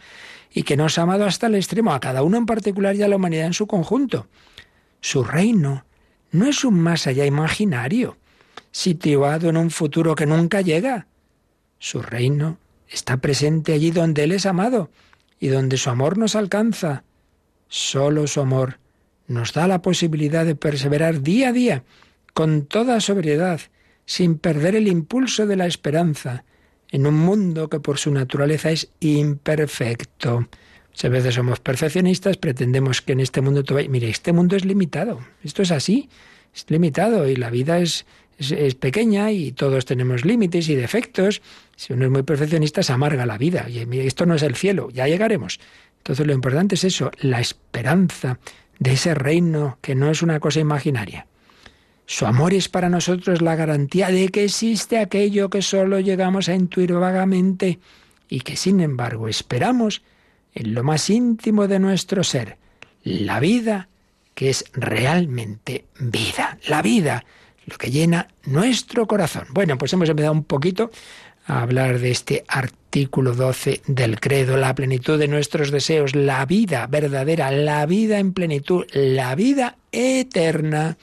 y 0.53 0.62
que 0.62 0.77
nos 0.77 0.99
ha 0.99 1.03
amado 1.03 1.27
hasta 1.27 1.47
el 1.47 1.55
extremo, 1.55 1.93
a 1.93 2.01
cada 2.01 2.23
uno 2.23 2.39
en 2.39 2.47
particular 2.47 2.97
y 2.97 3.03
a 3.03 3.09
la 3.09 3.17
humanidad 3.17 3.47
en 3.47 3.53
su 3.53 3.67
conjunto. 3.67 4.27
Su 5.01 5.23
reino 5.23 5.85
no 6.31 6.47
es 6.47 6.64
un 6.64 6.81
más 6.81 7.07
allá 7.07 7.27
imaginario, 7.27 8.17
situado 8.71 9.51
en 9.51 9.57
un 9.57 9.71
futuro 9.71 10.14
que 10.14 10.27
nunca 10.27 10.62
llega. 10.62 11.07
Su 11.79 12.01
reino 12.01 12.59
está 12.89 13.19
presente 13.19 13.73
allí 13.73 13.91
donde 13.91 14.25
Él 14.25 14.33
es 14.33 14.47
amado 14.47 14.91
y 15.39 15.49
donde 15.49 15.77
su 15.77 15.91
amor 15.91 16.17
nos 16.19 16.35
alcanza. 16.35 17.05
Solo 17.69 18.27
su 18.27 18.41
amor 18.41 18.79
nos 19.29 19.53
da 19.53 19.67
la 19.67 19.83
posibilidad 19.83 20.47
de 20.47 20.55
perseverar 20.55 21.21
día 21.21 21.49
a 21.49 21.53
día 21.53 21.85
con 22.33 22.64
toda 22.64 23.01
sobriedad 23.01 23.61
sin 24.07 24.39
perder 24.39 24.77
el 24.77 24.89
impulso 24.89 25.47
de 25.47 25.57
la 25.57 25.67
esperanza, 25.67 26.45
en 26.91 27.07
un 27.07 27.15
mundo 27.15 27.69
que 27.69 27.81
por 27.81 27.99
su 27.99 28.11
naturaleza 28.13 28.71
es 28.71 28.89
imperfecto. 29.01 30.49
Muchas 30.91 31.11
veces 31.11 31.35
somos 31.35 31.61
perfeccionistas, 31.61 32.37
pretendemos 32.37 33.03
que 33.03 33.13
en 33.13 33.21
este 33.21 33.41
mundo 33.41 33.65
todo... 33.65 33.79
Mire, 33.89 34.09
este 34.09 34.33
mundo 34.33 34.57
es 34.57 34.65
limitado, 34.65 35.21
esto 35.43 35.63
es 35.63 35.73
así, 35.73 36.09
es 36.55 36.65
limitado 36.69 37.29
y 37.29 37.37
la 37.37 37.51
vida 37.51 37.81
es, 37.81 38.07
es, 38.39 38.75
pequeña 38.77 39.31
y 39.33 39.53
todos 39.53 39.85
tenemos 39.85 40.25
límites 40.25 40.69
y 40.69 40.75
defectos. 40.75 41.43
Si 41.75 41.93
uno 41.93 42.07
es 42.07 42.11
muy 42.11 42.23
perfeccionista, 42.23 42.83
se 42.83 42.93
amarga 42.93 43.27
la 43.27 43.37
vida. 43.37 43.67
Y 43.69 43.81
esto 43.99 44.25
no 44.25 44.35
es 44.35 44.43
el 44.43 44.55
cielo, 44.55 44.89
ya 44.91 45.07
llegaremos. 45.07 45.61
Entonces 45.99 46.27
lo 46.27 46.33
importante 46.33 46.77
es 46.77 46.85
eso, 46.85 47.11
la 47.21 47.41
esperanza 47.41 48.39
de 48.79 48.93
ese 48.93 49.15
reino 49.15 49.79
que 49.83 49.95
no 49.95 50.11
es 50.11 50.23
una 50.23 50.39
cosa 50.41 50.61
imaginaria. 50.61 51.27
Su 52.07 52.25
amor 52.25 52.55
es 52.55 52.69
para 52.69 52.89
nosotros 52.89 53.43
la 53.43 53.57
garantía 53.57 54.09
de 54.09 54.29
que 54.29 54.45
existe 54.45 54.99
aquello 54.99 55.51
que 55.51 55.61
solo 55.61 55.99
llegamos 55.99 56.49
a 56.49 56.55
intuir 56.55 56.93
vagamente 56.93 57.81
y 58.29 58.41
que 58.41 58.57
sin 58.57 58.81
embargo 58.81 59.29
esperamos 59.29 60.03
en 60.55 60.73
lo 60.73 60.85
más 60.85 61.11
íntimo 61.11 61.67
de 61.67 61.81
nuestro 61.81 62.25
ser, 62.25 62.59
la 63.03 63.41
vida 63.41 63.89
que 64.35 64.51
es 64.51 64.65
realmente 64.73 65.87
vida, 65.99 66.59
la 66.69 66.81
vida, 66.81 67.25
lo 67.65 67.77
que 67.77 67.91
llena 67.91 68.29
nuestro 68.45 69.07
corazón. 69.07 69.47
Bueno, 69.51 69.77
pues 69.77 69.93
hemos 69.93 70.09
empezado 70.09 70.33
un 70.33 70.45
poquito 70.45 70.91
a 71.47 71.63
hablar 71.63 71.99
de 71.99 72.11
este 72.11 72.45
artículo 72.47 73.35
12 73.35 73.83
del 73.87 74.21
credo, 74.21 74.57
la 74.57 74.75
plenitud 74.75 75.19
de 75.19 75.29
nuestros 75.29 75.71
deseos, 75.71 76.15
la 76.15 76.45
vida 76.47 76.87
verdadera, 76.87 77.51
la 77.51 77.85
vida 77.87 78.19
en 78.19 78.33
plenitud, 78.33 78.85
la 78.93 79.35
vida 79.35 79.77
eterna. 79.91 80.99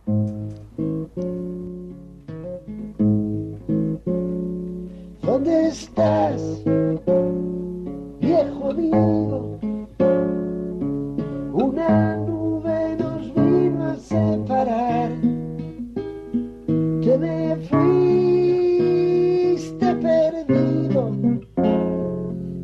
¿Dónde 5.20 5.68
estás, 5.68 6.40
viejo 8.20 8.70
amigo? 8.70 9.60
Una 11.52 12.37
separar. 13.98 15.10
Te 17.02 17.18
me 17.18 17.56
fuiste 18.76 19.94
perdido 19.96 21.12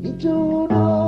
y 0.02 0.10
tu 0.12 0.68
nombre 0.68 1.03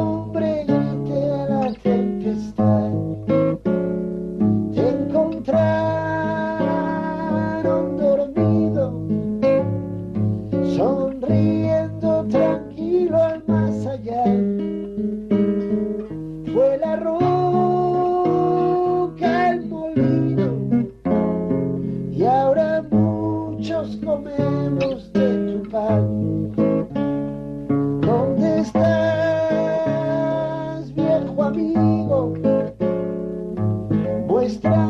Muéstrame 34.47 34.86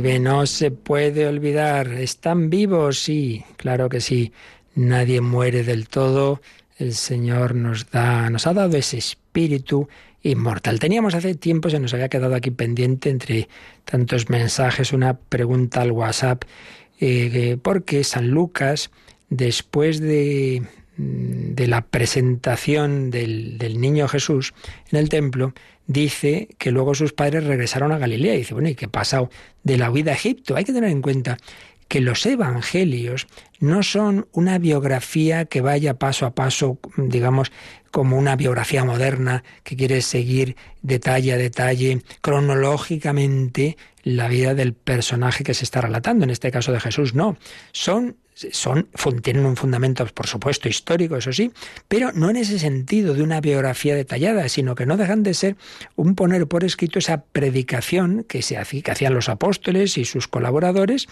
no 0.00 0.46
se 0.46 0.70
puede 0.70 1.26
olvidar. 1.26 1.88
¿Están 1.88 2.50
vivos? 2.50 2.98
Sí, 2.98 3.44
claro 3.56 3.88
que 3.88 4.00
sí. 4.00 4.32
Nadie 4.74 5.20
muere 5.20 5.62
del 5.62 5.88
todo. 5.88 6.40
El 6.78 6.94
Señor 6.94 7.54
nos 7.54 7.90
da, 7.90 8.28
nos 8.30 8.46
ha 8.46 8.54
dado 8.54 8.76
ese 8.76 8.98
espíritu 8.98 9.88
inmortal. 10.22 10.80
Teníamos 10.80 11.14
hace 11.14 11.34
tiempo, 11.34 11.70
se 11.70 11.78
nos 11.78 11.94
había 11.94 12.08
quedado 12.08 12.34
aquí 12.34 12.50
pendiente 12.50 13.10
entre 13.10 13.48
tantos 13.84 14.30
mensajes, 14.30 14.92
una 14.92 15.16
pregunta 15.16 15.82
al 15.82 15.92
WhatsApp, 15.92 16.44
eh, 17.00 17.56
porque 17.62 18.02
San 18.02 18.30
Lucas, 18.30 18.90
después 19.28 20.00
de, 20.00 20.62
de 20.96 21.66
la 21.66 21.82
presentación 21.82 23.10
del, 23.10 23.58
del 23.58 23.80
niño 23.80 24.08
Jesús 24.08 24.54
en 24.90 24.98
el 24.98 25.08
templo, 25.08 25.52
dice 25.86 26.48
que 26.58 26.70
luego 26.70 26.94
sus 26.94 27.12
padres 27.12 27.44
regresaron 27.44 27.92
a 27.92 27.98
Galilea. 27.98 28.34
Y 28.34 28.38
dice, 28.38 28.54
bueno, 28.54 28.68
¿y 28.68 28.74
qué 28.74 28.88
pasado 28.88 29.30
de 29.62 29.78
la 29.78 29.90
huida 29.90 30.12
a 30.12 30.14
Egipto? 30.14 30.56
Hay 30.56 30.64
que 30.64 30.72
tener 30.72 30.90
en 30.90 31.02
cuenta 31.02 31.38
que 31.88 32.00
los 32.00 32.24
evangelios 32.26 33.26
no 33.60 33.82
son 33.82 34.26
una 34.32 34.58
biografía 34.58 35.44
que 35.44 35.60
vaya 35.60 35.98
paso 35.98 36.26
a 36.26 36.34
paso, 36.34 36.78
digamos, 36.96 37.52
como 37.90 38.18
una 38.18 38.36
biografía 38.36 38.84
moderna 38.84 39.44
que 39.62 39.76
quiere 39.76 40.02
seguir 40.02 40.56
detalle 40.82 41.32
a 41.32 41.36
detalle, 41.36 42.02
cronológicamente, 42.20 43.76
la 44.02 44.28
vida 44.28 44.54
del 44.54 44.74
personaje 44.74 45.44
que 45.44 45.54
se 45.54 45.64
está 45.64 45.80
relatando, 45.80 46.24
en 46.24 46.30
este 46.30 46.50
caso 46.50 46.72
de 46.72 46.80
Jesús, 46.80 47.14
no. 47.14 47.36
Son 47.72 48.16
son, 48.34 48.88
tienen 49.22 49.46
un 49.46 49.56
fundamento, 49.56 50.04
por 50.06 50.26
supuesto, 50.26 50.68
histórico, 50.68 51.16
eso 51.16 51.32
sí, 51.32 51.52
pero 51.88 52.12
no 52.12 52.30
en 52.30 52.36
ese 52.36 52.58
sentido 52.58 53.14
de 53.14 53.22
una 53.22 53.40
biografía 53.40 53.94
detallada, 53.94 54.48
sino 54.48 54.74
que 54.74 54.86
no 54.86 54.96
dejan 54.96 55.22
de 55.22 55.34
ser 55.34 55.56
un 55.94 56.14
poner 56.14 56.46
por 56.46 56.64
escrito 56.64 56.98
esa 56.98 57.22
predicación 57.22 58.24
que, 58.28 58.42
se 58.42 58.56
hacía, 58.58 58.82
que 58.82 58.90
hacían 58.90 59.14
los 59.14 59.28
apóstoles 59.28 59.96
y 59.98 60.04
sus 60.04 60.26
colaboradores 60.26 61.06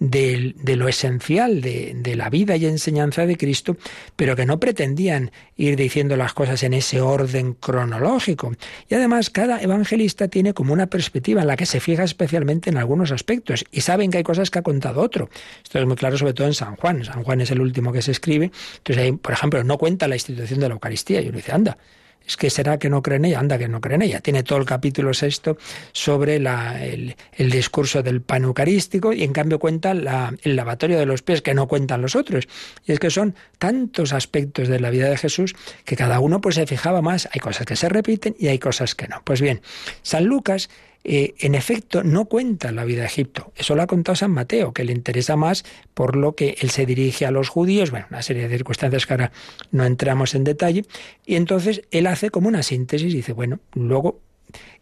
de, 0.00 0.54
lo 0.76 0.88
esencial 0.88 1.60
de, 1.60 1.92
de, 1.96 2.16
la 2.16 2.28
vida 2.28 2.56
y 2.56 2.66
enseñanza 2.66 3.26
de 3.26 3.36
Cristo, 3.36 3.76
pero 4.16 4.34
que 4.34 4.46
no 4.46 4.58
pretendían 4.58 5.30
ir 5.56 5.76
diciendo 5.76 6.16
las 6.16 6.32
cosas 6.34 6.62
en 6.64 6.74
ese 6.74 7.00
orden 7.00 7.54
cronológico. 7.54 8.52
Y 8.88 8.94
además, 8.94 9.30
cada 9.30 9.62
evangelista 9.62 10.28
tiene 10.28 10.54
como 10.54 10.72
una 10.72 10.88
perspectiva 10.88 11.42
en 11.42 11.46
la 11.46 11.56
que 11.56 11.66
se 11.66 11.80
fija 11.80 12.02
especialmente 12.02 12.70
en 12.70 12.76
algunos 12.76 13.12
aspectos 13.12 13.64
y 13.70 13.82
saben 13.82 14.10
que 14.10 14.18
hay 14.18 14.24
cosas 14.24 14.50
que 14.50 14.58
ha 14.58 14.62
contado 14.62 15.00
otro. 15.00 15.30
Esto 15.62 15.78
es 15.78 15.86
muy 15.86 15.96
claro, 15.96 16.18
sobre 16.18 16.34
todo 16.34 16.46
en 16.46 16.54
San 16.54 16.73
Juan. 16.76 17.04
San 17.04 17.22
Juan 17.22 17.40
es 17.40 17.50
el 17.50 17.60
último 17.60 17.92
que 17.92 18.02
se 18.02 18.10
escribe. 18.10 18.50
Entonces 18.78 19.04
ahí, 19.04 19.12
por 19.12 19.32
ejemplo, 19.32 19.62
no 19.64 19.78
cuenta 19.78 20.08
la 20.08 20.16
institución 20.16 20.60
de 20.60 20.68
la 20.68 20.74
Eucaristía. 20.74 21.20
Y 21.20 21.28
uno 21.28 21.36
dice, 21.36 21.52
anda, 21.52 21.78
es 22.26 22.36
que 22.36 22.48
será 22.48 22.78
que 22.78 22.88
no 22.88 23.02
cree 23.02 23.16
en 23.16 23.26
ella, 23.26 23.38
anda 23.38 23.58
que 23.58 23.68
no 23.68 23.80
cree 23.80 23.96
en 23.96 24.02
ella. 24.02 24.20
Tiene 24.20 24.42
todo 24.42 24.58
el 24.58 24.64
capítulo 24.64 25.12
sexto 25.12 25.58
sobre 25.92 26.36
el, 26.36 27.14
discurso 27.50 28.02
del 28.02 28.22
pan 28.22 28.44
eucarístico 28.44 29.12
y 29.12 29.24
en 29.24 29.32
cambio 29.32 29.58
cuenta 29.58 29.90
el 29.90 30.56
lavatorio 30.56 30.98
de 30.98 31.06
los 31.06 31.22
pies 31.22 31.42
que 31.42 31.54
no 31.54 31.68
cuentan 31.68 32.00
los 32.00 32.16
otros. 32.16 32.48
Y 32.86 32.92
es 32.92 32.98
que 32.98 33.10
son 33.10 33.34
tantos 33.58 34.12
aspectos 34.12 34.68
de 34.68 34.80
la 34.80 34.90
vida 34.90 35.08
de 35.10 35.18
Jesús 35.18 35.54
que 35.84 35.96
cada 35.96 36.20
uno 36.20 36.40
pues 36.40 36.54
se 36.54 36.66
fijaba 36.66 37.02
más. 37.02 37.28
Hay 37.32 37.40
cosas 37.40 37.66
que 37.66 37.76
se 37.76 37.88
repiten 37.88 38.34
y 38.38 38.48
hay 38.48 38.58
cosas 38.58 38.94
que 38.94 39.06
no. 39.06 39.20
Pues 39.24 39.40
bien, 39.40 39.60
San 40.02 40.24
Lucas 40.24 40.70
eh, 41.06 41.34
en 41.38 41.54
efecto, 41.54 42.02
no 42.02 42.24
cuenta 42.24 42.72
la 42.72 42.84
vida 42.86 43.02
de 43.02 43.08
Egipto. 43.08 43.52
Eso 43.56 43.74
lo 43.74 43.82
ha 43.82 43.86
contado 43.86 44.16
San 44.16 44.30
Mateo, 44.30 44.72
que 44.72 44.84
le 44.84 44.92
interesa 44.92 45.36
más 45.36 45.64
por 45.92 46.16
lo 46.16 46.34
que 46.34 46.56
él 46.60 46.70
se 46.70 46.86
dirige 46.86 47.26
a 47.26 47.30
los 47.30 47.50
judíos, 47.50 47.90
bueno, 47.90 48.06
una 48.10 48.22
serie 48.22 48.48
de 48.48 48.56
circunstancias 48.56 49.06
que 49.06 49.12
ahora 49.12 49.32
no 49.70 49.84
entramos 49.84 50.34
en 50.34 50.44
detalle, 50.44 50.86
y 51.26 51.36
entonces 51.36 51.82
él 51.90 52.06
hace 52.06 52.30
como 52.30 52.48
una 52.48 52.62
síntesis, 52.62 53.12
y 53.12 53.16
dice, 53.16 53.34
bueno, 53.34 53.60
luego 53.74 54.20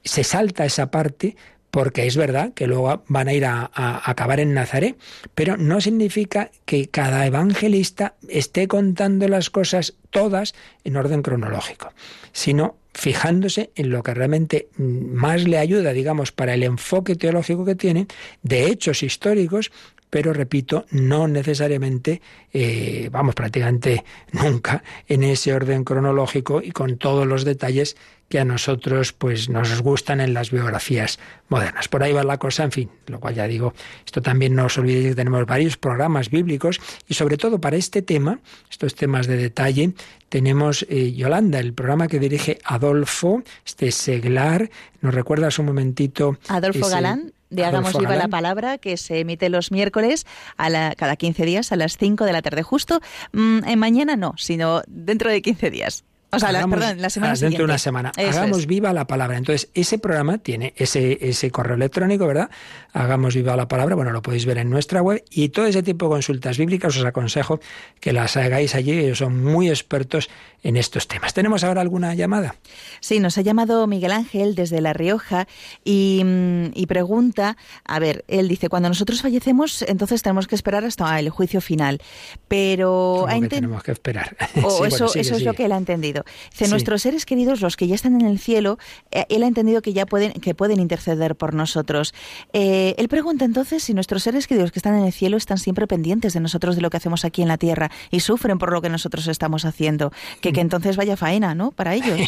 se 0.04 0.22
salta 0.22 0.64
esa 0.64 0.92
parte 0.92 1.34
porque 1.72 2.06
es 2.06 2.16
verdad 2.16 2.52
que 2.52 2.66
luego 2.66 3.02
van 3.08 3.28
a 3.28 3.32
ir 3.32 3.46
a, 3.46 3.68
a, 3.72 4.08
acabar 4.08 4.38
en 4.38 4.52
Nazaret, 4.52 4.96
pero 5.34 5.56
no 5.56 5.80
significa 5.80 6.50
que 6.66 6.88
cada 6.88 7.26
evangelista 7.26 8.14
esté 8.28 8.68
contando 8.68 9.26
las 9.26 9.48
cosas 9.48 9.94
todas 10.10 10.54
en 10.84 10.96
orden 10.96 11.22
cronológico, 11.22 11.92
sino 12.32 12.76
fijándose 12.95 13.70
en 13.74 13.90
lo 13.90 14.03
que 14.03 14.14
realmente 14.14 14.68
más 14.76 15.45
le 15.45 15.59
ayuda, 15.59 15.93
digamos, 15.93 16.32
para 16.32 16.55
el 16.55 16.62
enfoque 16.62 17.16
teológico 17.16 17.64
que 17.64 17.74
tiene, 17.74 18.07
de 18.43 18.66
hechos 18.66 19.03
históricos, 19.03 19.72
pero 20.11 20.34
repito, 20.34 20.84
no 20.90 21.26
necesariamente, 21.26 22.20
eh, 22.53 23.09
vamos, 23.11 23.34
prácticamente 23.34 24.05
nunca 24.32 24.84
en 25.09 25.22
ese 25.22 25.55
orden 25.55 25.84
cronológico 25.84 26.61
y 26.62 26.70
con 26.70 26.99
todos 26.99 27.26
los 27.26 27.45
detalles 27.45 27.97
que 28.32 28.40
a 28.40 28.46
nosotros 28.46 29.12
pues 29.12 29.50
nos 29.50 29.82
gustan 29.82 30.18
en 30.18 30.32
las 30.32 30.50
biografías 30.50 31.18
modernas. 31.50 31.88
Por 31.88 32.02
ahí 32.02 32.14
va 32.14 32.24
la 32.24 32.38
cosa, 32.38 32.64
en 32.64 32.72
fin, 32.72 32.90
lo 33.08 33.20
cual 33.20 33.34
ya 33.34 33.46
digo, 33.46 33.74
esto 34.06 34.22
también 34.22 34.54
no 34.54 34.64
os 34.64 34.78
olvidéis 34.78 35.08
que 35.08 35.14
tenemos 35.16 35.44
varios 35.44 35.76
programas 35.76 36.30
bíblicos 36.30 36.80
y 37.06 37.12
sobre 37.12 37.36
todo 37.36 37.60
para 37.60 37.76
este 37.76 38.00
tema, 38.00 38.40
estos 38.70 38.94
temas 38.94 39.26
de 39.26 39.36
detalle, 39.36 39.92
tenemos 40.30 40.86
eh, 40.88 41.12
Yolanda, 41.12 41.58
el 41.58 41.74
programa 41.74 42.08
que 42.08 42.18
dirige 42.18 42.56
Adolfo, 42.64 43.42
este 43.66 43.92
seglar, 43.92 44.70
nos 45.02 45.12
recuerdas 45.12 45.58
un 45.58 45.66
momentito. 45.66 46.38
Adolfo 46.48 46.88
Galán 46.88 47.34
de 47.50 47.66
Hagamos 47.66 47.98
Viva 47.98 48.16
la 48.16 48.28
Palabra, 48.28 48.78
que 48.78 48.96
se 48.96 49.20
emite 49.20 49.50
los 49.50 49.70
miércoles 49.70 50.24
a 50.56 50.70
la, 50.70 50.94
cada 50.96 51.16
15 51.16 51.44
días 51.44 51.70
a 51.70 51.76
las 51.76 51.98
5 51.98 52.24
de 52.24 52.32
la 52.32 52.40
tarde. 52.40 52.62
Justo 52.62 53.02
mm, 53.32 53.76
mañana 53.76 54.16
no, 54.16 54.32
sino 54.38 54.80
dentro 54.86 55.28
de 55.28 55.42
15 55.42 55.70
días. 55.70 56.04
O 56.34 56.38
sea, 56.38 56.50
la, 56.50 56.66
perdón, 56.66 57.02
la 57.02 57.10
semana 57.10 57.34
dentro 57.34 57.58
de 57.58 57.64
una 57.64 57.76
semana. 57.76 58.10
Hagamos 58.16 58.66
viva 58.66 58.94
la 58.94 59.06
palabra. 59.06 59.36
Entonces, 59.36 59.68
ese 59.74 59.98
programa 59.98 60.38
tiene 60.38 60.72
ese, 60.78 61.18
ese 61.20 61.50
correo 61.50 61.74
electrónico, 61.74 62.26
¿verdad? 62.26 62.48
Hagamos 62.94 63.34
viva 63.34 63.54
la 63.54 63.68
palabra. 63.68 63.96
Bueno, 63.96 64.12
lo 64.12 64.22
podéis 64.22 64.46
ver 64.46 64.56
en 64.56 64.70
nuestra 64.70 65.02
web. 65.02 65.22
Y 65.30 65.50
todo 65.50 65.66
ese 65.66 65.82
tipo 65.82 66.06
de 66.06 66.12
consultas 66.12 66.56
bíblicas 66.56 66.96
os 66.96 67.04
aconsejo 67.04 67.60
que 68.00 68.14
las 68.14 68.38
hagáis 68.38 68.74
allí. 68.74 68.92
Ellos 68.92 69.18
son 69.18 69.44
muy 69.44 69.68
expertos 69.68 70.30
en 70.62 70.76
estos 70.76 71.08
temas. 71.08 71.34
¿Tenemos 71.34 71.64
ahora 71.64 71.80
alguna 71.80 72.14
llamada? 72.14 72.54
Sí, 73.00 73.20
nos 73.20 73.36
ha 73.38 73.42
llamado 73.42 73.86
Miguel 73.86 74.12
Ángel 74.12 74.54
desde 74.54 74.80
La 74.80 74.92
Rioja 74.92 75.48
y, 75.84 76.22
mm, 76.24 76.70
y 76.74 76.86
pregunta, 76.86 77.56
a 77.84 77.98
ver, 77.98 78.24
él 78.28 78.48
dice, 78.48 78.68
cuando 78.68 78.88
nosotros 78.88 79.22
fallecemos, 79.22 79.82
entonces 79.82 80.22
tenemos 80.22 80.46
que 80.46 80.54
esperar 80.54 80.84
hasta 80.84 81.18
el 81.18 81.30
juicio 81.30 81.60
final. 81.60 82.00
Pero... 82.48 83.26
¿Cómo 83.28 83.40
que 83.40 83.48
tenemos 83.48 83.82
que 83.82 83.92
esperar? 83.92 84.36
O 84.62 84.84
eso, 84.86 85.06
eso 85.14 85.36
es 85.36 85.42
lo 85.42 85.54
que 85.54 85.64
él 85.64 85.72
ha 85.72 85.76
entendido. 85.76 86.24
Dice, 86.50 86.68
nuestros 86.68 87.02
seres 87.02 87.26
queridos, 87.26 87.60
los 87.60 87.76
que 87.76 87.88
ya 87.88 87.94
están 87.94 88.20
en 88.20 88.26
el 88.26 88.38
cielo, 88.38 88.78
eh, 89.10 89.26
él 89.28 89.42
ha 89.42 89.46
entendido 89.46 89.82
que 89.82 89.92
ya 89.92 90.06
pueden, 90.06 90.32
que 90.32 90.54
pueden 90.54 90.80
interceder 90.80 91.34
por 91.34 91.54
nosotros. 91.54 92.14
Eh, 92.52 92.94
él 92.98 93.08
pregunta 93.08 93.44
entonces 93.44 93.82
si 93.82 93.94
nuestros 93.94 94.22
seres 94.22 94.46
queridos 94.46 94.70
que 94.70 94.78
están 94.78 94.94
en 94.96 95.04
el 95.04 95.12
cielo 95.12 95.36
están 95.36 95.58
siempre 95.58 95.86
pendientes 95.86 96.34
de 96.34 96.40
nosotros, 96.40 96.76
de 96.76 96.82
lo 96.82 96.90
que 96.90 96.98
hacemos 96.98 97.24
aquí 97.24 97.42
en 97.42 97.48
la 97.48 97.58
tierra, 97.58 97.90
y 98.10 98.20
sufren 98.20 98.58
por 98.58 98.72
lo 98.72 98.80
que 98.80 98.88
nosotros 98.88 99.26
estamos 99.26 99.64
haciendo. 99.64 100.12
Que, 100.40 100.51
que 100.53 100.61
entonces 100.61 100.96
vaya 100.96 101.16
faena, 101.16 101.55
¿no? 101.55 101.72
Para 101.72 101.94
ellos. 101.94 102.20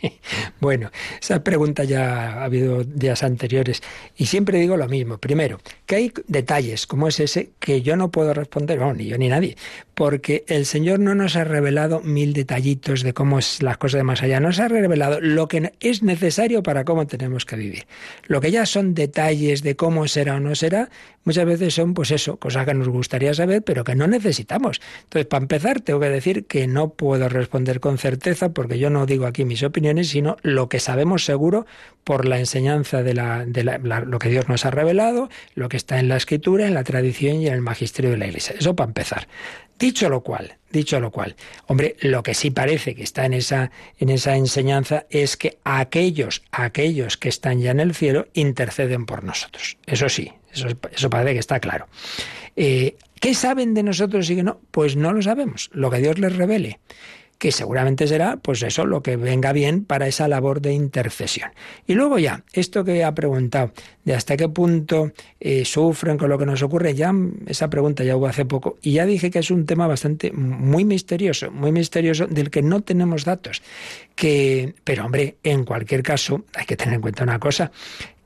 bueno, 0.60 0.90
esa 1.20 1.42
pregunta 1.42 1.84
ya 1.84 2.40
ha 2.40 2.44
habido 2.44 2.84
días 2.84 3.22
anteriores, 3.22 3.82
y 4.16 4.26
siempre 4.26 4.58
digo 4.58 4.76
lo 4.76 4.88
mismo. 4.88 5.18
Primero, 5.18 5.60
que 5.86 5.96
hay 5.96 6.12
detalles 6.26 6.86
como 6.86 7.08
es 7.08 7.20
ese 7.20 7.50
que 7.58 7.82
yo 7.82 7.96
no 7.96 8.10
puedo 8.10 8.34
responder, 8.34 8.80
ni 8.96 9.06
yo 9.06 9.18
ni 9.18 9.28
nadie, 9.28 9.56
porque 9.94 10.44
el 10.46 10.66
Señor 10.66 11.00
no 11.00 11.14
nos 11.14 11.36
ha 11.36 11.44
revelado 11.44 12.00
mil 12.00 12.32
detallitos 12.32 13.02
de 13.02 13.12
cómo 13.12 13.38
es 13.38 13.62
las 13.62 13.78
cosas 13.78 13.98
de 13.98 14.04
más 14.04 14.22
allá. 14.22 14.40
Nos 14.40 14.60
ha 14.60 14.68
revelado 14.68 15.20
lo 15.20 15.48
que 15.48 15.72
es 15.80 16.02
necesario 16.02 16.62
para 16.62 16.84
cómo 16.84 17.06
tenemos 17.06 17.44
que 17.44 17.56
vivir. 17.56 17.86
Lo 18.26 18.40
que 18.40 18.50
ya 18.50 18.66
son 18.66 18.94
detalles 18.94 19.62
de 19.62 19.76
cómo 19.76 20.06
será 20.08 20.36
o 20.36 20.40
no 20.40 20.54
será, 20.54 20.90
muchas 21.24 21.46
veces 21.46 21.74
son, 21.74 21.94
pues 21.94 22.10
eso, 22.10 22.36
cosas 22.36 22.64
que 22.64 22.74
nos 22.74 22.88
gustaría 22.88 23.34
saber, 23.34 23.62
pero 23.62 23.84
que 23.84 23.94
no 23.94 24.06
necesitamos. 24.06 24.80
Entonces, 25.04 25.26
para 25.26 25.42
empezar, 25.42 25.80
tengo 25.80 26.00
que 26.00 26.10
decir 26.10 26.46
que 26.46 26.66
no 26.66 26.90
puedo 26.90 27.28
responder 27.28 27.57
con 27.80 27.98
certeza, 27.98 28.50
porque 28.50 28.78
yo 28.78 28.90
no 28.90 29.06
digo 29.06 29.26
aquí 29.26 29.44
mis 29.44 29.62
opiniones, 29.62 30.08
sino 30.08 30.36
lo 30.42 30.68
que 30.68 30.80
sabemos 30.80 31.24
seguro 31.24 31.66
por 32.04 32.26
la 32.26 32.38
enseñanza 32.38 33.02
de, 33.02 33.14
la, 33.14 33.44
de 33.44 33.62
lo 33.62 34.18
que 34.18 34.28
Dios 34.28 34.48
nos 34.48 34.64
ha 34.64 34.70
revelado, 34.70 35.28
lo 35.54 35.68
que 35.68 35.76
está 35.76 35.98
en 35.98 36.08
la 36.08 36.16
escritura, 36.16 36.66
en 36.66 36.74
la 36.74 36.84
tradición 36.84 37.40
y 37.40 37.48
en 37.48 37.54
el 37.54 37.60
magisterio 37.60 38.10
de 38.10 38.16
la 38.16 38.26
Iglesia. 38.26 38.56
Eso 38.58 38.74
para 38.74 38.88
empezar. 38.88 39.28
Dicho 39.78 40.08
lo 40.08 40.22
cual, 40.22 40.56
dicho 40.72 40.98
lo 40.98 41.12
cual, 41.12 41.36
hombre, 41.66 41.96
lo 42.00 42.22
que 42.22 42.34
sí 42.34 42.50
parece 42.50 42.96
que 42.96 43.04
está 43.04 43.26
en 43.26 43.34
esa, 43.34 43.70
en 43.98 44.08
esa 44.08 44.36
enseñanza 44.36 45.06
es 45.08 45.36
que 45.36 45.58
aquellos, 45.62 46.42
aquellos 46.50 47.16
que 47.16 47.28
están 47.28 47.60
ya 47.60 47.70
en 47.70 47.80
el 47.80 47.94
cielo 47.94 48.26
interceden 48.34 49.06
por 49.06 49.22
nosotros. 49.22 49.78
Eso 49.86 50.08
sí, 50.08 50.32
eso, 50.52 50.66
eso 50.90 51.10
parece 51.10 51.34
que 51.34 51.38
está 51.40 51.60
claro. 51.60 51.86
Eh, 52.56 52.96
¿Qué 53.20 53.34
saben 53.34 53.74
de 53.74 53.84
nosotros 53.84 54.28
y 54.30 54.36
qué 54.36 54.42
no? 54.42 54.60
Pues 54.70 54.96
no 54.96 55.12
lo 55.12 55.22
sabemos, 55.22 55.70
lo 55.72 55.90
que 55.90 55.98
Dios 55.98 56.18
les 56.18 56.34
revele 56.34 56.80
que 57.38 57.52
seguramente 57.52 58.08
será, 58.08 58.36
pues 58.36 58.62
eso, 58.62 58.84
lo 58.84 59.02
que 59.02 59.16
venga 59.16 59.52
bien 59.52 59.84
para 59.84 60.08
esa 60.08 60.26
labor 60.26 60.60
de 60.60 60.72
intercesión. 60.72 61.50
Y 61.86 61.94
luego 61.94 62.18
ya, 62.18 62.42
esto 62.52 62.84
que 62.84 63.04
ha 63.04 63.14
preguntado, 63.14 63.72
de 64.04 64.14
hasta 64.14 64.36
qué 64.36 64.48
punto 64.48 65.12
eh, 65.38 65.64
sufren 65.64 66.18
con 66.18 66.30
lo 66.30 66.38
que 66.38 66.46
nos 66.46 66.62
ocurre, 66.62 66.94
ya 66.94 67.14
esa 67.46 67.70
pregunta 67.70 68.02
ya 68.02 68.16
hubo 68.16 68.26
hace 68.26 68.44
poco, 68.44 68.76
y 68.82 68.92
ya 68.92 69.06
dije 69.06 69.30
que 69.30 69.38
es 69.38 69.52
un 69.52 69.66
tema 69.66 69.86
bastante, 69.86 70.32
muy 70.32 70.84
misterioso, 70.84 71.52
muy 71.52 71.70
misterioso, 71.70 72.26
del 72.26 72.50
que 72.50 72.62
no 72.62 72.80
tenemos 72.80 73.24
datos. 73.24 73.62
Que, 74.16 74.74
pero 74.82 75.04
hombre, 75.04 75.36
en 75.44 75.64
cualquier 75.64 76.02
caso, 76.02 76.44
hay 76.54 76.66
que 76.66 76.76
tener 76.76 76.94
en 76.94 77.00
cuenta 77.00 77.22
una 77.22 77.38
cosa, 77.38 77.70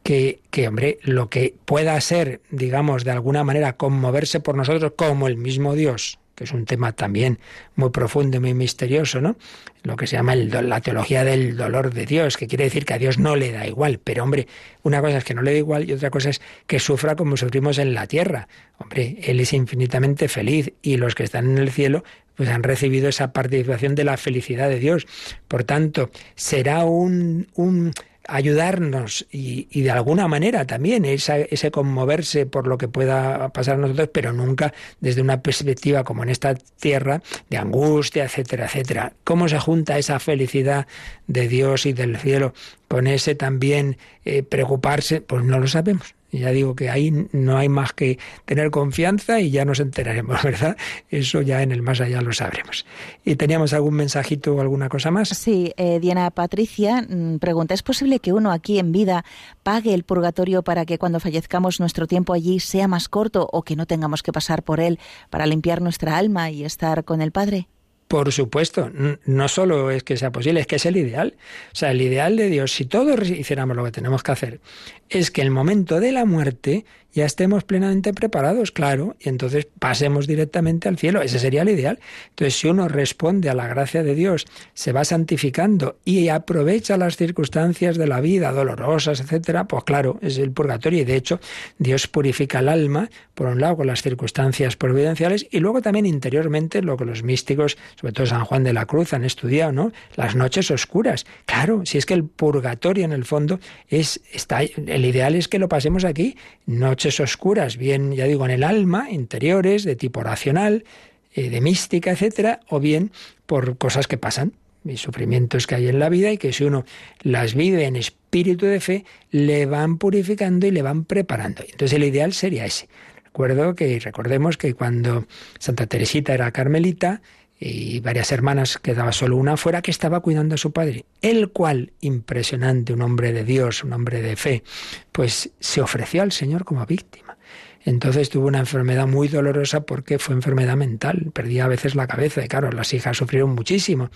que, 0.03 0.41
que, 0.51 0.67
hombre, 0.67 0.99
lo 1.03 1.29
que 1.29 1.55
pueda 1.67 2.01
ser, 2.01 2.41
digamos, 2.51 3.05
de 3.05 3.11
alguna 3.11 3.45
manera 3.45 3.77
conmoverse 3.77 4.41
por 4.41 4.57
nosotros 4.57 4.95
como 4.97 5.29
el 5.29 5.37
mismo 5.37 5.75
Dios, 5.75 6.19
que 6.35 6.45
es 6.45 6.53
un 6.53 6.65
tema 6.65 6.93
también 6.93 7.39
muy 7.75 7.91
profundo 7.91 8.37
y 8.37 8.41
muy 8.41 8.55
misterioso, 8.55 9.21
¿no? 9.21 9.37
Lo 9.83 9.97
que 9.97 10.07
se 10.07 10.17
llama 10.17 10.35
la 10.35 10.81
teología 10.81 11.25
del 11.25 11.57
dolor 11.57 11.93
de 11.93 12.07
Dios, 12.07 12.37
que 12.37 12.47
quiere 12.47 12.65
decir 12.65 12.85
que 12.85 12.95
a 12.95 12.99
Dios 12.99 13.19
no 13.19 13.37
le 13.37 13.53
da 13.53 13.67
igual. 13.67 14.01
Pero, 14.03 14.23
hombre, 14.23 14.47
una 14.83 15.01
cosa 15.01 15.19
es 15.19 15.25
que 15.25 15.35
no 15.35 15.43
le 15.43 15.53
da 15.53 15.59
igual 15.59 15.89
y 15.89 15.93
otra 15.93 16.11
cosa 16.11 16.31
es 16.31 16.41
que 16.67 16.79
sufra 16.79 17.17
como 17.17 17.37
sufrimos 17.37 17.79
en 17.79 17.95
la 17.95 18.07
tierra. 18.07 18.49
Hombre, 18.79 19.19
Él 19.23 19.41
es 19.41 19.53
infinitamente 19.53 20.29
feliz 20.29 20.73
y 20.83 20.97
los 20.97 21.15
que 21.15 21.25
están 21.25 21.51
en 21.51 21.59
el 21.59 21.71
cielo 21.71 22.05
pues 22.35 22.49
han 22.49 22.63
recibido 22.63 23.09
esa 23.09 23.33
participación 23.33 23.95
de 23.95 24.05
la 24.05 24.17
felicidad 24.17 24.69
de 24.69 24.79
Dios. 24.79 25.07
Por 25.49 25.65
tanto, 25.65 26.11
será 26.35 26.85
un, 26.85 27.49
un 27.55 27.93
ayudarnos 28.29 29.27
y, 29.31 29.83
de 29.83 29.91
alguna 29.91 30.29
manera 30.29 30.67
también 30.67 31.05
ese 31.05 31.71
conmoverse 31.71 32.47
por 32.47 32.67
lo 32.67 32.79
que 32.79 32.89
pueda 32.89 33.49
pasar 33.51 33.75
a 33.75 33.79
nosotros, 33.79 34.11
pero 34.13 34.33
nunca 34.33 34.73
desde 35.01 35.23
una 35.23 35.43
perspectiva 35.43 36.05
como 36.05 36.23
en 36.23 36.29
esta 36.29 36.55
tierra 36.55 37.23
de 37.51 37.57
angustia, 37.57 38.25
etcétera, 38.25 38.67
etcétera. 38.67 39.13
¿Cómo 39.25 39.49
se 39.49 39.59
junta 39.59 39.99
esa 39.99 40.19
felicidad 40.19 40.87
de 41.27 41.49
Dios 41.49 41.87
y 41.87 41.93
del 41.93 42.17
cielo 42.17 42.55
con 42.89 43.07
ese 43.07 43.35
también 43.35 43.99
eh, 44.25 44.43
preocuparse? 44.43 45.21
Pues 45.21 45.45
no 45.45 45.59
lo 45.59 45.67
sabemos. 45.67 46.15
Ya 46.33 46.51
digo 46.51 46.75
que 46.75 46.89
ahí 46.89 47.29
no 47.33 47.59
hay 47.59 47.69
más 47.69 47.93
que 47.93 48.19
tener 48.47 48.71
confianza 48.71 49.41
y 49.41 49.51
ya 49.51 49.65
nos 49.65 49.81
enteraremos, 49.81 50.43
¿verdad? 50.45 50.77
Eso 51.11 51.43
ya 51.43 51.63
en 51.63 51.73
el 51.73 51.83
más 51.83 52.01
allá 52.01 52.23
lo 52.23 52.33
sabremos. 52.33 52.87
¿Y 53.25 53.37
teníamos 53.37 53.75
algún 53.75 53.95
mensajito 53.95 54.55
o 54.55 54.61
alguna 54.61 54.89
cosa 54.89 55.11
más? 55.11 55.29
Sí, 55.29 55.73
eh, 55.77 56.01
Diana 56.01 56.31
Patricia 56.31 57.03
mm, 57.03 57.39
pregunta, 57.39 57.75
¿es 57.75 57.83
posible 57.83 58.19
que 58.19 58.33
uno 58.33 58.51
aquí 58.51 58.79
en 58.79 58.93
vida 58.93 59.25
pague 59.63 59.93
el 59.93 60.05
purgatorio 60.05 60.63
para 60.63 60.87
que 60.87 60.99
cuando 60.99 61.21
fallezcamos 61.21 61.81
nuestro 61.81 62.07
tiempo 62.07 62.33
allí 62.33 62.61
sea 62.61 62.89
más 62.89 63.09
corto 63.09 63.49
o 63.53 63.63
que 63.63 63.77
no 63.77 63.87
tengamos 63.87 64.23
que 64.23 64.33
pasar 64.33 64.63
por 64.63 64.81
él 64.81 64.99
para 65.29 65.47
limpiar 65.47 65.83
nuestra 65.83 66.17
alma 66.17 66.51
y 66.51 66.65
estar 66.65 67.05
con 67.05 67.21
el 67.21 67.33
Padre? 67.33 67.69
Por 68.13 68.31
supuesto, 68.31 68.91
no 69.25 69.49
solo 69.49 69.91
es 69.91 70.03
que 70.03 70.19
sea 70.19 70.31
posible, 70.31 70.61
es 70.61 70.67
que 70.67 70.77
es 70.77 70.85
el 70.85 70.99
ideal. 70.99 71.35
O 71.73 71.75
sea, 71.75 71.93
el 71.93 72.03
ideal 72.03 72.37
de 72.37 72.51
Dios, 72.51 72.71
si 72.71 72.85
todos 72.85 73.27
hiciéramos 73.31 73.75
lo 73.75 73.85
que 73.85 73.91
tenemos 73.91 74.23
que 74.23 74.33
hacer, 74.33 74.61
es 75.09 75.31
que 75.31 75.41
el 75.41 75.51
momento 75.51 75.99
de 75.99 76.13
la 76.13 76.27
muerte 76.27 76.85
ya 77.15 77.27
estemos 77.27 77.65
plenamente 77.65 78.15
preparados, 78.15 78.73
claro, 78.73 79.17
y 79.21 79.29
entonces 79.29 79.67
pasemos 79.79 80.27
directamente 80.27 80.89
al 80.89 80.97
cielo. 80.97 81.21
Ese 81.21 81.39
sería 81.39 81.61
el 81.61 81.69
ideal. 81.69 81.99
Entonces, 82.31 82.59
si 82.59 82.69
uno 82.69 82.89
responde 82.89 83.51
a 83.51 83.55
la 83.55 83.69
gracia 83.69 84.03
de 84.03 84.15
Dios, 84.15 84.47
se 84.73 84.93
va 84.93 85.05
santificando 85.05 85.99
y 86.07 86.29
aprovecha 86.29 86.97
las 86.97 87.17
circunstancias 87.17 87.99
de 87.99 88.07
la 88.07 88.21
vida, 88.23 88.51
dolorosas, 88.53 89.21
etcétera, 89.21 89.69
pues 89.69 89.85
claro, 89.85 90.19
es 90.23 90.39
el 90.39 90.53
purgatorio. 90.53 91.03
Y 91.03 91.05
de 91.05 91.17
hecho, 91.17 91.39
Dios 91.79 92.07
purifica 92.07 92.61
el 92.61 92.71
alma, 92.71 93.11
por 93.35 93.49
un 93.49 93.61
lado, 93.61 93.77
con 93.77 93.89
las 93.89 94.01
circunstancias 94.01 94.77
providenciales, 94.77 95.47
y 95.51 95.59
luego 95.59 95.83
también 95.83 96.07
interiormente, 96.07 96.81
lo 96.81 96.97
que 96.97 97.05
los 97.05 97.23
místicos, 97.23 97.77
sobre 98.03 98.15
todo 98.15 98.27
San 98.27 98.45
Juan 98.45 98.65
de 98.65 98.73
la 98.73 98.85
Cruz, 98.85 99.13
han 99.13 99.23
estudiado, 99.23 99.71
¿no? 99.71 99.93
Las 100.17 100.35
noches 100.35 100.73
oscuras. 100.73 101.25
Claro, 101.47 101.87
si 101.87 101.99
es 101.99 102.05
que 102.05 102.15
el 102.15 102.25
purgatorio, 102.25 103.05
en 103.05 103.13
el 103.13 103.25
fondo, 103.25 103.61
es, 103.87 104.21
está, 104.33 104.63
el 104.63 105.05
ideal 105.05 105.37
es 105.37 105.47
que 105.47 105.61
lo 105.61 105.69
pasemos 105.69 106.05
aquí, 106.05 106.37
noches 106.67 107.21
oscuras, 107.21 107.77
bien, 107.77 108.13
ya 108.13 108.25
digo, 108.25 108.45
en 108.45 108.51
el 108.51 108.65
alma, 108.65 109.09
interiores, 109.09 109.85
de 109.85 109.95
tipo 109.95 110.21
racional, 110.21 110.85
eh, 111.33 111.49
de 111.49 111.61
mística, 111.61 112.11
etcétera, 112.11 112.59
o 112.69 112.81
bien 112.81 113.13
por 113.47 113.79
cosas 113.79 114.09
que 114.09 114.19
pasan, 114.19 114.55
y 114.85 114.97
sufrimientos 114.97 115.69
que 115.69 115.77
hay 115.77 115.87
en 115.87 116.01
la 116.01 116.09
vida 116.09 116.33
y 116.33 116.39
que 116.39 116.53
si 116.53 116.65
uno 116.65 116.85
las 117.21 117.55
vive 117.55 117.85
en 117.85 117.95
espíritu 117.95 118.67
de 118.67 118.81
fe, 118.81 119.05
le 119.31 119.65
van 119.67 119.97
purificando 119.99 120.67
y 120.67 120.73
le 120.73 120.83
van 120.83 121.05
preparando. 121.05 121.63
Entonces 121.63 121.93
el 121.93 122.03
ideal 122.03 122.33
sería 122.33 122.65
ese. 122.65 122.89
Recuerdo 123.27 123.77
que, 123.77 124.01
recordemos 124.01 124.59
que 124.59 124.75
cuando 124.75 125.25
Santa 125.59 125.87
Teresita 125.87 126.35
era 126.35 126.51
carmelita, 126.51 127.23
y 127.65 128.01
varias 128.01 128.33
hermanas, 128.33 128.79
quedaba 128.79 129.13
solo 129.13 129.37
una 129.37 129.57
fuera 129.57 129.83
que 129.83 129.93
estaba 129.93 130.21
cuidando 130.21 130.57
a 130.57 130.59
su 130.59 130.73
padre, 130.73 131.05
el 131.21 131.51
cual, 131.51 131.93
impresionante, 132.01 132.93
un 132.93 133.03
hombre 133.03 133.33
de 133.33 133.45
Dios, 133.45 133.85
un 133.85 133.93
hombre 133.93 134.21
de 134.21 134.35
fe, 134.35 134.65
pues 135.13 135.51
se 135.61 135.81
ofreció 135.81 136.23
al 136.23 136.33
Señor 136.33 136.65
como 136.65 136.85
víctima. 136.87 137.39
Entonces 137.85 138.31
tuvo 138.31 138.49
una 138.49 138.59
enfermedad 138.59 139.07
muy 139.07 139.29
dolorosa 139.29 139.83
porque 139.83 140.19
fue 140.19 140.35
enfermedad 140.35 140.77
mental, 140.77 141.31
perdía 141.33 141.67
a 141.67 141.69
veces 141.69 141.95
la 141.95 142.09
cabeza, 142.09 142.45
y 142.45 142.49
claro, 142.49 142.73
las 142.73 142.93
hijas 142.95 143.17
sufrieron 143.17 143.55
muchísimo. 143.55 144.11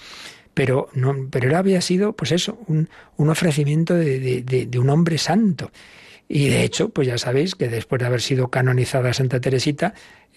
Pero, 0.52 0.88
no, 0.94 1.14
pero 1.30 1.48
él 1.48 1.54
había 1.54 1.80
sido, 1.80 2.14
pues 2.14 2.32
eso, 2.32 2.58
un, 2.66 2.88
un 3.16 3.28
ofrecimiento 3.28 3.94
de, 3.94 4.42
de, 4.42 4.66
de 4.66 4.78
un 4.78 4.90
hombre 4.90 5.18
santo. 5.18 5.70
Y 6.28 6.48
de 6.48 6.64
hecho, 6.64 6.88
pues 6.88 7.06
ya 7.06 7.18
sabéis 7.18 7.54
que 7.54 7.68
después 7.68 8.00
de 8.00 8.06
haber 8.06 8.20
sido 8.20 8.48
canonizada 8.48 9.12
Santa 9.12 9.40
Teresita, 9.40 9.94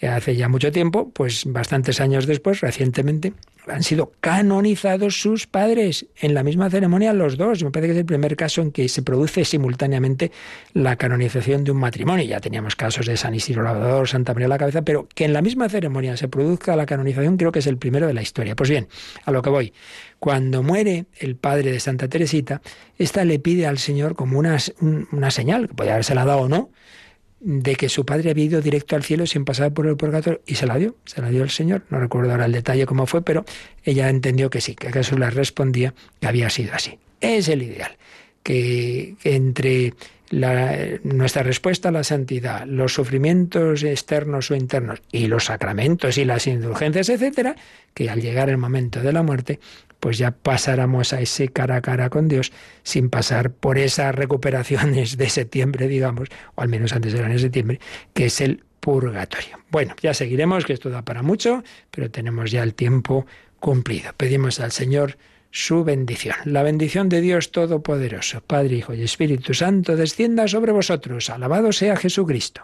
hace 0.07 0.35
ya 0.35 0.47
mucho 0.47 0.71
tiempo, 0.71 1.09
pues 1.09 1.43
bastantes 1.45 1.99
años 1.99 2.25
después, 2.25 2.61
recientemente, 2.61 3.33
han 3.67 3.83
sido 3.83 4.13
canonizados 4.19 5.19
sus 5.21 5.47
padres 5.47 6.07
en 6.19 6.33
la 6.33 6.43
misma 6.43 6.69
ceremonia 6.69 7.13
los 7.13 7.37
dos. 7.37 7.63
Me 7.63 7.71
parece 7.71 7.87
que 7.87 7.93
es 7.93 7.99
el 7.99 8.05
primer 8.05 8.35
caso 8.35 8.61
en 8.61 8.71
que 8.71 8.87
se 8.89 9.01
produce 9.01 9.45
simultáneamente 9.45 10.31
la 10.73 10.95
canonización 10.95 11.63
de 11.63 11.71
un 11.71 11.77
matrimonio. 11.77 12.25
Ya 12.25 12.39
teníamos 12.39 12.75
casos 12.75 13.05
de 13.05 13.17
San 13.17 13.35
Isidro 13.35 13.63
Lavador, 13.63 14.07
Santa 14.07 14.33
María 14.33 14.47
la 14.47 14.57
Cabeza, 14.57 14.81
pero 14.81 15.07
que 15.13 15.25
en 15.25 15.33
la 15.33 15.41
misma 15.41 15.69
ceremonia 15.69 16.17
se 16.17 16.27
produzca 16.27 16.75
la 16.75 16.85
canonización 16.85 17.37
creo 17.37 17.51
que 17.51 17.59
es 17.59 17.67
el 17.67 17.77
primero 17.77 18.07
de 18.07 18.13
la 18.13 18.21
historia. 18.21 18.55
Pues 18.55 18.69
bien, 18.69 18.87
a 19.25 19.31
lo 19.31 19.41
que 19.41 19.49
voy. 19.49 19.73
Cuando 20.19 20.63
muere 20.63 21.05
el 21.17 21.35
padre 21.35 21.71
de 21.71 21.79
Santa 21.79 22.07
Teresita, 22.07 22.61
esta 22.97 23.23
le 23.23 23.39
pide 23.39 23.67
al 23.67 23.77
Señor 23.77 24.15
como 24.15 24.39
una, 24.39 24.57
una 25.11 25.31
señal, 25.31 25.67
que 25.67 25.73
podía 25.73 25.93
haberse 25.93 26.15
la 26.15 26.25
dado 26.25 26.41
o 26.41 26.49
no, 26.49 26.71
de 27.39 27.75
que 27.75 27.89
su 27.89 28.05
padre 28.05 28.31
había 28.31 28.45
ido 28.45 28.61
directo 28.61 28.95
al 28.95 29.03
cielo 29.03 29.25
sin 29.25 29.45
pasar 29.45 29.73
por 29.73 29.87
el 29.87 29.95
purgatorio 29.95 30.41
y 30.45 30.55
se 30.55 30.65
la 30.65 30.77
dio, 30.77 30.95
se 31.05 31.21
la 31.21 31.29
dio 31.29 31.43
el 31.43 31.49
Señor. 31.49 31.83
No 31.89 31.99
recuerdo 31.99 32.31
ahora 32.31 32.45
el 32.45 32.51
detalle 32.51 32.85
cómo 32.85 33.05
fue, 33.05 33.23
pero 33.23 33.45
ella 33.83 34.09
entendió 34.09 34.49
que 34.49 34.61
sí, 34.61 34.75
que 34.75 34.91
Jesús 34.91 35.17
le 35.17 35.29
respondía 35.29 35.93
que 36.19 36.27
había 36.27 36.49
sido 36.49 36.73
así. 36.73 36.99
Es 37.21 37.47
el 37.47 37.63
ideal, 37.63 37.97
que, 38.43 39.15
entre 39.23 39.93
nuestra 41.03 41.41
respuesta 41.41 41.89
a 41.89 41.91
la 41.91 42.03
santidad, 42.03 42.65
los 42.67 42.93
sufrimientos 42.93 43.83
externos 43.83 44.51
o 44.51 44.55
internos 44.55 45.01
y 45.11 45.27
los 45.27 45.45
sacramentos 45.45 46.17
y 46.17 46.25
las 46.25 46.45
indulgencias, 46.45 47.09
etcétera, 47.09 47.55
que 47.93 48.09
al 48.09 48.21
llegar 48.21 48.49
el 48.49 48.57
momento 48.57 49.01
de 49.01 49.11
la 49.11 49.23
muerte 49.23 49.59
pues 49.99 50.17
ya 50.17 50.31
pasáramos 50.31 51.13
a 51.13 51.21
ese 51.21 51.49
cara 51.49 51.77
a 51.77 51.81
cara 51.81 52.09
con 52.09 52.27
Dios 52.27 52.51
sin 52.83 53.09
pasar 53.09 53.51
por 53.51 53.77
esas 53.77 54.15
recuperaciones 54.15 55.17
de 55.17 55.29
septiembre, 55.29 55.87
digamos, 55.87 56.29
o 56.55 56.61
al 56.61 56.69
menos 56.69 56.93
antes 56.93 57.13
eran 57.13 57.31
en 57.31 57.39
septiembre, 57.39 57.79
que 58.13 58.25
es 58.27 58.41
el 58.41 58.63
purgatorio. 58.79 59.59
Bueno, 59.69 59.95
ya 60.01 60.13
seguiremos, 60.13 60.65
que 60.65 60.73
esto 60.73 60.89
da 60.89 61.03
para 61.03 61.21
mucho, 61.21 61.63
pero 61.91 62.09
tenemos 62.09 62.51
ya 62.51 62.63
el 62.63 62.73
tiempo 62.73 63.25
cumplido. 63.59 64.13
Pedimos 64.15 64.59
al 64.59 64.71
Señor 64.71 65.17
su 65.51 65.83
bendición. 65.83 66.35
La 66.45 66.63
bendición 66.63 67.09
de 67.09 67.21
Dios 67.21 67.51
Todopoderoso, 67.51 68.41
Padre, 68.41 68.77
Hijo 68.77 68.93
y 68.93 69.03
Espíritu 69.03 69.53
Santo, 69.53 69.95
descienda 69.95 70.47
sobre 70.47 70.71
vosotros. 70.71 71.29
Alabado 71.29 71.71
sea 71.71 71.97
Jesucristo. 71.97 72.63